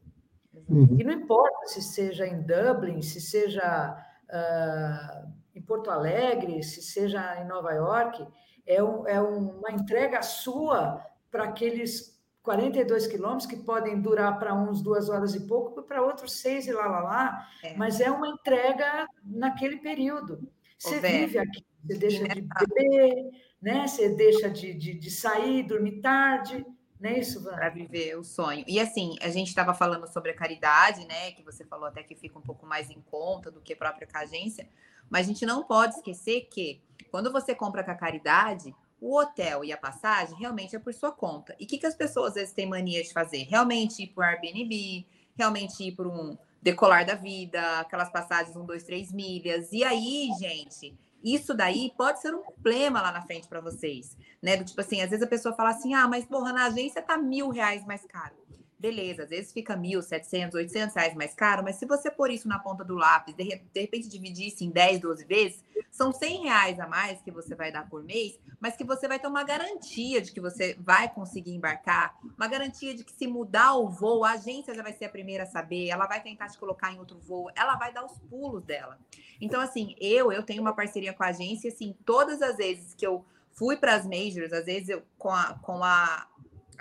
Uhum. 0.69 0.97
E 0.99 1.03
não 1.03 1.13
importa 1.13 1.67
se 1.67 1.81
seja 1.81 2.25
em 2.25 2.41
Dublin, 2.41 3.01
se 3.01 3.19
seja 3.19 3.95
uh, 4.29 5.31
em 5.55 5.61
Porto 5.61 5.89
Alegre, 5.89 6.63
se 6.63 6.81
seja 6.81 7.41
em 7.41 7.47
Nova 7.47 7.71
York, 7.71 8.25
é, 8.65 8.81
um, 8.83 9.07
é 9.07 9.21
uma 9.21 9.71
entrega 9.71 10.21
sua 10.21 11.03
para 11.29 11.45
aqueles 11.45 12.13
42 12.41 13.07
quilômetros 13.07 13.45
que 13.45 13.57
podem 13.57 13.99
durar 14.01 14.37
para 14.37 14.53
uns 14.53 14.81
duas 14.81 15.09
horas 15.09 15.33
e 15.33 15.47
pouco, 15.47 15.81
para 15.83 16.01
outros 16.01 16.33
seis 16.33 16.67
e 16.67 16.73
lá, 16.73 16.85
lá, 16.87 16.99
lá, 16.99 17.47
é. 17.63 17.75
mas 17.75 18.01
é 18.01 18.11
uma 18.11 18.27
entrega 18.27 19.07
naquele 19.23 19.77
período. 19.77 20.47
Você 20.77 20.99
vive 20.99 21.39
aqui, 21.39 21.65
você 21.81 21.97
deixa 21.97 22.27
de 22.27 22.41
beber, 22.41 23.31
né? 23.61 23.87
você 23.87 24.09
deixa 24.09 24.49
de, 24.49 24.73
de, 24.73 24.93
de 24.95 25.09
sair, 25.09 25.63
dormir 25.63 26.01
tarde, 26.01 26.65
não 27.03 27.09
é 27.09 27.19
isso, 27.19 27.43
Para 27.43 27.67
viver 27.67 28.17
o 28.17 28.23
sonho. 28.23 28.63
E 28.65 28.79
assim, 28.79 29.17
a 29.21 29.27
gente 29.27 29.49
estava 29.49 29.73
falando 29.73 30.07
sobre 30.07 30.31
a 30.31 30.33
caridade, 30.33 31.05
né? 31.05 31.33
Que 31.33 31.43
você 31.43 31.65
falou 31.65 31.85
até 31.85 32.01
que 32.01 32.15
fica 32.15 32.39
um 32.39 32.41
pouco 32.41 32.65
mais 32.65 32.89
em 32.89 33.01
conta 33.11 33.51
do 33.51 33.59
que 33.59 33.73
a 33.73 33.75
própria 33.75 34.07
agência, 34.13 34.69
mas 35.09 35.25
a 35.25 35.29
gente 35.29 35.45
não 35.45 35.63
pode 35.63 35.95
esquecer 35.95 36.47
que 36.49 36.81
quando 37.11 37.29
você 37.29 37.53
compra 37.53 37.83
com 37.83 37.91
a 37.91 37.95
caridade, 37.95 38.73
o 39.01 39.19
hotel 39.19 39.65
e 39.65 39.73
a 39.73 39.77
passagem 39.77 40.37
realmente 40.39 40.77
é 40.77 40.79
por 40.79 40.93
sua 40.93 41.11
conta. 41.11 41.53
E 41.59 41.65
o 41.65 41.67
que, 41.67 41.77
que 41.77 41.85
as 41.85 41.93
pessoas 41.93 42.29
às 42.29 42.35
vezes 42.35 42.53
têm 42.53 42.69
mania 42.69 43.03
de 43.03 43.11
fazer? 43.11 43.43
Realmente 43.49 44.03
ir 44.03 44.07
por 44.07 44.23
Airbnb, 44.23 45.05
realmente 45.37 45.83
ir 45.83 45.91
por 45.91 46.07
um 46.07 46.37
decolar 46.61 47.05
da 47.05 47.15
vida, 47.15 47.81
aquelas 47.81 48.09
passagens 48.09 48.55
um, 48.55 48.65
dois, 48.65 48.83
três 48.83 49.11
milhas. 49.11 49.73
E 49.73 49.83
aí, 49.83 50.29
gente, 50.39 50.97
isso 51.23 51.53
daí 51.53 51.91
pode 51.97 52.21
ser 52.21 52.33
um 52.35 52.41
problema 52.41 53.01
lá 53.01 53.11
na 53.11 53.21
frente 53.21 53.47
para 53.47 53.61
vocês, 53.61 54.17
né? 54.41 54.57
Do 54.57 54.65
tipo 54.65 54.81
assim, 54.81 55.01
às 55.01 55.09
vezes 55.09 55.25
a 55.25 55.29
pessoa 55.29 55.55
fala 55.55 55.69
assim, 55.69 55.93
ah, 55.93 56.07
mas 56.07 56.25
porra, 56.25 56.51
na 56.51 56.65
agência 56.65 57.01
tá 57.01 57.17
mil 57.17 57.49
reais 57.49 57.85
mais 57.85 58.05
caro 58.05 58.42
beleza, 58.83 59.23
às 59.23 59.29
vezes 59.29 59.53
fica 59.53 59.77
mil, 59.77 60.01
setecentos, 60.01 60.55
oitocentos 60.55 60.93
reais 60.93 61.15
mais 61.15 61.33
caro, 61.33 61.63
mas 61.63 61.77
se 61.77 61.85
você 61.85 62.11
pôr 62.11 62.29
isso 62.29 62.49
na 62.49 62.59
ponta 62.59 62.83
do 62.83 62.95
lápis, 62.95 63.33
de, 63.33 63.43
repente 63.43 64.09
dividir 64.09 64.49
isso 64.49 64.61
em 64.61 64.69
10, 64.69 64.99
12 64.99 65.23
vezes, 65.23 65.63
são 65.89 66.11
100 66.11 66.43
reais 66.43 66.79
a 66.81 66.85
mais 66.85 67.21
que 67.21 67.31
você 67.31 67.55
vai 67.55 67.71
dar 67.71 67.87
por 67.89 68.03
mês, 68.03 68.37
mas 68.59 68.75
que 68.75 68.83
você 68.83 69.07
vai 69.07 69.17
ter 69.17 69.27
uma 69.27 69.45
garantia 69.45 70.19
de 70.21 70.33
que 70.33 70.41
você 70.41 70.75
vai 70.77 71.07
conseguir 71.07 71.55
embarcar, 71.55 72.13
uma 72.37 72.45
garantia 72.45 72.93
de 72.93 73.05
que 73.05 73.13
se 73.13 73.25
mudar 73.25 73.73
o 73.75 73.87
voo, 73.87 74.25
a 74.25 74.31
agência 74.31 74.75
já 74.75 74.83
vai 74.83 74.91
ser 74.91 75.05
a 75.05 75.09
primeira 75.09 75.43
a 75.43 75.47
saber, 75.47 75.87
ela 75.87 76.05
vai 76.05 76.21
tentar 76.21 76.49
te 76.49 76.57
colocar 76.57 76.91
em 76.91 76.99
outro 76.99 77.17
voo, 77.19 77.49
ela 77.55 77.77
vai 77.77 77.93
dar 77.93 78.03
os 78.03 78.19
pulos 78.29 78.65
dela. 78.65 78.99
Então, 79.39 79.61
assim, 79.61 79.95
eu, 79.97 80.29
eu 80.29 80.43
tenho 80.43 80.61
uma 80.61 80.75
parceria 80.75 81.13
com 81.13 81.23
a 81.23 81.27
agência, 81.27 81.69
assim, 81.69 81.95
todas 82.05 82.41
as 82.41 82.57
vezes 82.57 82.93
que 82.93 83.07
eu 83.07 83.23
fui 83.53 83.77
para 83.77 83.95
as 83.95 84.05
majors, 84.05 84.51
às 84.51 84.65
vezes 84.65 84.89
eu 84.89 85.03
com 85.17 85.29
a, 85.29 85.53
com 85.61 85.81
a 85.83 86.27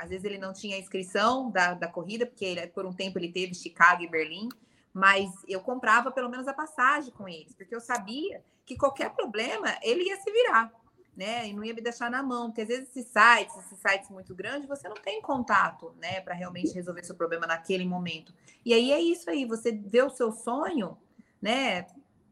às 0.02 0.10
vezes 0.10 0.24
ele 0.24 0.36
não 0.36 0.52
tinha 0.52 0.76
inscrição 0.76 1.48
da, 1.48 1.74
da 1.74 1.86
corrida, 1.86 2.26
porque 2.26 2.44
ele, 2.44 2.66
por 2.66 2.84
um 2.84 2.92
tempo 2.92 3.20
ele 3.20 3.30
teve 3.30 3.54
Chicago 3.54 4.02
e 4.02 4.08
Berlim, 4.08 4.48
mas 4.92 5.30
eu 5.46 5.60
comprava 5.60 6.10
pelo 6.10 6.28
menos 6.28 6.48
a 6.48 6.52
passagem 6.52 7.12
com 7.12 7.28
eles, 7.28 7.54
porque 7.54 7.74
eu 7.74 7.80
sabia 7.80 8.42
que 8.66 8.76
qualquer 8.76 9.10
problema 9.10 9.78
ele 9.80 10.02
ia 10.08 10.16
se 10.16 10.30
virar, 10.32 10.72
né? 11.16 11.48
E 11.48 11.52
não 11.52 11.62
ia 11.62 11.72
me 11.72 11.80
deixar 11.80 12.10
na 12.10 12.20
mão, 12.20 12.48
porque 12.48 12.62
às 12.62 12.68
vezes 12.68 12.88
esses 12.88 13.06
sites, 13.12 13.56
esses 13.58 13.78
sites 13.78 14.10
muito 14.10 14.34
grandes, 14.34 14.68
você 14.68 14.88
não 14.88 14.96
tem 14.96 15.22
contato, 15.22 15.94
né, 16.00 16.20
para 16.20 16.34
realmente 16.34 16.74
resolver 16.74 17.04
seu 17.04 17.14
problema 17.14 17.46
naquele 17.46 17.84
momento. 17.84 18.34
E 18.64 18.74
aí 18.74 18.90
é 18.90 19.00
isso 19.00 19.30
aí, 19.30 19.44
você 19.44 19.70
vê 19.70 20.02
o 20.02 20.10
seu 20.10 20.32
sonho, 20.32 20.98
né, 21.40 21.86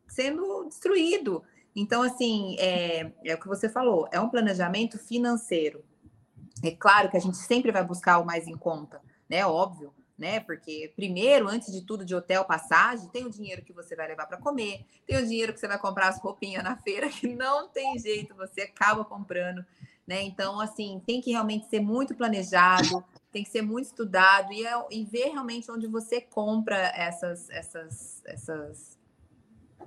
sendo 0.09 0.65
destruído. 0.65 1.45
Então, 1.77 2.03
assim, 2.03 2.57
é, 2.59 3.13
é 3.25 3.35
o 3.35 3.39
que 3.39 3.47
você 3.47 3.69
falou, 3.69 4.09
é 4.11 4.19
um 4.19 4.29
planejamento 4.29 4.99
financeiro. 4.99 5.85
É 6.63 6.71
claro 6.71 7.11
que 7.11 7.17
a 7.17 7.21
gente 7.21 7.37
sempre 7.37 7.73
vai 7.73 7.85
buscar 7.85 8.19
o 8.19 8.27
mais 8.27 8.47
em 8.47 8.57
conta, 8.57 9.01
né? 9.29 9.47
Óbvio, 9.47 9.93
né? 10.19 10.39
Porque 10.41 10.93
primeiro, 10.95 11.49
antes 11.49 11.73
de 11.73 11.81
tudo, 11.81 12.05
de 12.05 12.15
hotel, 12.15 12.45
passagem, 12.45 13.09
tem 13.09 13.25
o 13.25 13.31
dinheiro 13.31 13.63
que 13.63 13.73
você 13.73 13.97
vai 13.97 14.07
levar 14.07 14.27
para 14.27 14.37
comer, 14.37 14.85
tem 15.07 15.17
o 15.17 15.27
dinheiro 15.27 15.55
que 15.55 15.59
você 15.59 15.67
vai 15.67 15.79
comprar 15.79 16.09
as 16.09 16.21
roupinhas 16.21 16.63
na 16.63 16.77
feira, 16.77 17.09
que 17.09 17.27
não 17.27 17.69
tem 17.69 17.99
jeito, 17.99 18.35
você 18.35 18.63
acaba 18.63 19.03
comprando, 19.05 19.65
né? 20.07 20.23
Então, 20.23 20.61
assim, 20.61 21.03
tem 21.07 21.23
que 21.23 21.31
realmente 21.31 21.67
ser 21.71 21.81
muito 21.81 22.15
planejado, 22.15 23.03
tem 23.33 23.43
que 23.43 23.51
ser 23.51 23.63
muito 23.63 23.87
estudado 23.87 24.53
e, 24.53 24.67
é, 24.67 24.73
e 24.91 25.05
ver 25.05 25.29
realmente 25.29 25.71
onde 25.71 25.87
você 25.87 26.21
compra 26.21 26.77
essas, 26.95 27.49
essas, 27.49 28.23
essas 28.27 28.99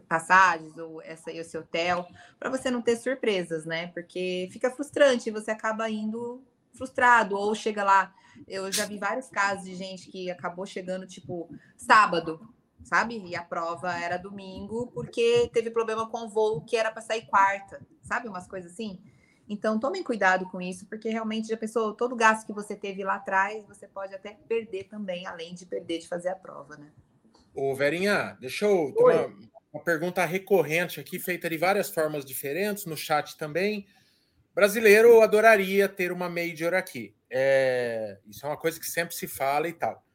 passagens 0.07 0.77
ou 0.77 1.01
essa, 1.01 1.31
esse 1.31 1.55
hotel, 1.55 2.07
para 2.39 2.49
você 2.49 2.71
não 2.71 2.81
ter 2.81 2.95
surpresas, 2.95 3.65
né? 3.65 3.87
Porque 3.87 4.49
fica 4.51 4.71
frustrante, 4.71 5.29
você 5.29 5.51
acaba 5.51 5.87
indo 5.89 6.41
frustrado, 6.73 7.37
ou 7.37 7.53
chega 7.55 7.83
lá. 7.83 8.13
Eu 8.47 8.71
já 8.71 8.85
vi 8.85 8.97
vários 8.97 9.29
casos 9.29 9.65
de 9.65 9.75
gente 9.75 10.09
que 10.09 10.29
acabou 10.29 10.65
chegando, 10.65 11.05
tipo, 11.05 11.49
sábado, 11.77 12.39
sabe? 12.83 13.17
E 13.25 13.35
a 13.35 13.43
prova 13.43 13.93
era 13.97 14.17
domingo, 14.17 14.87
porque 14.93 15.49
teve 15.53 15.69
problema 15.69 16.09
com 16.09 16.25
o 16.25 16.29
voo 16.29 16.61
que 16.65 16.75
era 16.75 16.91
para 16.91 17.01
sair 17.01 17.25
quarta, 17.27 17.85
sabe? 18.01 18.27
Umas 18.27 18.47
coisas 18.47 18.71
assim. 18.71 18.99
Então, 19.47 19.79
tomem 19.79 20.03
cuidado 20.03 20.49
com 20.49 20.61
isso, 20.61 20.85
porque 20.87 21.09
realmente 21.09 21.49
já 21.49 21.57
pensou, 21.57 21.93
todo 21.93 22.13
o 22.13 22.17
gasto 22.17 22.47
que 22.47 22.53
você 22.53 22.75
teve 22.75 23.03
lá 23.03 23.15
atrás, 23.15 23.65
você 23.65 23.87
pode 23.87 24.15
até 24.15 24.37
perder 24.47 24.85
também, 24.85 25.27
além 25.27 25.53
de 25.53 25.65
perder 25.65 25.99
de 25.99 26.07
fazer 26.07 26.29
a 26.29 26.35
prova, 26.35 26.77
né? 26.77 26.91
Ô, 27.53 27.75
Verinha, 27.75 28.37
deixa 28.39 28.65
eu 28.65 28.93
ter 28.95 29.03
uma, 29.03 29.33
uma 29.73 29.83
pergunta 29.83 30.25
recorrente 30.25 30.99
aqui, 30.99 31.19
feita 31.19 31.49
de 31.49 31.57
várias 31.57 31.89
formas 31.89 32.25
diferentes, 32.25 32.85
no 32.85 32.95
chat 32.95 33.37
também. 33.37 33.85
Brasileiro 34.53 35.21
adoraria 35.21 35.89
ter 35.89 36.11
uma 36.11 36.29
major 36.29 36.73
aqui. 36.73 37.15
É, 37.29 38.19
isso 38.27 38.45
é 38.45 38.49
uma 38.49 38.57
coisa 38.57 38.79
que 38.79 38.85
sempre 38.85 39.15
se 39.15 39.27
fala 39.27 39.67
e 39.67 39.73
tal. 39.73 40.05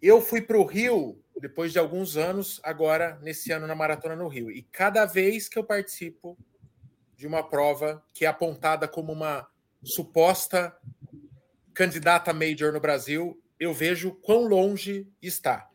Eu 0.00 0.20
fui 0.20 0.40
para 0.40 0.56
o 0.56 0.64
Rio 0.64 1.20
depois 1.40 1.72
de 1.72 1.78
alguns 1.78 2.16
anos, 2.16 2.60
agora 2.62 3.18
nesse 3.22 3.52
ano 3.52 3.66
na 3.66 3.74
maratona 3.74 4.16
no 4.16 4.28
Rio. 4.28 4.50
E 4.50 4.62
cada 4.62 5.04
vez 5.04 5.48
que 5.48 5.58
eu 5.58 5.64
participo 5.64 6.38
de 7.16 7.26
uma 7.26 7.42
prova 7.42 8.02
que 8.14 8.24
é 8.24 8.28
apontada 8.28 8.88
como 8.88 9.12
uma 9.12 9.46
suposta 9.82 10.74
candidata 11.74 12.32
major 12.32 12.72
no 12.72 12.80
Brasil, 12.80 13.40
eu 13.60 13.72
vejo 13.74 14.12
quão 14.22 14.46
longe 14.46 15.06
está. 15.20 15.68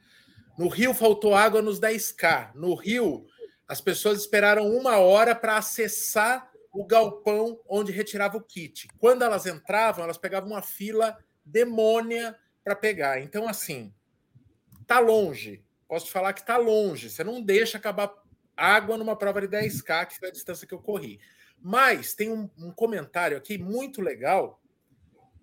No 0.58 0.68
Rio 0.68 0.94
faltou 0.94 1.36
água 1.36 1.62
nos 1.62 1.80
10K. 1.80 2.54
No 2.56 2.74
Rio, 2.74 3.26
as 3.68 3.80
pessoas 3.80 4.20
esperaram 4.20 4.68
uma 4.70 4.98
hora 4.98 5.36
para 5.36 5.58
acessar 5.58 6.51
o 6.72 6.86
galpão 6.86 7.60
onde 7.68 7.92
retirava 7.92 8.38
o 8.38 8.42
kit. 8.42 8.88
Quando 8.98 9.24
elas 9.24 9.46
entravam, 9.46 10.04
elas 10.04 10.18
pegavam 10.18 10.50
uma 10.50 10.62
fila 10.62 11.18
demônia 11.46 12.38
para 12.64 12.76
pegar. 12.76 13.22
Então, 13.22 13.48
assim, 13.48 13.94
tá 14.88 15.00
longe. 15.00 15.64
Posso 15.88 16.06
te 16.06 16.12
falar 16.12 16.34
que 16.34 16.46
tá 16.46 16.58
longe. 16.58 17.10
Você 17.10 17.24
não 17.24 17.42
deixa 17.42 17.78
acabar 17.78 18.14
água 18.56 18.98
numa 18.98 19.16
prova 19.16 19.42
de 19.42 19.48
10K, 19.48 20.06
que 20.08 20.18
foi 20.18 20.30
a 20.30 20.32
distância 20.32 20.66
que 20.66 20.74
eu 20.74 20.80
corri. 20.80 21.20
Mas 21.60 22.14
tem 22.14 22.32
um, 22.32 22.50
um 22.58 22.72
comentário 22.72 23.36
aqui 23.36 23.58
muito 23.58 24.02
legal 24.02 24.62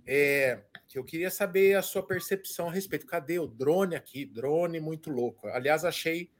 é, 0.06 0.62
que 0.86 0.98
eu 0.98 1.04
queria 1.04 1.30
saber 1.30 1.76
a 1.76 1.82
sua 1.82 2.02
percepção 2.02 2.68
a 2.68 2.72
respeito. 2.72 3.06
Cadê 3.06 3.38
o 3.38 3.46
drone 3.46 3.94
aqui? 3.94 4.24
Drone 4.24 4.80
muito 4.80 5.10
louco. 5.10 5.46
Aliás, 5.48 5.84
achei 5.84 6.32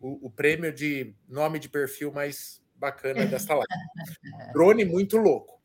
o, 0.00 0.26
o 0.26 0.30
prêmio 0.30 0.72
de 0.72 1.14
nome 1.28 1.60
de 1.60 1.68
perfil 1.68 2.10
mais 2.10 2.63
bacana 2.84 3.24
dessa 3.26 3.54
live. 3.54 4.52
Drone 4.52 4.84
muito 4.84 5.16
louco. 5.16 5.60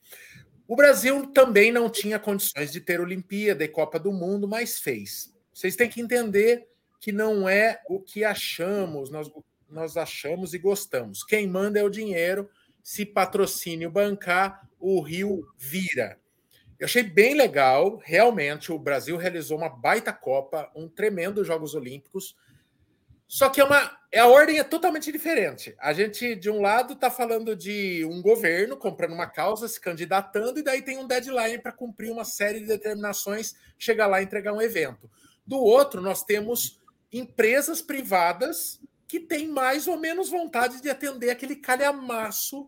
O 0.68 0.76
Brasil 0.76 1.28
também 1.28 1.72
não 1.72 1.90
tinha 1.90 2.20
condições 2.20 2.72
de 2.72 2.80
ter 2.80 3.02
Olimpíada 3.02 3.64
e 3.64 3.68
Copa 3.68 4.00
do 4.00 4.12
Mundo, 4.12 4.48
mas 4.48 4.80
fez. 4.80 5.34
Vocês 5.54 5.76
têm 5.76 5.90
que 5.90 6.00
entender 6.00 6.68
que 7.00 7.12
não 7.12 7.50
é 7.50 7.82
o 7.90 8.00
que 8.00 8.24
achamos, 8.24 9.10
nós, 9.10 9.30
nós 9.70 9.98
achamos 9.98 10.54
e 10.54 10.58
gostamos. 10.58 11.24
Quem 11.24 11.48
manda 11.48 11.80
é 11.80 11.84
o 11.84 11.90
dinheiro. 11.90 12.50
Se 12.84 13.06
patrocínio 13.06 13.90
bancar, 13.90 14.68
o 14.80 15.02
Rio 15.02 15.46
vira. 15.58 16.18
Eu 16.80 16.86
achei 16.86 17.04
bem 17.04 17.36
legal, 17.36 18.00
realmente. 18.04 18.72
O 18.72 18.80
Brasil 18.80 19.18
realizou 19.18 19.58
uma 19.58 19.70
baita 19.70 20.14
Copa, 20.14 20.72
um 20.76 20.88
tremendo 20.88 21.44
Jogos 21.44 21.76
Olímpicos. 21.76 22.36
Só 23.30 23.48
que 23.48 23.62
é 23.62 23.64
uma, 23.64 23.96
a 24.18 24.26
ordem 24.26 24.58
é 24.58 24.64
totalmente 24.64 25.12
diferente. 25.12 25.76
A 25.80 25.94
gente, 25.94 26.36
de 26.36 26.50
um 26.50 26.60
lado, 26.60 26.94
está 26.94 27.12
falando 27.12 27.56
de 27.56 28.04
um 28.06 28.24
governo 28.24 28.76
comprando 28.76 29.14
uma 29.14 29.28
causa, 29.28 29.68
se 29.68 29.80
candidatando, 29.80 30.58
e 30.60 30.64
daí 30.64 30.82
tem 30.82 30.98
um 30.98 31.06
deadline 31.06 31.60
para 31.60 31.72
cumprir 31.72 32.12
uma 32.12 32.26
série 32.26 32.60
de 32.60 32.66
determinações, 32.66 33.56
chegar 33.78 34.08
lá 34.08 34.20
e 34.20 34.24
entregar 34.26 34.52
um 34.52 34.62
evento. 34.62 35.08
Do 35.46 35.60
outro, 35.60 36.02
nós 36.02 36.24
temos 36.24 36.80
empresas 37.14 37.84
privadas 37.84 38.82
que 39.08 39.20
têm 39.20 39.48
mais 39.48 39.88
ou 39.88 40.00
menos 40.00 40.28
vontade 40.28 40.82
de 40.82 40.90
atender 40.90 41.30
aquele 41.30 41.56
calhamaço 41.56 42.68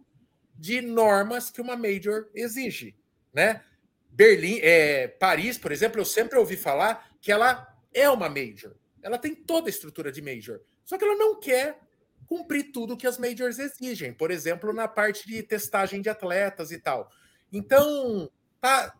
de 0.53 0.79
normas 0.79 1.49
que 1.49 1.59
uma 1.59 1.75
major 1.75 2.29
exige, 2.35 2.95
né? 3.33 3.63
Berlim, 4.11 4.59
é, 4.61 5.07
Paris, 5.07 5.57
por 5.57 5.71
exemplo, 5.71 5.99
eu 5.99 6.05
sempre 6.05 6.37
ouvi 6.37 6.55
falar 6.55 7.09
que 7.19 7.31
ela 7.31 7.67
é 7.91 8.07
uma 8.07 8.29
major. 8.29 8.75
Ela 9.03 9.17
tem 9.17 9.35
toda 9.35 9.67
a 9.67 9.69
estrutura 9.69 10.11
de 10.11 10.21
major. 10.21 10.61
Só 10.83 10.97
que 10.97 11.03
ela 11.03 11.15
não 11.15 11.39
quer 11.39 11.79
cumprir 12.27 12.71
tudo 12.71 12.95
que 12.95 13.07
as 13.07 13.17
majors 13.17 13.59
exigem, 13.59 14.13
por 14.13 14.31
exemplo, 14.31 14.71
na 14.71 14.87
parte 14.87 15.27
de 15.27 15.43
testagem 15.43 16.01
de 16.01 16.09
atletas 16.09 16.71
e 16.71 16.79
tal. 16.79 17.09
Então, 17.51 18.29
tá, 18.59 18.95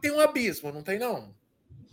tem 0.00 0.12
um 0.12 0.20
abismo, 0.20 0.70
não 0.70 0.82
tem 0.82 0.98
não? 0.98 1.34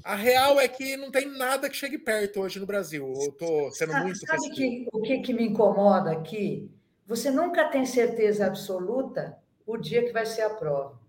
A 0.04 0.16
real 0.16 0.60
é 0.60 0.68
que 0.68 0.96
não 0.96 1.12
tem 1.12 1.28
nada 1.28 1.70
que 1.70 1.76
chegue 1.76 1.98
perto 1.98 2.42
hoje 2.42 2.60
no 2.60 2.66
Brasil. 2.66 3.12
Eu 3.16 3.30
estou 3.30 3.72
sendo 3.72 3.92
sabe, 3.92 4.06
muito 4.06 4.20
Sabe 4.20 4.50
que, 4.52 4.88
o 4.94 5.02
que, 5.02 5.20
que 5.20 5.34
me 5.34 5.48
incomoda 5.48 6.12
aqui? 6.12 6.72
Você 7.06 7.32
nunca 7.32 7.68
tem 7.70 7.86
certeza 7.86 8.46
absoluta 8.46 9.38
o 9.66 9.78
dia 9.78 10.06
que 10.06 10.14
vai 10.14 10.26
ser 10.26 10.44
a 10.44 10.50
prova. 10.50 11.00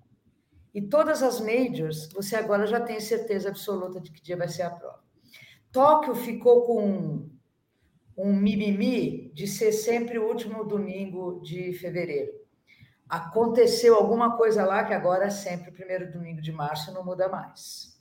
E 0.74 0.82
todas 0.82 1.22
as 1.22 1.40
majors, 1.40 2.08
você 2.12 2.36
agora 2.36 2.66
já 2.66 2.80
tem 2.80 3.00
certeza 3.00 3.48
absoluta 3.48 4.00
de 4.00 4.10
que 4.10 4.22
dia 4.22 4.36
vai 4.36 4.48
ser 4.48 4.62
a 4.62 4.70
prova. 4.70 5.02
Tóquio 5.72 6.14
ficou 6.14 6.62
com 6.66 7.28
um 8.16 8.34
mimimi 8.34 9.32
de 9.32 9.46
ser 9.46 9.72
sempre 9.72 10.18
o 10.18 10.26
último 10.26 10.64
domingo 10.64 11.40
de 11.40 11.72
fevereiro. 11.74 12.32
Aconteceu 13.08 13.94
alguma 13.94 14.36
coisa 14.36 14.64
lá 14.64 14.84
que 14.84 14.92
agora 14.92 15.26
é 15.26 15.30
sempre 15.30 15.70
o 15.70 15.72
primeiro 15.72 16.10
domingo 16.10 16.42
de 16.42 16.52
março, 16.52 16.92
não 16.92 17.04
muda 17.04 17.28
mais. 17.28 17.96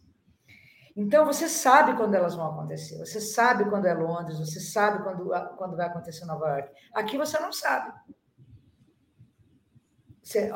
Então, 0.95 1.25
você 1.25 1.47
sabe 1.47 1.95
quando 1.95 2.15
elas 2.15 2.35
vão 2.35 2.47
acontecer, 2.47 2.97
você 2.97 3.21
sabe 3.21 3.69
quando 3.69 3.85
é 3.85 3.93
Londres, 3.93 4.39
você 4.39 4.59
sabe 4.59 5.03
quando, 5.03 5.29
quando 5.55 5.77
vai 5.77 5.85
acontecer 5.85 6.25
Nova 6.25 6.49
York. 6.49 6.71
Aqui 6.91 7.17
você 7.17 7.39
não 7.39 7.53
sabe. 7.53 7.93
Você, 10.23 10.51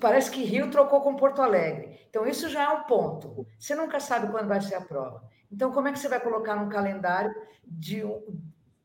parece 0.00 0.30
que 0.32 0.44
Rio 0.44 0.70
trocou 0.70 1.00
com 1.00 1.14
Porto 1.14 1.40
Alegre. 1.40 2.06
Então, 2.10 2.26
isso 2.26 2.48
já 2.48 2.64
é 2.64 2.68
um 2.68 2.82
ponto. 2.82 3.46
Você 3.58 3.76
nunca 3.76 4.00
sabe 4.00 4.30
quando 4.30 4.48
vai 4.48 4.60
ser 4.60 4.74
a 4.74 4.80
prova. 4.80 5.22
Então, 5.54 5.70
como 5.70 5.86
é 5.86 5.92
que 5.92 6.00
você 6.00 6.08
vai 6.08 6.18
colocar 6.18 6.56
num 6.56 6.68
calendário 6.68 7.32
de 7.64 8.04
um, 8.04 8.40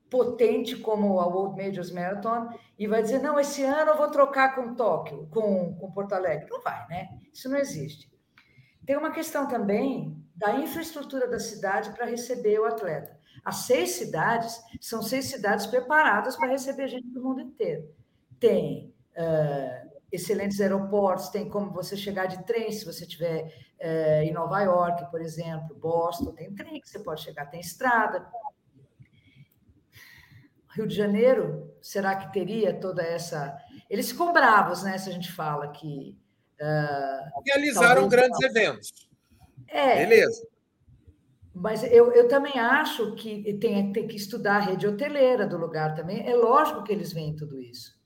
potente 0.07 0.75
como 0.75 1.19
a 1.19 1.25
World 1.25 1.61
Majors 1.61 1.91
Marathon 1.91 2.49
e 2.77 2.87
vai 2.87 3.01
dizer, 3.01 3.19
não, 3.19 3.39
esse 3.39 3.63
ano 3.63 3.91
eu 3.91 3.97
vou 3.97 4.09
trocar 4.11 4.53
com 4.53 4.75
Tóquio, 4.75 5.27
com, 5.31 5.73
com 5.75 5.91
Porto 5.91 6.13
Alegre? 6.13 6.47
Não 6.47 6.61
vai, 6.61 6.87
né? 6.87 7.09
Isso 7.33 7.49
não 7.49 7.57
existe. 7.57 8.11
Tem 8.85 8.95
uma 8.95 9.11
questão 9.11 9.47
também 9.47 10.15
da 10.35 10.55
infraestrutura 10.57 11.27
da 11.27 11.39
cidade 11.39 11.91
para 11.91 12.05
receber 12.05 12.59
o 12.59 12.65
atleta. 12.65 13.17
As 13.43 13.57
seis 13.57 13.91
cidades 13.91 14.61
são 14.79 15.01
seis 15.01 15.25
cidades 15.25 15.65
preparadas 15.65 16.35
para 16.35 16.49
receber 16.49 16.87
gente 16.87 17.07
do 17.07 17.21
mundo 17.21 17.41
inteiro. 17.41 17.89
Tem 18.39 18.93
excelentes 20.11 20.59
aeroportos, 20.59 21.29
tem 21.29 21.49
como 21.49 21.71
você 21.71 21.95
chegar 21.95 22.25
de 22.25 22.43
trem 22.45 22.71
se 22.71 22.85
você 22.85 23.03
estiver 23.03 23.53
é, 23.79 24.23
em 24.23 24.33
Nova 24.33 24.61
York, 24.61 25.09
por 25.11 25.21
exemplo, 25.21 25.75
Boston, 25.75 26.31
tem 26.33 26.53
trem 26.53 26.81
que 26.81 26.89
você 26.89 26.99
pode 26.99 27.21
chegar, 27.21 27.45
tem 27.45 27.59
estrada. 27.59 28.27
Rio 30.75 30.87
de 30.87 30.95
Janeiro, 30.95 31.73
será 31.81 32.15
que 32.15 32.31
teria 32.31 32.79
toda 32.79 33.01
essa. 33.01 33.57
Eles 33.89 34.11
ficam 34.11 34.31
bravos, 34.31 34.83
né? 34.83 34.97
Se 34.97 35.09
a 35.09 35.13
gente 35.13 35.31
fala 35.31 35.69
que. 35.71 36.17
Uh, 36.61 37.41
Realizaram 37.45 38.07
grandes 38.07 38.39
eventos. 38.41 38.91
É, 39.67 40.05
Beleza. 40.05 40.47
Mas 41.53 41.83
eu, 41.83 42.11
eu 42.13 42.27
também 42.27 42.57
acho 42.57 43.15
que 43.15 43.53
tem, 43.55 43.91
tem 43.91 44.07
que 44.07 44.15
estudar 44.15 44.57
a 44.57 44.59
rede 44.59 44.87
hoteleira 44.87 45.47
do 45.47 45.57
lugar 45.57 45.95
também. 45.95 46.25
É 46.27 46.35
lógico 46.35 46.83
que 46.83 46.93
eles 46.93 47.11
veem 47.11 47.35
tudo 47.35 47.59
isso. 47.59 47.98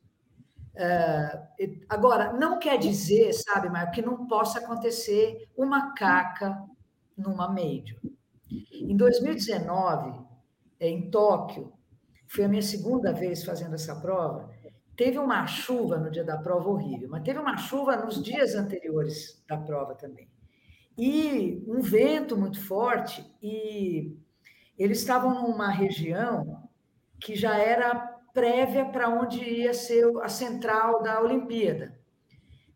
Uh, 0.75 1.85
agora, 1.87 2.33
não 2.33 2.57
quer 2.57 2.77
dizer, 2.77 3.31
sabe, 3.33 3.69
Maio, 3.69 3.91
que 3.91 4.01
não 4.01 4.27
possa 4.27 4.59
acontecer 4.59 5.49
uma 5.55 5.93
caca 5.93 6.63
numa 7.17 7.47
major. 7.47 7.99
Em 8.71 8.95
2019, 8.95 10.19
em 10.79 11.09
Tóquio, 11.09 11.73
foi 12.27 12.45
a 12.45 12.47
minha 12.47 12.61
segunda 12.61 13.13
vez 13.13 13.43
fazendo 13.43 13.75
essa 13.75 13.95
prova, 13.95 14.49
teve 14.97 15.19
uma 15.19 15.45
chuva 15.45 15.97
no 15.97 16.09
dia 16.09 16.23
da 16.23 16.37
prova 16.37 16.69
horrível, 16.69 17.09
mas 17.09 17.23
teve 17.23 17.39
uma 17.39 17.57
chuva 17.57 17.95
nos 17.95 18.21
dias 18.21 18.55
anteriores 18.55 19.43
da 19.47 19.57
prova 19.57 19.95
também 19.95 20.27
e 20.97 21.63
um 21.67 21.81
vento 21.81 22.37
muito 22.37 22.63
forte, 22.63 23.25
e 23.41 24.15
eles 24.77 24.99
estavam 24.99 25.47
numa 25.47 25.69
região 25.69 26.69
que 27.19 27.35
já 27.35 27.57
era 27.57 28.12
prévia 28.33 28.85
para 28.85 29.09
onde 29.09 29.39
ia 29.39 29.73
ser 29.73 30.05
a 30.21 30.27
central 30.27 31.03
da 31.03 31.21
Olimpíada. 31.21 31.97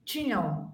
Tinha 0.06 0.40
um, 0.40 0.72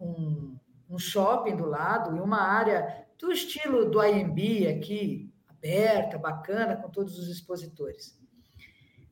um, 0.00 0.58
um 0.90 0.98
shopping 0.98 1.56
do 1.56 1.64
lado 1.64 2.16
e 2.16 2.20
uma 2.20 2.40
área 2.40 3.06
do 3.18 3.32
estilo 3.32 3.88
do 3.90 4.02
IMB 4.02 4.66
aqui, 4.68 5.32
aberta, 5.48 6.18
bacana, 6.18 6.76
com 6.76 6.90
todos 6.90 7.18
os 7.18 7.28
expositores. 7.28 8.20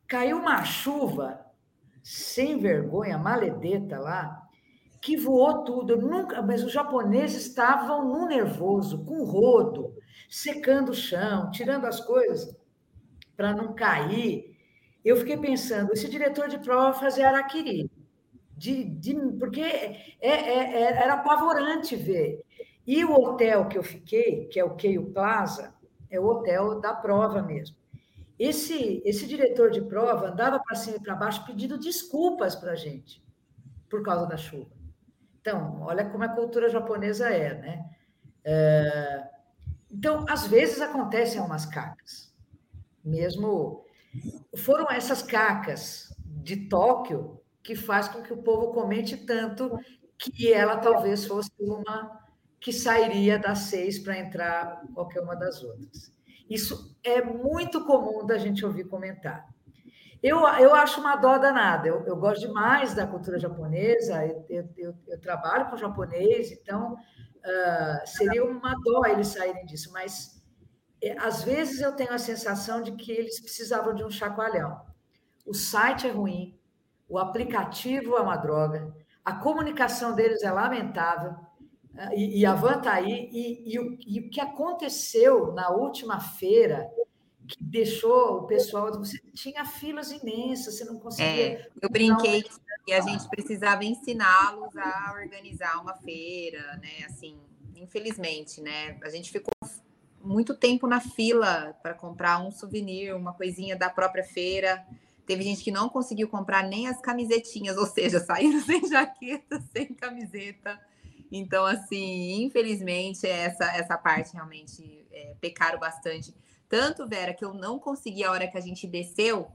Caiu 0.06 0.36
uma 0.38 0.64
chuva 0.64 1.40
sem 2.02 2.58
vergonha, 2.58 3.16
maledeta 3.16 3.98
lá, 3.98 4.42
que 5.00 5.16
voou 5.16 5.64
tudo. 5.64 5.94
Eu 5.94 6.02
nunca, 6.02 6.42
mas 6.42 6.62
os 6.62 6.72
japoneses 6.72 7.46
estavam 7.46 8.06
no 8.06 8.26
nervoso, 8.26 9.04
com 9.04 9.24
rodo, 9.24 9.94
secando 10.28 10.90
o 10.90 10.94
chão, 10.94 11.50
tirando 11.50 11.86
as 11.86 12.00
coisas 12.00 12.54
para 13.36 13.54
não 13.54 13.74
cair. 13.74 14.53
Eu 15.04 15.16
fiquei 15.16 15.36
pensando, 15.36 15.92
esse 15.92 16.08
diretor 16.08 16.48
de 16.48 16.58
prova 16.58 16.98
fazer 16.98 17.24
araquiri, 17.24 17.90
de, 18.56 18.84
de, 18.84 19.14
porque 19.38 19.60
é, 19.60 20.16
é, 20.20 20.30
é, 20.30 20.82
era 21.02 21.14
apavorante 21.14 21.94
ver. 21.94 22.42
E 22.86 23.04
o 23.04 23.12
hotel 23.12 23.68
que 23.68 23.76
eu 23.76 23.82
fiquei, 23.82 24.46
que 24.46 24.58
é 24.58 24.64
o 24.64 24.74
Keio 24.74 25.10
Plaza, 25.10 25.74
é 26.10 26.18
o 26.18 26.26
hotel 26.26 26.80
da 26.80 26.94
prova 26.94 27.42
mesmo. 27.42 27.76
Esse, 28.38 29.02
esse 29.04 29.26
diretor 29.26 29.70
de 29.70 29.80
prova 29.80 30.28
andava 30.28 30.58
para 30.58 30.76
cima 30.76 30.96
e 30.96 31.00
para 31.00 31.14
baixo 31.14 31.44
pedindo 31.44 31.78
desculpas 31.78 32.56
para 32.56 32.72
a 32.72 32.76
gente 32.76 33.22
por 33.88 34.02
causa 34.02 34.26
da 34.26 34.36
chuva. 34.36 34.70
Então, 35.40 35.82
olha 35.82 36.04
como 36.08 36.24
a 36.24 36.28
cultura 36.28 36.68
japonesa 36.68 37.28
é, 37.28 37.54
né? 37.54 37.90
É... 38.44 39.24
Então, 39.90 40.24
às 40.28 40.46
vezes 40.46 40.80
acontecem 40.80 41.40
umas 41.40 41.66
cacas. 41.66 42.32
Mesmo 43.04 43.84
foram 44.56 44.90
essas 44.90 45.22
cacas 45.22 46.14
de 46.24 46.68
Tóquio 46.68 47.40
que 47.62 47.74
faz 47.74 48.08
com 48.08 48.22
que 48.22 48.32
o 48.32 48.42
povo 48.42 48.72
comente 48.72 49.16
tanto 49.16 49.78
que 50.18 50.52
ela 50.52 50.76
talvez 50.76 51.26
fosse 51.26 51.50
uma 51.58 52.22
que 52.60 52.72
sairia 52.72 53.38
das 53.38 53.58
seis 53.60 53.98
para 53.98 54.18
entrar 54.18 54.82
qualquer 54.94 55.20
uma 55.20 55.34
das 55.34 55.62
outras. 55.62 56.12
Isso 56.48 56.96
é 57.02 57.22
muito 57.22 57.84
comum 57.84 58.24
da 58.24 58.38
gente 58.38 58.64
ouvir 58.64 58.84
comentar. 58.84 59.46
Eu, 60.22 60.38
eu 60.58 60.74
acho 60.74 61.00
uma 61.00 61.16
dó 61.16 61.36
danada. 61.36 61.86
Eu, 61.86 62.06
eu 62.06 62.16
gosto 62.16 62.46
demais 62.46 62.94
da 62.94 63.06
cultura 63.06 63.38
japonesa, 63.38 64.26
eu, 64.48 64.66
eu, 64.78 64.94
eu 65.06 65.20
trabalho 65.20 65.68
com 65.68 65.76
japonês, 65.76 66.50
então 66.52 66.94
uh, 66.94 68.06
seria 68.06 68.42
uma 68.42 68.74
dó 68.82 69.04
eles 69.06 69.28
saírem 69.28 69.66
disso, 69.66 69.92
mas 69.92 70.42
às 71.12 71.42
vezes 71.42 71.80
eu 71.80 71.92
tenho 71.92 72.12
a 72.12 72.18
sensação 72.18 72.82
de 72.82 72.92
que 72.92 73.12
eles 73.12 73.40
precisavam 73.40 73.94
de 73.94 74.04
um 74.04 74.10
chacoalhão. 74.10 74.80
O 75.46 75.54
site 75.54 76.06
é 76.06 76.10
ruim, 76.10 76.58
o 77.08 77.18
aplicativo 77.18 78.16
é 78.16 78.20
uma 78.20 78.36
droga, 78.36 78.94
a 79.24 79.34
comunicação 79.34 80.14
deles 80.14 80.42
é 80.42 80.50
lamentável, 80.50 81.32
uh, 81.32 82.12
e, 82.14 82.40
e 82.40 82.46
a 82.46 82.54
Van 82.54 82.78
está 82.78 82.94
aí, 82.94 83.28
e, 83.32 83.76
e, 83.76 84.16
e 84.16 84.20
o 84.20 84.30
que 84.30 84.40
aconteceu 84.40 85.52
na 85.52 85.70
última 85.70 86.20
feira 86.20 86.90
que 87.46 87.62
deixou 87.62 88.38
o 88.38 88.46
pessoal. 88.46 88.90
Você 88.98 89.18
tinha 89.34 89.64
filas 89.64 90.10
imensas, 90.10 90.76
você 90.76 90.84
não 90.84 90.98
conseguia. 90.98 91.58
É, 91.58 91.70
eu 91.80 91.90
brinquei 91.90 92.42
que 92.84 92.92
a 92.92 93.00
gente 93.00 93.28
precisava 93.28 93.84
ensiná-los 93.84 94.76
a 94.76 95.14
organizar 95.14 95.80
uma 95.80 95.94
feira, 95.96 96.76
né? 96.78 97.04
Assim, 97.06 97.38
infelizmente, 97.76 98.60
né? 98.60 98.98
A 99.02 99.08
gente 99.08 99.30
ficou 99.30 99.52
muito 100.24 100.54
tempo 100.54 100.86
na 100.86 101.00
fila 101.00 101.76
para 101.82 101.94
comprar 101.94 102.38
um 102.38 102.50
souvenir, 102.50 103.14
uma 103.14 103.32
coisinha 103.32 103.76
da 103.76 103.90
própria 103.90 104.24
feira. 104.24 104.84
Teve 105.26 105.42
gente 105.42 105.62
que 105.62 105.70
não 105.70 105.88
conseguiu 105.88 106.28
comprar 106.28 106.62
nem 106.62 106.88
as 106.88 107.00
camisetinhas, 107.00 107.76
ou 107.76 107.86
seja, 107.86 108.20
saíram 108.24 108.60
sem 108.60 108.86
jaqueta, 108.88 109.62
sem 109.72 109.86
camiseta. 109.94 110.80
Então, 111.30 111.64
assim, 111.64 112.42
infelizmente, 112.42 113.26
essa, 113.26 113.64
essa 113.64 113.98
parte 113.98 114.32
realmente 114.34 115.06
é, 115.12 115.34
pecaram 115.40 115.78
bastante. 115.78 116.34
Tanto, 116.68 117.06
Vera, 117.06 117.34
que 117.34 117.44
eu 117.44 117.52
não 117.52 117.78
consegui 117.78 118.24
a 118.24 118.30
hora 118.30 118.48
que 118.48 118.56
a 118.56 118.60
gente 118.60 118.86
desceu, 118.86 119.48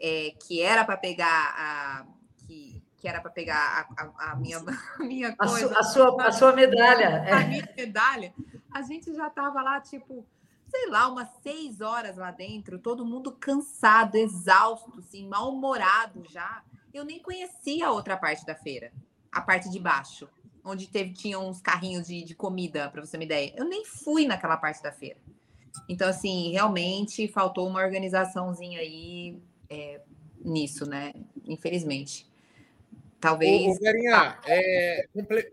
é, 0.00 0.32
que 0.46 0.62
era 0.62 0.84
para 0.84 0.96
pegar 0.96 1.54
a. 1.56 2.06
Que, 2.46 2.82
que 2.96 3.08
era 3.08 3.20
para 3.20 3.30
pegar 3.30 3.88
a, 3.96 4.02
a, 4.02 4.32
a, 4.32 4.36
minha, 4.36 4.58
a 4.98 5.04
minha 5.04 5.36
coisa. 5.36 5.78
A 5.78 5.82
sua, 5.82 6.26
a 6.26 6.32
sua 6.32 6.52
medalha. 6.52 7.24
A 7.34 7.40
minha 7.44 7.68
medalha. 7.76 8.34
A 8.72 8.82
gente 8.82 9.14
já 9.14 9.28
estava 9.28 9.62
lá, 9.62 9.80
tipo, 9.80 10.26
sei 10.68 10.88
lá, 10.88 11.08
umas 11.08 11.28
seis 11.42 11.80
horas 11.80 12.16
lá 12.16 12.30
dentro, 12.30 12.78
todo 12.78 13.04
mundo 13.04 13.32
cansado, 13.32 14.16
exausto, 14.16 14.98
assim, 14.98 15.26
mal-humorado 15.26 16.24
já. 16.28 16.62
Eu 16.92 17.04
nem 17.04 17.20
conhecia 17.20 17.88
a 17.88 17.92
outra 17.92 18.16
parte 18.16 18.44
da 18.46 18.54
feira, 18.54 18.92
a 19.30 19.40
parte 19.40 19.68
de 19.68 19.78
baixo, 19.78 20.28
onde 20.64 20.88
teve, 20.88 21.12
tinha 21.12 21.38
uns 21.38 21.60
carrinhos 21.60 22.06
de, 22.06 22.22
de 22.22 22.34
comida, 22.34 22.88
para 22.88 23.00
você 23.00 23.12
ter 23.12 23.18
uma 23.18 23.24
ideia. 23.24 23.52
Eu 23.56 23.64
nem 23.64 23.84
fui 23.84 24.26
naquela 24.26 24.56
parte 24.56 24.82
da 24.82 24.92
feira. 24.92 25.18
Então, 25.88 26.08
assim, 26.08 26.52
realmente 26.52 27.28
faltou 27.28 27.66
uma 27.68 27.80
organizaçãozinha 27.80 28.80
aí 28.80 29.40
é, 29.68 30.00
nisso, 30.44 30.88
né? 30.88 31.12
Infelizmente. 31.46 32.28
Talvez. 33.20 33.76
Ô, 33.76 33.80
Verinha, 33.80 34.38
é, 34.46 35.06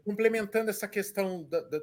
complementando 0.06 0.70
essa 0.70 0.88
questão 0.88 1.44
da, 1.44 1.60
da, 1.62 1.82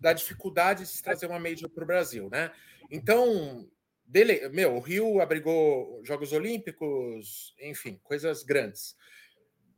da, 0.00 0.12
dificuldade 0.12 0.84
de 0.84 0.88
se 0.88 1.02
trazer 1.02 1.26
uma 1.26 1.38
Major 1.38 1.68
para 1.68 1.84
o 1.84 1.86
Brasil, 1.86 2.28
né? 2.30 2.52
Então, 2.90 3.68
dele, 4.04 4.48
meu, 4.48 4.76
o 4.76 4.80
Rio 4.80 5.20
abrigou 5.20 6.02
Jogos 6.04 6.32
Olímpicos, 6.32 7.54
enfim, 7.60 8.00
coisas 8.02 8.42
grandes. 8.42 8.96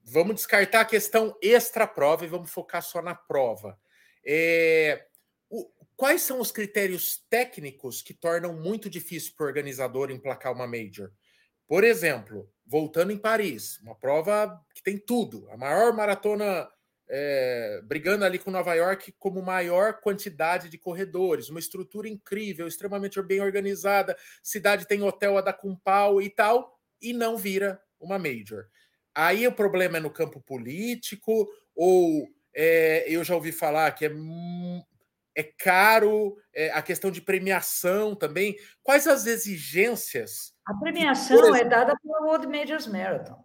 Vamos 0.04 0.36
descartar 0.36 0.80
a 0.80 0.84
questão 0.84 1.36
extra-prova 1.42 2.24
e 2.24 2.28
vamos 2.28 2.50
focar 2.50 2.82
só 2.82 3.02
na 3.02 3.14
prova. 3.14 3.78
É, 4.24 5.06
Quais 6.00 6.22
são 6.22 6.40
os 6.40 6.50
critérios 6.50 7.22
técnicos 7.28 8.00
que 8.00 8.14
tornam 8.14 8.54
muito 8.54 8.88
difícil 8.88 9.34
para 9.36 9.44
o 9.44 9.46
organizador 9.48 10.10
emplacar 10.10 10.50
uma 10.50 10.66
major? 10.66 11.12
Por 11.68 11.84
exemplo, 11.84 12.50
voltando 12.64 13.12
em 13.12 13.18
Paris, 13.18 13.78
uma 13.82 13.94
prova 13.94 14.58
que 14.74 14.82
tem 14.82 14.96
tudo, 14.96 15.46
a 15.50 15.58
maior 15.58 15.92
maratona 15.92 16.66
é, 17.12 17.80
brigando 17.82 18.24
ali 18.24 18.38
com 18.38 18.52
Nova 18.52 18.72
York 18.74 19.12
como 19.18 19.42
maior 19.42 20.00
quantidade 20.00 20.68
de 20.68 20.78
corredores, 20.78 21.48
uma 21.48 21.58
estrutura 21.58 22.08
incrível, 22.08 22.68
extremamente 22.68 23.20
bem 23.20 23.40
organizada, 23.40 24.16
cidade 24.42 24.86
tem 24.86 25.02
hotel 25.02 25.36
a 25.36 25.40
dar 25.40 25.54
com 25.54 25.74
pau 25.74 26.22
e 26.22 26.30
tal, 26.30 26.78
e 27.02 27.12
não 27.12 27.36
vira 27.36 27.82
uma 27.98 28.18
major. 28.18 28.68
Aí 29.12 29.44
o 29.46 29.52
problema 29.52 29.96
é 29.96 30.00
no 30.00 30.10
campo 30.10 30.40
político, 30.40 31.48
ou 31.74 32.28
é, 32.54 33.04
eu 33.08 33.24
já 33.24 33.34
ouvi 33.34 33.50
falar 33.50 33.90
que 33.92 34.06
é 34.06 34.12
é 35.36 35.44
caro, 35.44 36.36
é, 36.52 36.70
a 36.72 36.82
questão 36.82 37.10
de 37.10 37.22
premiação 37.22 38.14
também. 38.14 38.56
Quais 38.82 39.06
as 39.06 39.26
exigências? 39.26 40.52
A 40.66 40.74
premiação 40.74 41.54
é 41.54 41.64
dada 41.64 41.96
pelo 42.02 42.26
World 42.26 42.46
Majors 42.48 42.86
Marathon. 42.86 43.42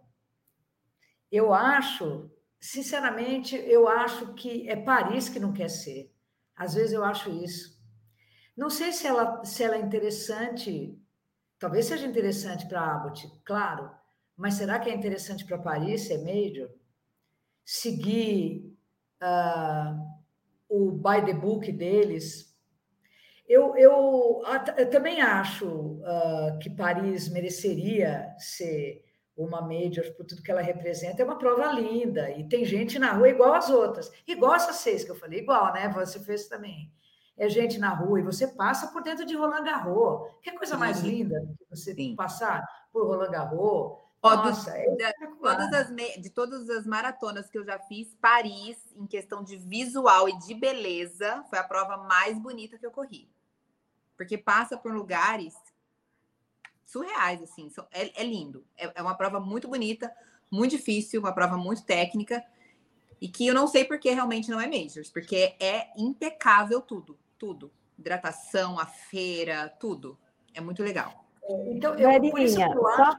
Eu 1.30 1.54
acho, 1.54 2.30
sinceramente, 2.66 3.56
eu 3.56 3.88
acho 3.88 4.34
que 4.34 4.68
é 4.68 4.76
Paris 4.76 5.28
que 5.28 5.38
não 5.38 5.52
quer 5.52 5.68
ser. 5.68 6.12
Às 6.54 6.74
vezes 6.74 6.92
eu 6.92 7.04
acho 7.04 7.30
isso. 7.30 7.76
Não 8.56 8.70
sei 8.70 8.92
se 8.92 9.06
ela, 9.06 9.44
se 9.44 9.62
ela 9.62 9.76
é 9.76 9.80
interessante, 9.80 10.98
talvez 11.58 11.86
seja 11.86 12.06
interessante 12.06 12.66
para 12.66 12.80
Abbott, 12.80 13.30
claro, 13.44 13.90
mas 14.36 14.54
será 14.54 14.78
que 14.78 14.90
é 14.90 14.94
interessante 14.94 15.44
para 15.44 15.58
Paris 15.58 16.02
ser 16.02 16.18
major? 16.18 16.70
Seguir. 17.64 18.74
Uh, 19.22 20.16
o 20.68 20.92
by 20.92 21.24
the 21.24 21.32
book 21.32 21.70
deles. 21.72 22.54
Eu, 23.48 23.76
eu, 23.76 24.42
eu 24.76 24.90
também 24.90 25.20
acho 25.20 25.66
uh, 25.68 26.58
que 26.60 26.68
Paris 26.68 27.28
mereceria 27.28 28.34
ser 28.38 29.04
uma 29.36 29.60
major 29.60 30.10
por 30.14 30.24
tudo 30.24 30.42
que 30.42 30.50
ela 30.50 30.62
representa, 30.62 31.20
é 31.20 31.24
uma 31.24 31.38
prova 31.38 31.66
linda. 31.72 32.30
E 32.30 32.48
tem 32.48 32.64
gente 32.64 32.98
na 32.98 33.12
rua 33.12 33.28
igual 33.28 33.52
as 33.52 33.68
outras, 33.68 34.10
igual 34.26 34.54
essas 34.54 34.76
seis 34.76 35.04
que 35.04 35.10
eu 35.10 35.16
falei, 35.16 35.40
igual, 35.40 35.72
né? 35.72 35.88
Você 35.90 36.18
fez 36.20 36.48
também. 36.48 36.90
É 37.36 37.48
gente 37.50 37.78
na 37.78 37.90
rua 37.90 38.18
e 38.18 38.22
você 38.22 38.48
passa 38.48 38.86
por 38.88 39.02
dentro 39.02 39.26
de 39.26 39.36
Roland 39.36 39.62
Garros. 39.62 40.30
Que 40.42 40.52
coisa 40.52 40.78
mais 40.78 41.00
linda 41.00 41.38
do 41.40 41.54
que 41.54 41.66
você 41.68 41.94
Sim. 41.94 42.16
passar 42.16 42.66
por 42.90 43.06
Roland 43.06 43.30
Garros. 43.30 43.98
Nossa, 44.22 44.76
é 44.76 44.84
de, 44.90 45.26
todas 45.40 45.72
as, 45.72 45.88
de 46.20 46.30
todas 46.30 46.70
as 46.70 46.86
maratonas 46.86 47.48
que 47.48 47.58
eu 47.58 47.64
já 47.64 47.78
fiz, 47.78 48.12
Paris, 48.20 48.76
em 48.96 49.06
questão 49.06 49.44
de 49.44 49.56
visual 49.56 50.28
e 50.28 50.36
de 50.38 50.52
beleza, 50.52 51.44
foi 51.48 51.58
a 51.58 51.62
prova 51.64 51.98
mais 51.98 52.36
bonita 52.36 52.76
que 52.76 52.84
eu 52.84 52.90
corri. 52.90 53.30
Porque 54.16 54.36
passa 54.36 54.76
por 54.76 54.92
lugares 54.92 55.54
surreais, 56.86 57.42
assim. 57.42 57.70
É, 57.92 58.22
é 58.22 58.24
lindo. 58.24 58.64
É, 58.78 58.92
é, 58.94 59.02
uma 59.02 59.14
prova 59.14 59.40
muito 59.40 59.68
bonita, 59.68 60.10
muito 60.50 60.70
difícil, 60.70 61.20
uma 61.20 61.32
prova 61.32 61.58
muito 61.58 61.84
técnica. 61.84 62.42
E 63.20 63.28
que 63.28 63.46
eu 63.46 63.54
não 63.54 63.66
sei 63.66 63.84
porque 63.84 64.10
realmente 64.10 64.50
não 64.50 64.60
é 64.60 64.66
Majors, 64.66 65.10
porque 65.10 65.54
é 65.58 65.88
impecável 65.98 66.80
tudo, 66.80 67.18
tudo. 67.36 67.72
Hidratação, 67.98 68.78
a 68.78 68.86
feira, 68.86 69.68
tudo. 69.80 70.16
É 70.54 70.60
muito 70.60 70.82
legal. 70.82 71.24
Então, 71.68 71.94
eu, 71.94 72.08
Marinha, 72.08 72.66
eu 72.74 72.82
só... 72.82 72.88
acho, 72.88 73.18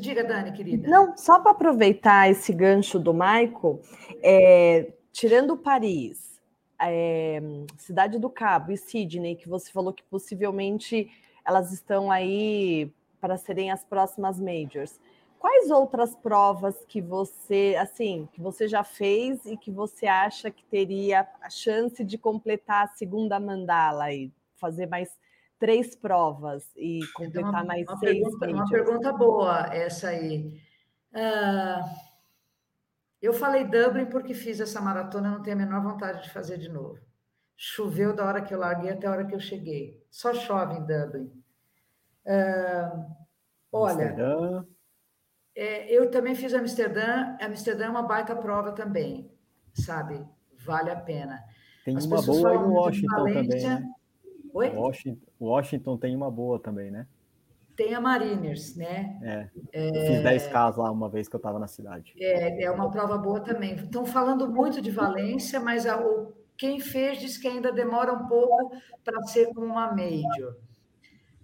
diga, 0.00 0.22
Dani, 0.24 0.52
querida. 0.52 0.88
Não, 0.88 1.16
só 1.16 1.40
para 1.40 1.50
aproveitar 1.50 2.30
esse 2.30 2.52
gancho 2.52 2.98
do 2.98 3.12
Maico, 3.12 3.80
é, 4.22 4.92
tirando 5.12 5.56
Paris, 5.56 6.40
é, 6.80 7.40
Cidade 7.76 8.18
do 8.18 8.30
Cabo 8.30 8.70
e 8.70 8.76
Sydney, 8.76 9.34
que 9.34 9.48
você 9.48 9.70
falou 9.72 9.92
que 9.92 10.04
possivelmente 10.04 11.10
elas 11.48 11.72
estão 11.72 12.10
aí 12.10 12.92
para 13.18 13.38
serem 13.38 13.70
as 13.70 13.82
próximas 13.82 14.38
majors. 14.38 15.00
Quais 15.38 15.70
outras 15.70 16.14
provas 16.14 16.84
que 16.86 17.00
você, 17.00 17.74
assim, 17.80 18.28
que 18.32 18.40
você 18.40 18.68
já 18.68 18.84
fez 18.84 19.46
e 19.46 19.56
que 19.56 19.70
você 19.70 20.06
acha 20.06 20.50
que 20.50 20.62
teria 20.64 21.26
a 21.40 21.48
chance 21.48 22.04
de 22.04 22.18
completar 22.18 22.84
a 22.84 22.88
segunda 22.88 23.40
mandala 23.40 24.12
e 24.12 24.30
fazer 24.56 24.86
mais 24.86 25.16
três 25.58 25.96
provas 25.96 26.68
e 26.76 27.00
completar 27.14 27.50
uma, 27.50 27.64
mais 27.64 27.86
uma 27.88 27.96
seis 27.98 28.18
pergunta, 28.38 28.46
Uma 28.48 28.68
pergunta 28.68 29.12
boa 29.12 29.68
essa 29.72 30.08
aí. 30.08 30.60
Uh, 31.14 32.08
eu 33.22 33.32
falei 33.32 33.64
Dublin 33.64 34.06
porque 34.06 34.34
fiz 34.34 34.60
essa 34.60 34.80
maratona, 34.80 35.30
não 35.30 35.42
tenho 35.42 35.56
a 35.56 35.60
menor 35.60 35.82
vontade 35.82 36.22
de 36.22 36.30
fazer 36.30 36.58
de 36.58 36.68
novo. 36.68 36.98
Choveu 37.56 38.14
da 38.14 38.24
hora 38.24 38.42
que 38.42 38.52
eu 38.52 38.58
larguei 38.58 38.90
até 38.90 39.06
a 39.06 39.10
hora 39.12 39.24
que 39.24 39.34
eu 39.34 39.40
cheguei. 39.40 40.04
Só 40.10 40.34
chove 40.34 40.74
em 40.74 40.84
Dublin. 40.84 41.37
Uh, 42.28 43.06
olha, 43.72 44.14
é, 45.56 45.90
eu 45.92 46.10
também 46.10 46.34
fiz 46.34 46.52
Amsterdã. 46.52 47.36
Amsterdã 47.40 47.86
é 47.86 47.90
uma 47.90 48.02
baita 48.02 48.36
prova 48.36 48.72
também, 48.72 49.32
sabe? 49.72 50.24
Vale 50.64 50.90
a 50.90 50.96
pena. 50.96 51.42
Tem 51.84 51.96
As 51.96 52.04
uma 52.04 52.20
boa 52.20 52.54
em 52.54 52.58
Washington 52.58 53.24
também. 53.24 53.48
Né? 53.48 53.90
Oi? 54.52 54.68
Washington, 54.68 55.26
Washington 55.40 55.96
tem 55.96 56.14
uma 56.14 56.30
boa 56.30 56.60
também, 56.60 56.90
né? 56.90 57.06
Tem 57.74 57.94
a 57.94 58.00
Mariners, 58.00 58.76
né? 58.76 59.18
É. 59.22 59.48
é... 59.72 59.88
Eu 59.88 60.06
fiz 60.14 60.22
10 60.22 60.46
casos 60.48 60.78
lá 60.82 60.90
uma 60.90 61.08
vez 61.08 61.28
que 61.28 61.34
eu 61.34 61.38
estava 61.38 61.58
na 61.58 61.66
cidade. 61.66 62.12
É, 62.20 62.64
é 62.64 62.70
uma 62.70 62.90
prova 62.90 63.16
boa 63.16 63.40
também. 63.40 63.74
Estão 63.76 64.04
falando 64.04 64.52
muito 64.52 64.82
de 64.82 64.90
Valência, 64.90 65.58
mas 65.60 65.86
a, 65.86 65.98
o, 65.98 66.32
quem 66.56 66.78
fez 66.78 67.18
diz 67.18 67.38
que 67.38 67.48
ainda 67.48 67.72
demora 67.72 68.12
um 68.12 68.26
pouco 68.26 68.76
para 69.02 69.22
ser 69.22 69.46
como 69.54 69.66
uma 69.66 69.92
major. 69.92 70.56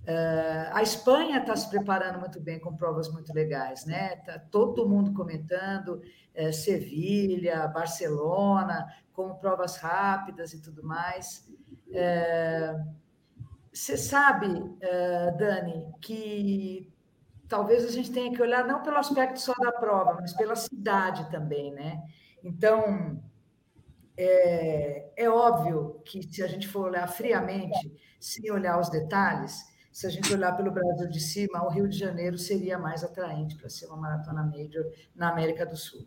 Uh, 0.04 0.68
a 0.72 0.82
Espanha 0.82 1.38
está 1.38 1.56
se 1.56 1.68
preparando 1.70 2.20
muito 2.20 2.38
bem 2.38 2.60
com 2.60 2.76
provas 2.76 3.10
muito 3.10 3.32
legais, 3.32 3.86
né? 3.86 4.16
Tá 4.16 4.38
todo 4.38 4.86
mundo 4.86 5.14
comentando 5.14 6.02
uh, 6.36 6.52
Sevilha, 6.52 7.66
Barcelona, 7.68 8.86
com 9.14 9.34
provas 9.36 9.78
rápidas 9.78 10.52
e 10.52 10.60
tudo 10.60 10.84
mais. 10.84 11.48
Você 13.72 13.94
uh, 13.94 13.98
sabe, 13.98 14.46
Dani, 15.38 15.90
que 16.02 16.92
talvez 17.48 17.84
a 17.86 17.90
gente 17.90 18.12
tenha 18.12 18.30
que 18.30 18.42
olhar 18.42 18.66
não 18.66 18.82
pelo 18.82 18.98
aspecto 18.98 19.40
só 19.40 19.54
da 19.54 19.72
prova, 19.72 20.18
mas 20.20 20.34
pela 20.34 20.56
cidade 20.56 21.30
também, 21.30 21.72
né? 21.72 22.02
Então, 22.42 23.22
é, 24.16 25.12
é 25.16 25.30
óbvio 25.30 26.00
que 26.04 26.22
se 26.22 26.42
a 26.42 26.46
gente 26.46 26.68
for 26.68 26.88
olhar 26.88 27.06
friamente, 27.08 27.92
sem 28.20 28.50
olhar 28.50 28.78
os 28.78 28.90
detalhes, 28.90 29.73
se 29.94 30.08
a 30.08 30.10
gente 30.10 30.34
olhar 30.34 30.56
pelo 30.56 30.72
Brasil 30.72 31.08
de 31.08 31.20
cima, 31.20 31.64
o 31.64 31.68
Rio 31.68 31.88
de 31.88 31.96
Janeiro 31.96 32.36
seria 32.36 32.76
mais 32.76 33.04
atraente 33.04 33.54
para 33.54 33.70
ser 33.70 33.86
uma 33.86 33.96
maratona 33.96 34.42
major 34.42 34.84
na 35.14 35.30
América 35.30 35.64
do 35.64 35.76
Sul. 35.76 36.04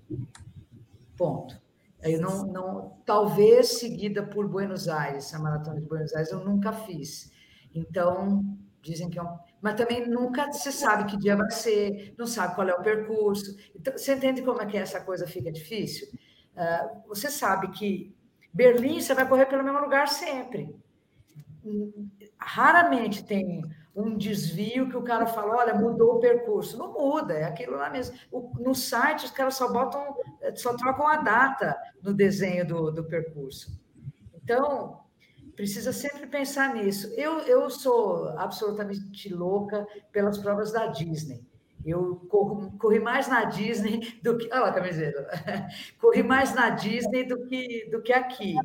Ponto. 1.15 1.57
Eu 2.03 2.19
não, 2.19 2.45
não, 2.47 2.97
talvez 3.05 3.79
seguida 3.79 4.21
por 4.21 4.45
Buenos 4.45 4.89
Aires, 4.89 5.33
a 5.33 5.39
maratona 5.39 5.79
de 5.79 5.87
Buenos 5.87 6.13
Aires 6.13 6.33
eu 6.33 6.43
nunca 6.43 6.73
fiz. 6.73 7.31
Então 7.73 8.43
dizem 8.81 9.09
que 9.09 9.17
é 9.19 9.23
um, 9.23 9.37
mas 9.61 9.75
também 9.75 10.05
nunca 10.05 10.51
se 10.51 10.71
sabe 10.73 11.09
que 11.09 11.17
dia 11.17 11.37
vai 11.37 11.49
ser, 11.49 12.13
não 12.17 12.27
sabe 12.27 12.55
qual 12.55 12.67
é 12.67 12.73
o 12.73 12.83
percurso. 12.83 13.55
Então, 13.73 13.97
você 13.97 14.15
entende 14.15 14.41
como 14.41 14.61
é 14.61 14.65
que 14.65 14.77
essa 14.77 14.99
coisa 14.99 15.25
fica 15.25 15.49
difícil? 15.49 16.09
Uh, 16.57 17.07
você 17.07 17.31
sabe 17.31 17.69
que 17.69 18.13
Berlim 18.53 18.99
você 18.99 19.13
vai 19.13 19.25
correr 19.25 19.45
pelo 19.45 19.63
mesmo 19.63 19.79
lugar 19.79 20.09
sempre 20.09 20.75
raramente 22.47 23.23
tem 23.25 23.61
um 23.93 24.15
desvio 24.15 24.87
que 24.89 24.95
o 24.95 25.01
cara 25.01 25.25
fala, 25.25 25.57
olha, 25.57 25.73
mudou 25.73 26.15
o 26.15 26.19
percurso. 26.19 26.77
Não 26.77 26.93
muda, 26.93 27.33
é 27.33 27.43
aquilo 27.43 27.75
lá 27.75 27.89
mesmo. 27.89 28.15
O, 28.31 28.53
no 28.59 28.73
site, 28.73 29.25
os 29.25 29.31
caras 29.31 29.55
só 29.55 29.71
botam, 29.71 30.15
só 30.55 30.75
trocam 30.75 31.07
a 31.07 31.17
data 31.17 31.75
no 32.01 32.13
desenho 32.13 32.65
do, 32.65 32.91
do 32.91 33.03
percurso. 33.03 33.77
Então, 34.35 35.01
precisa 35.55 35.91
sempre 35.91 36.27
pensar 36.27 36.73
nisso. 36.73 37.13
Eu, 37.17 37.39
eu 37.39 37.69
sou 37.69 38.29
absolutamente 38.37 39.33
louca 39.33 39.85
pelas 40.11 40.37
provas 40.37 40.71
da 40.71 40.87
Disney. 40.87 41.43
Eu 41.83 42.17
corro, 42.29 42.77
corri 42.77 42.99
mais 42.99 43.27
na 43.27 43.45
Disney 43.45 44.19
do 44.21 44.37
que. 44.37 44.47
Olha 44.51 44.61
lá 44.61 44.69
a 44.69 44.73
camiseta. 44.73 45.27
Corri 45.99 46.21
mais 46.21 46.53
na 46.53 46.69
Disney 46.69 47.23
do 47.23 47.45
que, 47.47 47.89
do 47.89 48.01
que 48.01 48.11
aqui. 48.11 48.55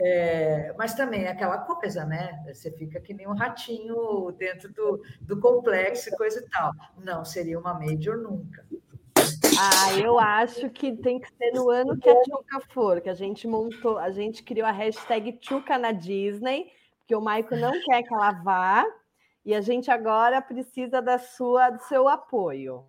É, 0.00 0.74
mas 0.76 0.94
também 0.94 1.24
é 1.24 1.28
aquela 1.28 1.58
coisa, 1.58 2.04
né? 2.04 2.42
Você 2.46 2.70
fica 2.70 3.00
que 3.00 3.14
nem 3.14 3.28
um 3.28 3.34
ratinho 3.34 4.32
dentro 4.32 4.72
do, 4.72 5.02
do 5.20 5.40
complexo 5.40 6.08
e 6.08 6.16
coisa 6.16 6.40
e 6.40 6.48
tal. 6.50 6.72
Não 6.98 7.24
seria 7.24 7.58
uma 7.58 7.74
major 7.74 8.18
nunca. 8.18 8.66
Ah, 9.58 9.96
eu 9.98 10.18
acho 10.18 10.68
que 10.70 10.96
tem 10.96 11.20
que 11.20 11.28
ser 11.28 11.52
no 11.52 11.70
ano 11.70 11.96
que 11.96 12.08
a 12.08 12.22
Tchuca 12.22 12.60
for, 12.72 13.00
que 13.00 13.08
a 13.08 13.14
gente 13.14 13.46
montou, 13.46 13.98
a 13.98 14.10
gente 14.10 14.42
criou 14.42 14.66
a 14.66 14.72
hashtag 14.72 15.32
Tchuca 15.34 15.78
na 15.78 15.92
Disney, 15.92 16.72
porque 16.98 17.14
o 17.14 17.20
Maico 17.20 17.54
não 17.54 17.72
quer 17.84 18.02
que 18.02 18.12
ela 18.12 18.32
vá, 18.32 18.84
e 19.44 19.54
a 19.54 19.60
gente 19.60 19.90
agora 19.90 20.42
precisa 20.42 21.00
da 21.00 21.18
sua, 21.18 21.70
do 21.70 21.82
seu 21.82 22.08
apoio. 22.08 22.84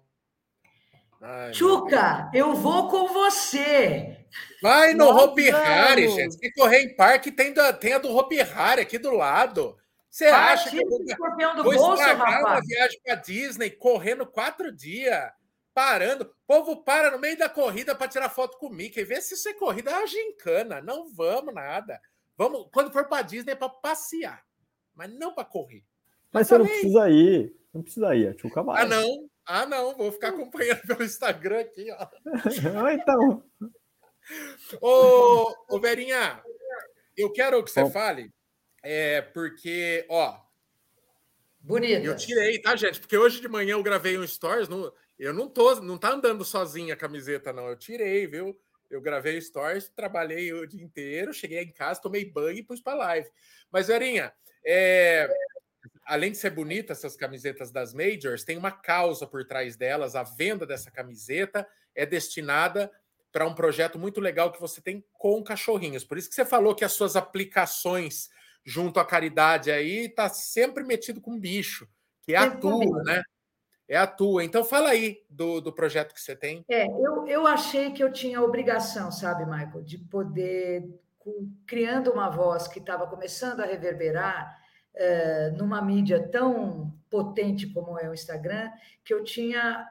Ai, 1.28 1.52
Chuca, 1.56 2.30
eu 2.36 2.54
vou 2.54 2.88
com 2.88 3.08
você. 3.08 4.16
Vai 4.62 4.94
no 4.94 5.10
Hopi 5.10 5.50
Hari, 5.50 6.08
gente. 6.10 6.36
Se 6.36 6.54
correr 6.54 6.84
em 6.84 6.96
parque, 6.96 7.32
tem, 7.32 7.52
da, 7.52 7.74
tem 7.74 7.94
a 7.94 7.98
do 7.98 8.16
Hopi 8.16 8.40
Hari 8.42 8.82
aqui 8.82 9.00
do 9.00 9.10
lado. 9.10 9.76
Você 10.08 10.26
acha 10.26 10.70
que 10.70 10.78
eu 10.78 10.88
vou, 10.88 11.00
do 11.00 11.64
vou 11.64 11.74
bolso, 11.74 11.94
estragar 11.94 12.42
uma 12.42 12.62
viagem 12.62 13.02
para 13.04 13.16
Disney 13.16 13.72
correndo 13.72 14.28
quatro 14.28 14.72
dias, 14.72 15.32
parando? 15.74 16.26
O 16.26 16.30
povo 16.46 16.84
para 16.84 17.10
no 17.10 17.18
meio 17.18 17.38
da 17.40 17.50
corrida 17.50 17.96
para 17.96 18.08
tirar 18.08 18.30
foto 18.30 18.60
com 18.60 18.68
o 18.68 18.74
Mickey. 18.74 19.04
Vê 19.04 19.20
se 19.20 19.34
isso 19.34 19.50
é 19.50 19.54
corrida, 19.56 19.90
é 19.90 19.98
uma 19.98 20.08
gincana. 20.08 20.80
Não 20.80 21.12
vamos 21.12 21.56
nada. 21.56 22.00
Vamos, 22.38 22.68
quando 22.72 22.94
for 22.94 23.06
para 23.06 23.24
Disney 23.24 23.54
é 23.54 23.56
para 23.56 23.70
passear, 23.70 24.44
mas 24.94 25.12
não 25.12 25.34
para 25.34 25.44
correr. 25.44 25.84
Mas 26.32 26.48
você 26.48 26.58
não 26.60 26.68
precisa 26.68 27.10
ir. 27.10 27.56
Não 27.74 27.82
precisa 27.82 28.16
ir, 28.16 28.28
a 28.28 28.34
Tchuca 28.36 28.62
vai. 28.62 28.84
Ah, 28.84 28.86
não. 28.86 29.28
Ah, 29.46 29.66
não, 29.66 29.96
vou 29.96 30.12
ficar 30.12 30.30
acompanhando 30.30 30.82
pelo 30.88 31.04
Instagram 31.04 31.60
aqui, 31.62 31.88
ó. 31.92 32.08
então. 32.92 33.44
Ô, 34.82 35.54
ô, 35.70 35.80
Verinha, 35.80 36.42
eu 37.16 37.32
quero 37.32 37.64
que 37.64 37.70
você 37.70 37.84
Bom. 37.84 37.92
fale, 37.92 38.34
é, 38.82 39.22
porque, 39.22 40.06
ó. 40.10 40.40
Bonito. 41.60 42.06
Eu 42.06 42.16
tirei, 42.16 42.60
tá, 42.60 42.76
gente? 42.76 43.00
Porque 43.00 43.18
hoje 43.18 43.40
de 43.42 43.48
manhã 43.48 43.74
eu 43.74 43.84
gravei 43.84 44.18
um 44.18 44.28
stories, 44.28 44.68
não, 44.68 44.92
eu 45.18 45.34
não 45.34 45.48
tô, 45.48 45.76
não 45.82 45.98
tá 45.98 46.12
andando 46.12 46.44
sozinha 46.44 46.94
a 46.94 46.98
camiseta, 46.98 47.54
não. 47.54 47.68
Eu 47.68 47.76
tirei, 47.76 48.28
viu? 48.28 48.60
Eu 48.90 49.02
gravei 49.02 49.40
stories, 49.42 49.90
trabalhei 49.90 50.54
o 50.54 50.68
dia 50.68 50.84
inteiro, 50.84 51.34
cheguei 51.34 51.62
em 51.62 51.72
casa, 51.72 52.02
tomei 52.02 52.26
banho 52.26 52.60
e 52.60 52.64
pus 52.64 52.82
para 52.82 52.98
live. 52.98 53.30
Mas, 53.72 53.88
Verinha, 53.88 54.32
é, 54.64 55.28
além 56.06 56.32
de 56.32 56.38
ser 56.38 56.52
bonita 56.52 56.94
essas 56.94 57.16
camisetas 57.16 57.72
das 57.72 57.94
majors, 57.94 58.44
tem 58.44 58.58
uma 58.58 58.72
causa 58.72 59.26
por 59.26 59.44
trás 59.46 59.76
delas. 59.76 60.16
A 60.16 60.24
venda 60.24 60.66
dessa 60.66 60.92
camiseta 60.92 61.68
é 61.94 62.06
destinada 62.06 62.92
para 63.32 63.48
um 63.48 63.56
projeto 63.56 64.00
muito 64.00 64.22
legal 64.22 64.52
que 64.52 64.62
você 64.62 64.80
tem 64.80 65.04
com 65.12 65.44
cachorrinhos. 65.44 66.04
Por 66.06 66.18
isso 66.18 66.30
que 66.30 66.36
você 66.36 66.46
falou 66.46 66.76
que 66.76 66.86
as 66.86 66.94
suas 66.94 67.16
aplicações 67.16 68.30
junto 68.64 69.00
à 69.00 69.06
caridade 69.06 69.72
aí 69.72 70.08
tá 70.08 70.30
sempre 70.30 70.84
metido 70.84 71.20
com 71.20 71.40
bicho, 71.40 71.88
que 72.22 72.34
é 72.34 72.38
a 72.38 72.50
tua, 72.50 73.04
né? 73.04 73.22
é 73.88 73.98
a 73.98 74.08
tua. 74.08 74.44
Então 74.44 74.64
fala 74.64 74.90
aí 74.90 75.24
do, 75.30 75.62
do 75.62 75.72
projeto 75.72 76.14
que 76.14 76.22
você 76.22 76.36
tem. 76.36 76.64
É, 76.70 76.88
eu, 76.88 77.28
eu 77.28 77.48
achei 77.48 77.92
que 77.92 78.04
eu 78.04 78.12
tinha 78.12 78.40
a 78.40 78.44
obrigação, 78.44 79.12
sabe, 79.12 79.46
Michael, 79.46 79.84
de 79.84 79.98
poder, 79.98 80.88
com, 81.20 81.52
criando 81.66 82.12
uma 82.12 82.30
voz 82.30 82.68
que 82.68 82.80
estava 82.80 83.08
começando 83.08 83.62
a 83.62 83.66
reverberar 83.66 84.65
é, 84.96 85.52
numa 85.52 85.82
mídia 85.82 86.28
tão 86.28 86.94
potente 87.10 87.68
como 87.68 88.00
é 88.00 88.10
o 88.10 88.14
Instagram, 88.14 88.72
que 89.04 89.14
eu 89.14 89.24
tinha 89.24 89.88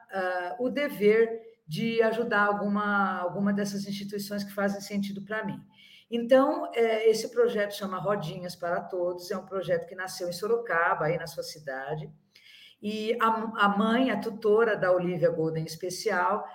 uh, 0.59 0.64
o 0.64 0.68
dever 0.68 1.40
de 1.66 2.02
ajudar 2.02 2.42
alguma, 2.42 3.18
alguma 3.18 3.52
dessas 3.52 3.86
instituições 3.86 4.44
que 4.44 4.52
fazem 4.52 4.80
sentido 4.80 5.22
para 5.22 5.44
mim. 5.44 5.59
Então, 6.11 6.70
é, 6.74 7.09
esse 7.09 7.30
projeto 7.30 7.74
chama 7.74 7.98
Rodinhas 7.98 8.55
para 8.55 8.80
Todos, 8.80 9.30
é 9.30 9.36
um 9.36 9.46
projeto 9.46 9.86
que 9.86 9.94
nasceu 9.94 10.28
em 10.28 10.32
Sorocaba, 10.32 11.07
aí 11.07 11.16
na 11.16 11.26
sua 11.26 11.42
cidade, 11.42 12.11
e 12.82 13.16
a, 13.18 13.68
mãe, 13.68 14.11
a 14.11 14.20
tutora 14.20 14.76
da 14.76 14.92
Olivia 14.92 15.30
Golden 15.30 15.64
Especial, 15.64 16.46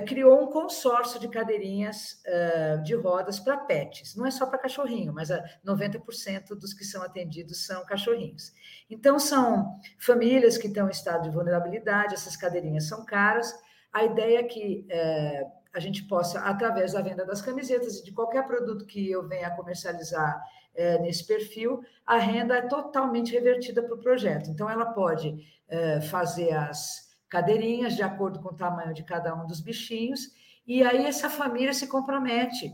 criou 0.00 0.42
um 0.42 0.48
consórcio 0.48 1.20
de 1.20 1.28
cadeirinhas 1.28 2.20
é, 2.26 2.76
de 2.78 2.94
rodas 2.96 3.38
para 3.38 3.56
pets. 3.56 4.16
Não 4.16 4.26
é 4.26 4.32
só 4.32 4.44
para 4.44 4.58
cachorrinho, 4.58 5.12
mas 5.12 5.28
90% 5.64 6.48
dos 6.58 6.74
que 6.74 6.84
são 6.84 7.02
atendidos 7.02 7.64
são 7.64 7.84
cachorrinhos. 7.86 8.52
Então, 8.90 9.16
são 9.18 9.78
famílias 9.96 10.58
que 10.58 10.66
estão 10.66 10.88
em 10.88 10.90
estado 10.90 11.22
de 11.22 11.30
vulnerabilidade, 11.30 12.14
essas 12.14 12.36
cadeirinhas 12.36 12.88
são 12.88 13.04
caras. 13.04 13.54
A 13.92 14.02
ideia 14.02 14.40
é 14.40 14.42
que 14.42 14.84
é, 14.90 15.46
a 15.72 15.78
gente 15.78 16.02
possa, 16.08 16.40
através 16.40 16.92
da 16.92 17.00
venda 17.00 17.24
das 17.24 17.40
camisetas 17.40 17.98
e 17.98 18.04
de 18.04 18.10
qualquer 18.10 18.44
produto 18.44 18.86
que 18.86 19.08
eu 19.08 19.28
venha 19.28 19.54
comercializar 19.54 20.42
é, 20.74 20.98
nesse 20.98 21.24
perfil, 21.24 21.80
a 22.04 22.18
renda 22.18 22.56
é 22.56 22.62
totalmente 22.62 23.32
revertida 23.32 23.84
para 23.84 23.94
o 23.94 24.00
projeto. 24.00 24.50
Então, 24.50 24.68
ela 24.68 24.86
pode 24.86 25.46
é, 25.68 26.00
fazer 26.00 26.52
as 26.52 27.05
cadeirinhas 27.28 27.94
de 27.94 28.02
acordo 28.02 28.40
com 28.40 28.50
o 28.50 28.56
tamanho 28.56 28.94
de 28.94 29.02
cada 29.02 29.34
um 29.34 29.46
dos 29.46 29.60
bichinhos, 29.60 30.30
e 30.66 30.82
aí 30.82 31.04
essa 31.04 31.30
família 31.30 31.72
se 31.72 31.86
compromete. 31.86 32.72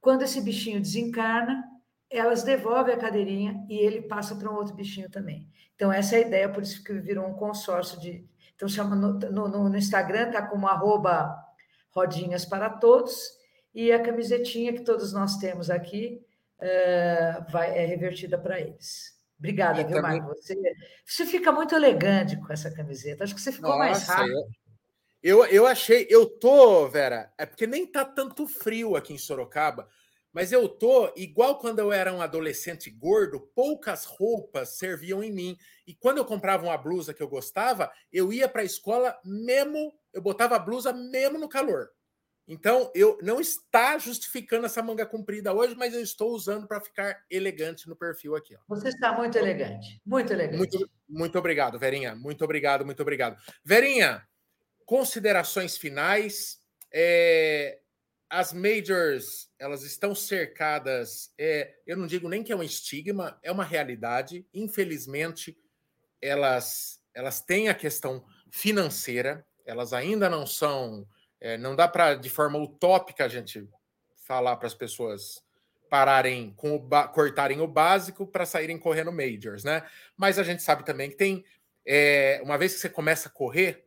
Quando 0.00 0.22
esse 0.22 0.40
bichinho 0.40 0.80
desencarna, 0.80 1.64
elas 2.10 2.42
devolvem 2.42 2.94
a 2.94 2.98
cadeirinha 2.98 3.64
e 3.68 3.78
ele 3.78 4.02
passa 4.02 4.34
para 4.34 4.50
um 4.50 4.54
outro 4.54 4.74
bichinho 4.74 5.10
também. 5.10 5.48
Então, 5.74 5.90
essa 5.92 6.16
é 6.16 6.18
a 6.18 6.26
ideia, 6.26 6.48
por 6.48 6.62
isso 6.62 6.84
que 6.84 6.92
virou 6.94 7.26
um 7.26 7.34
consórcio 7.34 7.98
de. 7.98 8.24
Então, 8.54 8.68
chama 8.68 8.94
no, 8.94 9.14
no, 9.14 9.68
no 9.70 9.76
Instagram, 9.76 10.28
está 10.28 10.46
como 10.46 10.68
arroba 10.68 11.34
rodinhas 11.90 12.44
para 12.44 12.70
todos, 12.70 13.16
e 13.74 13.90
a 13.90 14.02
camisetinha 14.02 14.72
que 14.72 14.82
todos 14.82 15.12
nós 15.12 15.36
temos 15.38 15.70
aqui 15.70 16.24
é, 16.60 17.40
vai, 17.50 17.76
é 17.76 17.86
revertida 17.86 18.38
para 18.38 18.60
eles. 18.60 19.11
Obrigada, 19.42 19.80
e 19.80 19.84
viu, 19.84 19.96
também... 19.96 20.20
Marco? 20.20 20.36
Você, 20.36 20.54
você 21.04 21.26
fica 21.26 21.50
muito 21.50 21.74
elegante 21.74 22.36
com 22.36 22.52
essa 22.52 22.70
camiseta. 22.70 23.24
Acho 23.24 23.34
que 23.34 23.40
você 23.40 23.50
ficou 23.50 23.70
Nossa, 23.70 23.78
mais 23.78 24.06
rápido. 24.06 24.36
Eu, 25.20 25.44
eu, 25.44 25.46
eu 25.46 25.66
achei, 25.66 26.06
eu 26.08 26.26
tô, 26.26 26.86
Vera, 26.88 27.32
é 27.36 27.44
porque 27.44 27.66
nem 27.66 27.84
tá 27.84 28.04
tanto 28.04 28.46
frio 28.46 28.94
aqui 28.94 29.12
em 29.12 29.18
Sorocaba, 29.18 29.88
mas 30.32 30.52
eu 30.52 30.68
tô 30.68 31.12
igual 31.16 31.58
quando 31.58 31.80
eu 31.80 31.92
era 31.92 32.12
um 32.12 32.22
adolescente 32.22 32.88
gordo, 32.88 33.40
poucas 33.52 34.04
roupas 34.04 34.78
serviam 34.78 35.24
em 35.24 35.32
mim. 35.32 35.56
E 35.86 35.94
quando 35.94 36.18
eu 36.18 36.24
comprava 36.24 36.64
uma 36.64 36.78
blusa 36.78 37.12
que 37.12 37.22
eu 37.22 37.28
gostava, 37.28 37.90
eu 38.12 38.32
ia 38.32 38.48
para 38.48 38.62
a 38.62 38.64
escola 38.64 39.18
mesmo, 39.24 39.92
eu 40.12 40.22
botava 40.22 40.54
a 40.54 40.60
blusa 40.60 40.92
mesmo 40.92 41.36
no 41.36 41.48
calor. 41.48 41.90
Então, 42.46 42.90
eu 42.94 43.18
não 43.22 43.40
está 43.40 43.96
justificando 43.98 44.66
essa 44.66 44.82
manga 44.82 45.06
comprida 45.06 45.52
hoje, 45.52 45.74
mas 45.76 45.94
eu 45.94 46.00
estou 46.00 46.32
usando 46.32 46.66
para 46.66 46.80
ficar 46.80 47.24
elegante 47.30 47.88
no 47.88 47.94
perfil 47.94 48.34
aqui. 48.34 48.56
Ó. 48.56 48.58
Você 48.68 48.88
está 48.88 49.12
muito 49.12 49.38
elegante, 49.38 50.00
muito 50.04 50.32
elegante. 50.32 50.58
Muito, 50.58 50.90
muito 51.08 51.38
obrigado, 51.38 51.78
Verinha. 51.78 52.16
Muito 52.16 52.44
obrigado, 52.44 52.84
muito 52.84 53.00
obrigado. 53.00 53.36
Verinha, 53.64 54.26
considerações 54.84 55.76
finais. 55.76 56.60
É, 56.92 57.78
as 58.28 58.52
majors, 58.52 59.48
elas 59.58 59.82
estão 59.82 60.14
cercadas. 60.14 61.32
É, 61.38 61.74
eu 61.86 61.96
não 61.96 62.06
digo 62.06 62.28
nem 62.28 62.42
que 62.42 62.50
é 62.50 62.56
um 62.56 62.62
estigma, 62.62 63.38
é 63.42 63.52
uma 63.52 63.64
realidade. 63.64 64.46
Infelizmente, 64.52 65.56
elas, 66.20 67.00
elas 67.14 67.40
têm 67.40 67.68
a 67.68 67.74
questão 67.74 68.24
financeira. 68.50 69.46
Elas 69.64 69.92
ainda 69.92 70.28
não 70.28 70.44
são 70.44 71.06
é, 71.42 71.58
não 71.58 71.74
dá 71.74 71.88
para, 71.88 72.14
de 72.14 72.30
forma 72.30 72.56
utópica, 72.56 73.24
a 73.24 73.28
gente 73.28 73.68
falar 74.14 74.56
para 74.56 74.68
as 74.68 74.74
pessoas 74.74 75.42
pararem 75.90 76.54
com 76.54 76.76
o 76.76 77.08
cortarem 77.08 77.60
o 77.60 77.66
básico 77.66 78.24
para 78.24 78.46
saírem 78.46 78.78
correndo 78.78 79.10
majors, 79.10 79.64
né? 79.64 79.84
Mas 80.16 80.38
a 80.38 80.44
gente 80.44 80.62
sabe 80.62 80.84
também 80.84 81.10
que 81.10 81.16
tem 81.16 81.44
é, 81.84 82.40
uma 82.44 82.56
vez 82.56 82.74
que 82.74 82.78
você 82.78 82.88
começa 82.88 83.28
a 83.28 83.32
correr, 83.32 83.84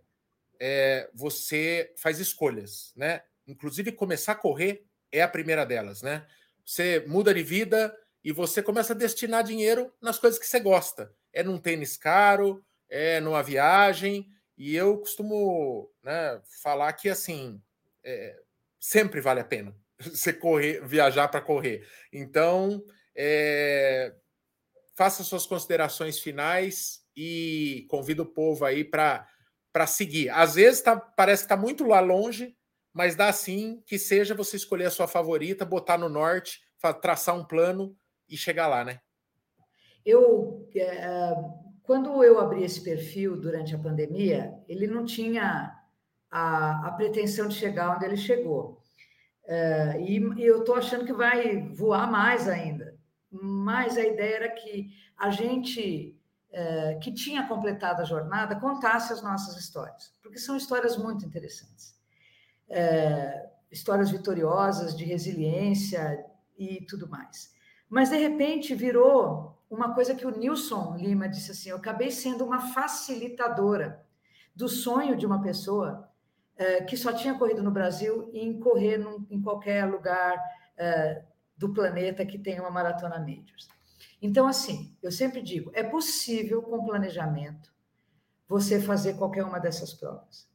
é, 0.59 1.09
você 1.13 1.93
faz 1.95 2.19
escolhas, 2.19 2.91
né? 2.93 3.23
Inclusive 3.47 3.93
começar 3.93 4.33
a 4.33 4.35
correr 4.35 4.85
é 5.09 5.21
a 5.21 5.27
primeira 5.27 5.65
delas, 5.65 6.01
né? 6.01 6.27
Você 6.65 7.05
muda 7.07 7.33
de 7.33 7.41
vida 7.41 7.97
e 8.21 8.33
você 8.33 8.61
começa 8.61 8.91
a 8.91 8.97
destinar 8.97 9.45
dinheiro 9.45 9.93
nas 10.01 10.19
coisas 10.19 10.37
que 10.37 10.45
você 10.45 10.59
gosta. 10.59 11.09
É 11.31 11.41
num 11.41 11.57
tênis 11.57 11.95
caro, 11.95 12.61
é 12.89 13.21
numa 13.21 13.41
viagem, 13.41 14.29
e 14.57 14.75
eu 14.75 14.97
costumo 14.97 15.91
né, 16.03 16.41
falar 16.61 16.93
que 16.93 17.09
assim 17.09 17.61
é, 18.03 18.39
sempre 18.79 19.19
vale 19.19 19.39
a 19.39 19.45
pena 19.45 19.75
você 19.99 20.31
correr, 20.31 20.85
viajar 20.85 21.27
para 21.27 21.41
correr. 21.41 21.87
Então, 22.11 22.83
é, 23.15 24.13
faça 24.95 25.23
suas 25.23 25.45
considerações 25.45 26.19
finais 26.19 27.05
e 27.15 27.85
convido 27.89 28.23
o 28.23 28.33
povo 28.33 28.65
aí 28.65 28.83
para 28.83 29.27
para 29.71 29.85
seguir. 29.85 30.29
Às 30.29 30.55
vezes 30.55 30.81
tá, 30.81 30.95
parece 30.95 31.43
que 31.43 31.47
está 31.47 31.57
muito 31.57 31.85
lá 31.85 31.99
longe, 31.99 32.55
mas 32.93 33.13
dá 33.13 33.33
sim 33.33 33.83
que 33.85 33.99
seja 33.99 34.33
você 34.33 34.55
escolher 34.55 34.85
a 34.85 34.89
sua 34.89 35.05
favorita, 35.05 35.65
botar 35.65 35.97
no 35.97 36.07
norte, 36.07 36.61
traçar 37.01 37.35
um 37.35 37.43
plano 37.43 37.93
e 38.29 38.37
chegar 38.37 38.67
lá, 38.67 38.85
né? 38.85 39.01
Eu 40.05 40.65
é, 40.73 41.35
quando 41.85 42.23
eu 42.23 42.39
abri 42.39 42.63
esse 42.63 42.81
perfil 42.81 43.39
durante 43.39 43.75
a 43.75 43.79
pandemia, 43.79 44.53
ele 44.67 44.87
não 44.87 45.05
tinha 45.05 45.75
a, 46.29 46.87
a 46.87 46.91
pretensão 46.91 47.47
de 47.47 47.55
chegar 47.55 47.95
onde 47.95 48.05
ele 48.05 48.17
chegou. 48.17 48.81
É, 49.47 50.01
e, 50.01 50.17
eu 50.43 50.59
estou 50.59 50.75
achando 50.75 51.05
que 51.05 51.13
vai 51.13 51.69
voar 51.69 52.09
mais 52.09 52.47
ainda. 52.47 52.97
Mas 53.31 53.97
a 53.97 54.03
ideia 54.03 54.35
era 54.35 54.49
que 54.49 54.89
a 55.17 55.29
gente 55.29 56.19
é, 56.51 56.95
que 56.95 57.11
tinha 57.11 57.47
completado 57.47 58.01
a 58.01 58.05
jornada 58.05 58.55
contasse 58.55 59.11
as 59.11 59.21
nossas 59.21 59.57
histórias, 59.57 60.13
porque 60.23 60.39
são 60.39 60.55
histórias 60.55 60.97
muito 60.97 61.25
interessantes. 61.25 61.95
É, 62.69 63.49
histórias 63.69 64.09
vitoriosas, 64.09 64.95
de 64.95 65.03
resiliência 65.03 66.25
e 66.57 66.85
tudo 66.85 67.09
mais. 67.09 67.53
Mas, 67.95 68.09
de 68.09 68.17
repente, 68.17 68.75
virou 68.75 69.57
uma 69.69 69.93
coisa 69.95 70.13
que 70.13 70.27
o 70.27 70.37
Nilson 70.37 70.97
Lima 70.97 71.29
disse 71.29 71.51
assim: 71.51 71.69
eu 71.69 71.77
acabei 71.77 72.11
sendo 72.11 72.43
uma 72.43 72.59
facilitadora 72.73 74.05
do 74.53 74.67
sonho 74.67 75.15
de 75.15 75.25
uma 75.25 75.41
pessoa 75.41 76.11
é, 76.57 76.83
que 76.83 76.97
só 76.97 77.13
tinha 77.13 77.35
corrido 77.35 77.63
no 77.63 77.71
Brasil 77.71 78.29
em 78.33 78.59
correr 78.59 78.97
num, 78.97 79.25
em 79.29 79.41
qualquer 79.41 79.85
lugar 79.85 80.37
é, 80.75 81.23
do 81.55 81.73
planeta 81.73 82.25
que 82.25 82.37
tenha 82.37 82.61
uma 82.61 82.69
maratona 82.69 83.17
majors. 83.17 83.69
Então, 84.21 84.45
assim, 84.45 84.93
eu 85.01 85.09
sempre 85.09 85.41
digo: 85.41 85.71
é 85.73 85.81
possível, 85.81 86.61
com 86.63 86.83
planejamento, 86.83 87.73
você 88.45 88.77
fazer 88.77 89.13
qualquer 89.13 89.45
uma 89.45 89.57
dessas 89.57 89.93
provas. 89.93 90.49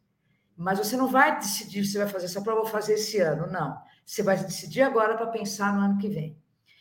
Mas 0.55 0.79
você 0.79 0.95
não 0.95 1.09
vai 1.09 1.39
decidir 1.39 1.87
se 1.87 1.97
vai 1.97 2.07
fazer 2.07 2.27
essa 2.27 2.43
prova 2.43 2.61
ou 2.61 2.67
fazer 2.67 2.97
esse 2.97 3.19
ano, 3.19 3.51
não. 3.51 3.81
Você 4.05 4.23
vai 4.23 4.37
decidir 4.37 4.83
agora 4.83 5.17
para 5.17 5.29
pensar 5.29 5.75
no 5.75 5.81
ano 5.81 5.97
que 5.97 6.11
vem. 6.11 6.39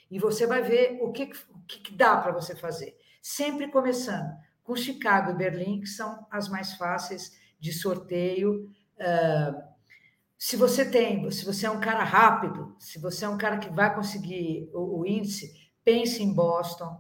E 0.10 0.18
você 0.18 0.47
vai 0.47 0.62
ver 0.62 0.99
o 1.01 1.12
que, 1.12 1.28
que, 1.68 1.80
que 1.80 1.95
dá 1.95 2.18
para 2.18 2.32
você 2.32 2.55
fazer? 2.55 2.97
Sempre 3.22 3.68
começando 3.68 4.32
com 4.64 4.76
Chicago 4.76 5.32
e 5.32 5.36
Berlim, 5.36 5.82
que 5.82 5.88
são 5.88 6.26
as 6.32 6.47
mais 6.47 6.74
fáceis 6.74 7.38
de 7.60 7.72
sorteio. 7.74 8.70
Se 10.38 10.55
você 10.55 10.89
tem, 10.89 11.30
se 11.32 11.45
você 11.45 11.66
é 11.66 11.72
um 11.72 11.80
cara 11.80 12.03
rápido, 12.03 12.76
se 12.80 12.99
você 12.99 13.26
é 13.26 13.30
um 13.30 13.38
cara 13.38 13.57
que 13.57 13.70
vai 13.70 13.93
conseguir 13.93 14.70
o, 14.74 14.99
o 14.99 15.05
índice, 15.05 15.53
pense 15.84 16.24
em 16.24 16.34
Boston, 16.34 16.97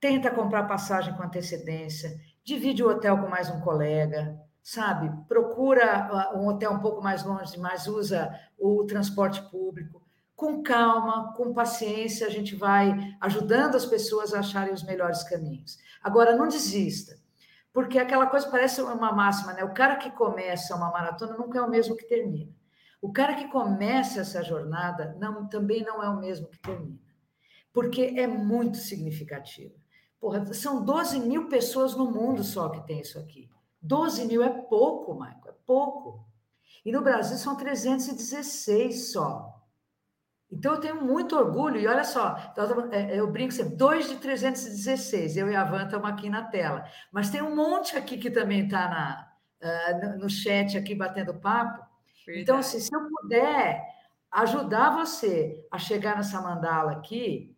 tenta 0.00 0.30
comprar 0.30 0.64
passagem 0.64 1.14
com 1.14 1.22
antecedência, 1.22 2.18
divide 2.42 2.82
o 2.82 2.88
hotel 2.88 3.18
com 3.18 3.28
mais 3.28 3.50
um 3.50 3.60
colega, 3.60 4.40
sabe? 4.62 5.10
Procura 5.26 6.32
um 6.34 6.48
hotel 6.48 6.72
um 6.72 6.80
pouco 6.80 7.02
mais 7.02 7.22
longe, 7.22 7.58
mas 7.58 7.86
usa 7.86 8.32
o 8.58 8.84
transporte 8.84 9.42
público 9.50 10.07
com 10.38 10.62
calma, 10.62 11.32
com 11.32 11.52
paciência, 11.52 12.24
a 12.24 12.30
gente 12.30 12.54
vai 12.54 12.94
ajudando 13.20 13.74
as 13.74 13.84
pessoas 13.84 14.32
a 14.32 14.38
acharem 14.38 14.72
os 14.72 14.84
melhores 14.84 15.24
caminhos. 15.24 15.80
Agora, 16.00 16.36
não 16.36 16.46
desista, 16.46 17.18
porque 17.72 17.98
aquela 17.98 18.24
coisa 18.24 18.48
parece 18.48 18.80
uma 18.80 19.10
máxima, 19.10 19.52
né? 19.52 19.64
O 19.64 19.74
cara 19.74 19.96
que 19.96 20.12
começa 20.12 20.76
uma 20.76 20.92
maratona 20.92 21.36
nunca 21.36 21.58
é 21.58 21.60
o 21.60 21.68
mesmo 21.68 21.96
que 21.96 22.06
termina. 22.06 22.52
O 23.02 23.12
cara 23.12 23.34
que 23.34 23.48
começa 23.48 24.20
essa 24.20 24.40
jornada 24.40 25.16
não, 25.18 25.48
também 25.48 25.82
não 25.82 26.00
é 26.00 26.08
o 26.08 26.20
mesmo 26.20 26.46
que 26.46 26.60
termina, 26.60 27.00
porque 27.72 28.14
é 28.16 28.28
muito 28.28 28.76
significativo. 28.76 29.74
Porra, 30.20 30.54
são 30.54 30.84
12 30.84 31.18
mil 31.18 31.48
pessoas 31.48 31.96
no 31.96 32.12
mundo 32.12 32.44
só 32.44 32.68
que 32.68 32.86
tem 32.86 33.00
isso 33.00 33.18
aqui. 33.18 33.50
12 33.82 34.24
mil 34.24 34.44
é 34.44 34.50
pouco, 34.50 35.14
Michael, 35.14 35.48
é 35.48 35.54
pouco. 35.66 36.24
E 36.84 36.92
no 36.92 37.02
Brasil 37.02 37.36
são 37.36 37.56
316 37.56 39.10
só. 39.10 39.57
Então 40.50 40.74
eu 40.74 40.80
tenho 40.80 41.02
muito 41.02 41.36
orgulho, 41.36 41.78
e 41.78 41.86
olha 41.86 42.04
só, 42.04 42.34
então, 42.50 42.90
é, 42.90 43.18
eu 43.18 43.30
brinco 43.30 43.52
sempre, 43.52 43.76
dois 43.76 44.08
de 44.08 44.16
316, 44.16 45.36
eu 45.36 45.50
e 45.50 45.54
a 45.54 45.62
Van 45.62 45.84
estamos 45.84 46.08
aqui 46.08 46.30
na 46.30 46.42
tela. 46.42 46.86
Mas 47.12 47.28
tem 47.28 47.42
um 47.42 47.54
monte 47.54 47.94
aqui 47.96 48.16
que 48.16 48.30
também 48.30 48.64
está 48.64 49.30
uh, 49.62 50.18
no 50.18 50.30
chat 50.30 50.78
aqui 50.78 50.94
batendo 50.94 51.34
papo. 51.34 51.86
Verdade. 52.24 52.42
Então, 52.42 52.56
assim, 52.56 52.80
se 52.80 52.88
eu 52.94 53.06
puder 53.08 53.84
ajudar 54.30 54.96
você 54.96 55.62
a 55.70 55.78
chegar 55.78 56.16
nessa 56.16 56.40
mandala 56.40 56.92
aqui, 56.92 57.54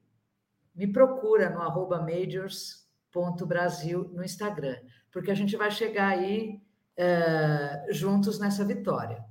me 0.74 0.93
procura 0.93 1.49
no 1.49 1.62
arroba 1.62 2.01
majors.brasil 2.01 4.11
no 4.12 4.24
Instagram, 4.24 4.78
porque 5.12 5.30
a 5.30 5.34
gente 5.34 5.57
vai 5.57 5.70
chegar 5.70 6.09
aí 6.09 6.61
uh, 6.99 7.93
juntos 7.93 8.41
nessa 8.41 8.64
vitória. 8.64 9.24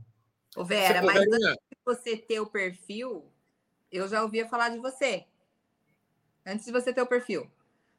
Ô 0.56 0.64
Vera, 0.64 1.02
mas 1.02 1.18
antes 1.18 1.40
de 1.40 1.58
você 1.86 2.16
ter 2.18 2.40
o 2.40 2.48
perfil, 2.48 3.30
eu 3.92 4.08
já 4.08 4.22
ouvia 4.22 4.48
falar 4.48 4.70
de 4.70 4.80
você. 4.80 5.26
Antes 6.46 6.66
de 6.66 6.72
você 6.72 6.94
ter 6.94 7.02
o 7.02 7.08
perfil. 7.08 7.50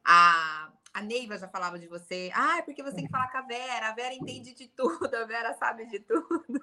A, 0.04 0.70
a 0.92 1.02
Neiva 1.02 1.38
já 1.38 1.48
falava 1.48 1.78
de 1.78 1.86
você. 1.86 2.30
Ah, 2.34 2.58
é 2.58 2.62
porque 2.62 2.82
você 2.82 2.96
tem 2.96 3.06
que 3.06 3.10
falar 3.10 3.30
com 3.30 3.38
a 3.38 3.42
Vera. 3.42 3.88
A 3.88 3.94
Vera 3.94 4.14
entende 4.14 4.54
de 4.54 4.68
tudo, 4.68 5.14
a 5.14 5.24
Vera 5.24 5.54
sabe 5.54 5.86
de 5.86 6.00
tudo. 6.00 6.60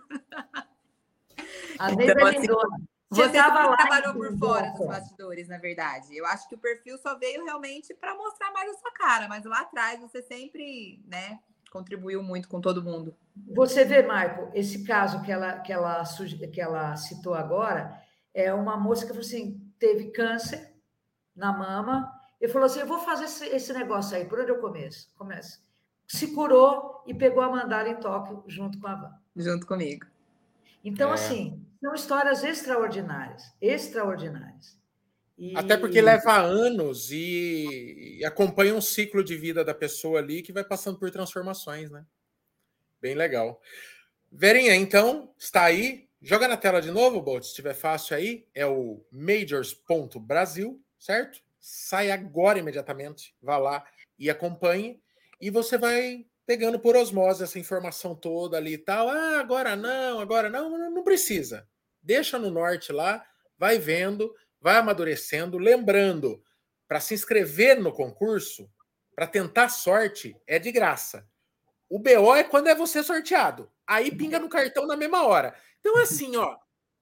A 1.80 1.92
Neiva 1.92 2.14
então, 2.14 2.28
é 2.28 2.38
assim, 2.38 2.88
Você 3.10 3.24
estava 3.24 3.70
lá 3.70 3.78
trabalhou 3.78 4.14
por 4.14 4.38
fora 4.38 4.72
dos 4.72 4.88
bastidores, 4.88 5.48
na 5.48 5.58
verdade. 5.58 6.16
Eu 6.16 6.26
acho 6.26 6.48
que 6.50 6.56
o 6.56 6.60
perfil 6.60 6.98
só 6.98 7.18
veio 7.18 7.46
realmente 7.46 7.94
para 7.94 8.16
mostrar 8.16 8.52
mais 8.52 8.70
a 8.70 8.78
sua 8.80 8.92
cara, 8.92 9.28
mas 9.28 9.46
lá 9.46 9.62
atrás 9.62 10.00
você 10.02 10.22
sempre, 10.22 11.02
né, 11.06 11.40
contribuiu 11.72 12.24
muito 12.24 12.50
com 12.50 12.60
todo 12.60 12.84
mundo. 12.84 13.16
Você 13.54 13.86
vê, 13.86 14.02
Marco, 14.02 14.50
esse 14.54 14.84
caso 14.84 15.22
que 15.22 15.32
ela, 15.32 15.60
que 15.60 15.72
ela, 15.72 16.04
que 16.52 16.62
ela 16.62 16.96
citou 16.96 17.34
agora, 17.34 18.02
é 18.34 18.54
uma 18.54 18.78
moça 18.78 19.06
que 19.06 19.18
assim, 19.18 19.60
teve 19.80 20.12
câncer 20.12 20.74
na 21.36 21.52
mama 21.52 22.12
e 22.40 22.48
falou 22.48 22.66
assim: 22.66 22.80
Eu 22.80 22.88
vou 22.88 23.00
fazer 23.00 23.26
esse, 23.26 23.46
esse 23.46 23.74
negócio 23.74 24.16
aí, 24.16 24.26
por 24.26 24.40
onde 24.40 24.52
eu 24.52 24.60
começo? 24.60 25.10
Começo. 25.16 25.62
Se 26.08 26.34
curou 26.34 27.04
e 27.06 27.14
pegou 27.14 27.44
a 27.44 27.50
mandala 27.50 27.90
em 27.90 27.96
Tóquio 27.96 28.44
junto 28.48 28.80
com 28.80 28.88
a 28.88 28.96
Van. 28.96 29.14
Junto 29.36 29.68
comigo. 29.68 30.06
Então, 30.84 31.12
é. 31.12 31.14
assim, 31.14 31.66
são 31.82 31.94
histórias 31.94 32.44
extraordinárias 32.44 33.54
extraordinárias. 33.62 34.78
E... 35.38 35.56
Até 35.56 35.78
porque 35.78 36.02
leva 36.02 36.38
anos 36.38 37.12
e... 37.12 38.18
e 38.20 38.26
acompanha 38.26 38.74
um 38.74 38.82
ciclo 38.82 39.24
de 39.24 39.36
vida 39.36 39.64
da 39.64 39.74
pessoa 39.74 40.20
ali 40.20 40.42
que 40.42 40.54
vai 40.54 40.64
passando 40.64 40.98
por 40.98 41.12
transformações, 41.12 41.92
né? 41.92 42.06
Bem 43.02 43.14
legal. 43.14 43.62
Verinha, 44.32 44.76
então, 44.76 45.34
está 45.38 45.64
aí 45.64 46.07
Joga 46.30 46.46
na 46.46 46.58
tela 46.58 46.82
de 46.82 46.92
novo, 46.92 47.22
Bolt, 47.22 47.44
se 47.44 47.52
estiver 47.52 47.74
fácil 47.74 48.18
aí. 48.18 48.46
É 48.54 48.66
o 48.66 49.02
majors.brasil, 49.10 50.84
certo? 51.00 51.40
Sai 51.58 52.12
agora 52.12 52.60
imediatamente, 52.60 53.34
vá 53.42 53.58
lá 53.58 53.86
e 54.20 54.30
acompanhe. 54.30 55.02
E 55.40 55.50
você 55.50 55.78
vai 55.78 56.26
pegando 56.46 56.82
por 56.82 56.98
osmose 56.98 57.46
essa 57.46 57.58
informação 57.58 58.14
toda 58.14 58.58
ali 58.58 58.74
e 58.74 58.78
tal. 58.78 59.08
Ah, 59.08 59.40
agora 59.40 59.78
não, 59.78 60.20
agora 60.20 60.50
não, 60.50 60.92
não 60.92 61.02
precisa. 61.02 61.66
Deixa 62.04 62.38
no 62.38 62.52
norte 62.52 62.92
lá, 62.92 63.26
vai 63.58 63.80
vendo, 63.80 64.36
vai 64.60 64.76
amadurecendo. 64.76 65.58
Lembrando, 65.58 66.44
para 66.90 67.00
se 67.00 67.14
inscrever 67.14 67.80
no 67.80 67.94
concurso, 67.94 68.70
para 69.16 69.28
tentar 69.28 69.70
sorte, 69.70 70.36
é 70.46 70.60
de 70.60 70.74
graça. 70.74 71.26
O 71.88 71.98
BO 71.98 72.36
é 72.36 72.44
quando 72.44 72.68
é 72.68 72.76
você 72.76 73.02
sorteado. 73.02 73.72
Aí 73.88 74.14
pinga 74.14 74.38
no 74.38 74.50
cartão 74.50 74.86
na 74.86 74.98
mesma 74.98 75.26
hora. 75.26 75.56
Então, 75.80 75.98
assim, 75.98 76.36
ó, 76.36 76.58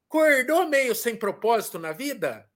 acordou 0.08 0.68
meio 0.68 0.94
sem 0.94 1.16
propósito 1.16 1.80
na 1.80 1.92
vida, 1.92 2.48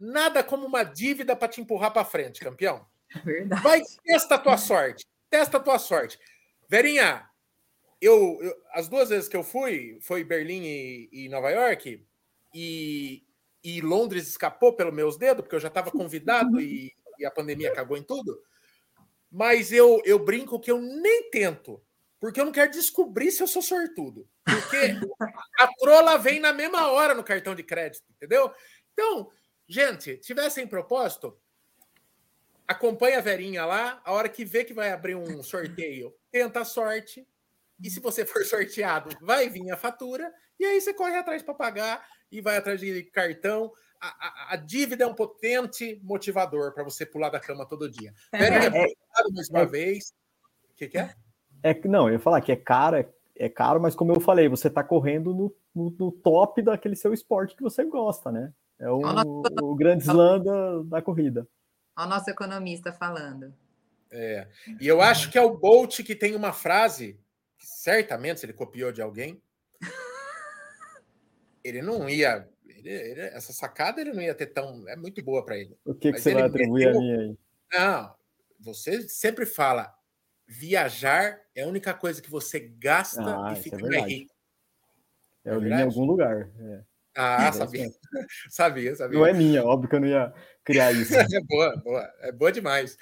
nada 0.00 0.42
como 0.42 0.66
uma 0.66 0.82
dívida 0.82 1.36
para 1.36 1.48
te 1.48 1.60
empurrar 1.60 1.92
para 1.92 2.04
frente, 2.04 2.40
campeão. 2.40 2.86
Verdade. 3.24 3.62
Vai, 3.62 3.82
testa 4.04 4.34
a 4.34 4.38
tua 4.38 4.56
sorte. 4.56 5.06
Testa 5.30 5.58
a 5.58 5.60
tua 5.60 5.78
sorte. 5.78 6.18
Verinha, 6.68 7.28
eu, 8.00 8.38
eu, 8.40 8.54
as 8.72 8.88
duas 8.88 9.08
vezes 9.08 9.28
que 9.28 9.36
eu 9.36 9.44
fui, 9.44 9.98
foi 10.00 10.24
Berlim 10.24 10.62
e, 10.64 11.08
e 11.12 11.28
Nova 11.28 11.50
York, 11.50 12.04
e, 12.54 13.24
e, 13.62 13.80
Londres 13.80 14.26
escapou 14.28 14.72
pelos 14.72 14.94
meus 14.94 15.16
dedos, 15.16 15.42
porque 15.42 15.54
eu 15.54 15.60
já 15.60 15.68
estava 15.68 15.90
convidado 15.90 16.60
e, 16.60 16.92
e, 17.18 17.26
a 17.26 17.30
pandemia 17.30 17.72
cagou 17.72 17.96
em 17.96 18.02
tudo. 18.02 18.40
Mas 19.30 19.72
eu, 19.72 20.00
eu 20.04 20.18
brinco 20.18 20.58
que 20.58 20.70
eu 20.70 20.80
nem 20.80 21.30
tento 21.30 21.82
porque 22.20 22.40
eu 22.40 22.44
não 22.44 22.52
quero 22.52 22.70
descobrir 22.70 23.30
se 23.30 23.42
eu 23.42 23.46
sou 23.46 23.62
sortudo. 23.62 24.28
Porque 24.44 24.98
a 25.58 25.68
trola 25.78 26.18
vem 26.18 26.40
na 26.40 26.52
mesma 26.52 26.90
hora 26.90 27.14
no 27.14 27.24
cartão 27.24 27.54
de 27.54 27.62
crédito, 27.62 28.04
entendeu? 28.10 28.52
Então, 28.92 29.30
gente, 29.68 30.16
tivessem 30.18 30.66
propósito, 30.66 31.38
acompanha 32.66 33.18
a 33.18 33.22
Verinha 33.22 33.64
lá, 33.64 34.00
a 34.04 34.12
hora 34.12 34.28
que 34.28 34.44
vê 34.44 34.64
que 34.64 34.74
vai 34.74 34.90
abrir 34.90 35.14
um 35.14 35.42
sorteio, 35.42 36.14
tenta 36.30 36.60
a 36.60 36.64
sorte, 36.64 37.26
e 37.82 37.90
se 37.90 38.00
você 38.00 38.24
for 38.24 38.44
sorteado, 38.46 39.16
vai 39.20 39.48
vir 39.48 39.70
a 39.70 39.76
fatura, 39.76 40.32
e 40.58 40.64
aí 40.64 40.80
você 40.80 40.94
corre 40.94 41.16
atrás 41.16 41.42
para 41.42 41.54
pagar 41.54 42.06
e 42.32 42.40
vai 42.40 42.56
atrás 42.56 42.80
de 42.80 43.02
cartão. 43.04 43.72
A, 44.00 44.08
a, 44.08 44.54
a, 44.54 44.56
dívida 44.56 45.04
é 45.04 45.06
um 45.06 45.14
potente 45.14 45.98
motivador 46.02 46.72
para 46.72 46.84
você 46.84 47.04
pular 47.04 47.30
da 47.30 47.40
cama 47.40 47.66
todo 47.66 47.90
dia. 47.90 48.14
Verinha, 48.32 48.68
obrigado 48.68 49.34
mais 49.34 49.48
uma 49.48 49.64
vez. 49.66 50.14
O 50.70 50.74
que, 50.74 50.88
que 50.88 50.98
é? 50.98 51.14
É, 51.66 51.88
não, 51.88 52.06
eu 52.06 52.12
ia 52.14 52.20
falar 52.20 52.40
que 52.40 52.52
é 52.52 52.56
caro, 52.56 52.96
é, 52.96 53.08
é 53.34 53.48
caro, 53.48 53.80
mas 53.80 53.96
como 53.96 54.12
eu 54.12 54.20
falei, 54.20 54.48
você 54.48 54.68
está 54.68 54.84
correndo 54.84 55.34
no, 55.34 55.56
no, 55.74 55.90
no, 55.98 56.12
top 56.12 56.62
daquele 56.62 56.94
seu 56.94 57.12
esporte 57.12 57.56
que 57.56 57.62
você 57.62 57.84
gosta, 57.84 58.30
né? 58.30 58.52
É 58.78 58.88
o, 58.88 59.00
o 59.62 59.74
grande 59.74 60.04
slam 60.04 60.40
da, 60.40 60.82
da 60.82 61.02
corrida. 61.02 61.48
Olha 61.96 62.06
o 62.06 62.10
nosso 62.10 62.30
economista 62.30 62.92
falando. 62.92 63.52
É. 64.12 64.46
E 64.80 64.86
eu 64.86 65.02
acho 65.02 65.28
que 65.28 65.36
é 65.36 65.42
o 65.42 65.56
Bolt 65.58 66.04
que 66.04 66.14
tem 66.14 66.36
uma 66.36 66.52
frase, 66.52 67.18
que 67.58 67.66
certamente, 67.66 68.38
se 68.38 68.46
ele 68.46 68.52
copiou 68.52 68.92
de 68.92 69.02
alguém, 69.02 69.42
ele 71.64 71.82
não 71.82 72.08
ia. 72.08 72.48
Ele, 72.68 72.90
ele, 72.90 73.20
essa 73.22 73.52
sacada 73.52 74.00
ele 74.00 74.12
não 74.12 74.22
ia 74.22 74.36
ter 74.36 74.46
tão. 74.46 74.86
É 74.88 74.94
muito 74.94 75.20
boa 75.24 75.44
para 75.44 75.58
ele. 75.58 75.76
O 75.84 75.94
que, 75.94 76.12
que 76.12 76.20
você 76.20 76.32
vai 76.32 76.44
atribuir 76.44 76.86
meteu, 76.86 77.00
a 77.00 77.02
mim 77.02 77.12
aí? 77.12 77.38
Não, 77.72 78.14
você 78.60 79.08
sempre 79.08 79.44
fala 79.44 79.95
viajar 80.46 81.40
é 81.54 81.62
a 81.62 81.66
única 81.66 81.92
coisa 81.92 82.22
que 82.22 82.30
você 82.30 82.60
gasta 82.60 83.22
ah, 83.22 83.52
e 83.52 83.56
fica 83.56 83.76
é 83.76 84.00
rico. 84.00 84.34
É, 85.44 85.50
eu 85.50 85.60
li 85.60 85.70
em 85.70 85.82
algum 85.82 86.04
lugar. 86.04 86.48
É. 86.58 86.82
Ah, 87.16 87.48
é 87.48 87.52
sabia. 87.52 87.90
sabia, 88.50 88.94
sabia. 88.96 89.18
Não 89.18 89.26
é 89.26 89.32
minha, 89.32 89.64
óbvio 89.64 89.88
que 89.88 89.96
eu 89.96 90.00
não 90.00 90.08
ia 90.08 90.32
criar 90.64 90.92
isso. 90.92 91.14
é 91.14 91.40
boa, 91.40 91.76
boa. 91.76 92.14
É 92.20 92.32
boa 92.32 92.52
demais. 92.52 92.96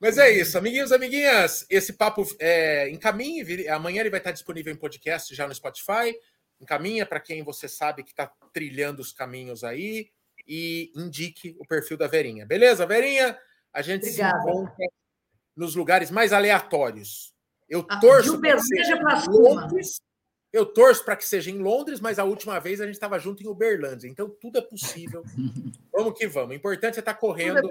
Mas 0.00 0.18
é 0.18 0.30
isso, 0.30 0.56
amiguinhos, 0.56 0.90
amiguinhas. 0.90 1.66
Esse 1.70 1.92
papo 1.92 2.26
é, 2.40 2.88
encaminhe. 2.90 3.68
Amanhã 3.68 4.00
ele 4.00 4.10
vai 4.10 4.20
estar 4.20 4.32
disponível 4.32 4.72
em 4.72 4.76
podcast 4.76 5.34
já 5.34 5.46
no 5.46 5.54
Spotify. 5.54 6.16
Encaminha 6.60 7.06
para 7.06 7.20
quem 7.20 7.44
você 7.44 7.68
sabe 7.68 8.02
que 8.02 8.10
está 8.10 8.26
trilhando 8.52 9.00
os 9.00 9.12
caminhos 9.12 9.62
aí 9.62 10.10
e 10.46 10.90
indique 10.96 11.54
o 11.60 11.66
perfil 11.66 11.96
da 11.96 12.08
Verinha. 12.08 12.46
Beleza, 12.46 12.86
Verinha? 12.86 13.38
A 13.72 13.82
gente 13.82 14.08
Obrigada. 14.08 14.42
se 14.42 14.48
encontra 14.48 14.74
nos 15.58 15.74
lugares 15.74 16.10
mais 16.10 16.32
aleatórios. 16.32 17.34
Eu 17.68 17.84
ah, 17.88 18.00
torço 18.00 18.40
para 18.40 18.56
que 18.56 18.62
seja 18.62 18.96
em 18.96 19.28
Londres. 19.28 20.00
Eu 20.50 20.64
torço 20.64 21.04
para 21.04 21.16
que 21.16 21.26
seja 21.26 21.50
em 21.50 21.58
Londres, 21.58 22.00
mas 22.00 22.18
a 22.18 22.24
última 22.24 22.58
vez 22.58 22.80
a 22.80 22.86
gente 22.86 22.94
estava 22.94 23.18
junto 23.18 23.42
em 23.42 23.48
Uberlândia. 23.48 24.08
Então 24.08 24.30
tudo 24.30 24.58
é 24.58 24.62
possível. 24.62 25.22
vamos 25.92 26.16
que 26.16 26.26
vamos. 26.26 26.54
Importante 26.54 26.96
é 26.96 27.00
estar 27.00 27.12
tá 27.12 27.18
correndo. 27.18 27.70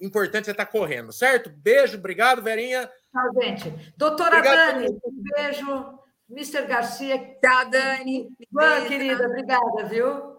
É 0.00 0.04
importante 0.06 0.48
é 0.48 0.52
estar 0.52 0.64
tá 0.64 0.70
correndo, 0.70 1.12
certo? 1.12 1.50
Beijo, 1.50 1.98
obrigado, 1.98 2.40
Verinha. 2.40 2.90
Tchau, 3.12 3.42
gente. 3.42 3.92
Doutora 3.96 4.38
obrigado, 4.38 4.74
Dani, 4.74 4.88
um 5.04 5.22
beijo. 5.34 5.98
Mr. 6.30 6.64
Garcia. 6.66 7.18
Tchau, 7.42 7.68
Dani. 7.68 8.28
Boa, 8.50 8.86
querida. 8.86 9.26
Obrigada, 9.26 9.84
viu? 9.88 10.38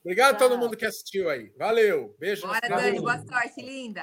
Obrigado 0.00 0.34
a 0.34 0.38
todo 0.38 0.58
mundo 0.58 0.76
que 0.76 0.84
assistiu 0.84 1.30
aí. 1.30 1.52
Valeu. 1.56 2.16
Beijo. 2.18 2.46
Bora, 2.46 2.68
Dani. 2.68 2.98
Boa 3.00 3.18
sorte, 3.18 3.62
linda. 3.62 4.02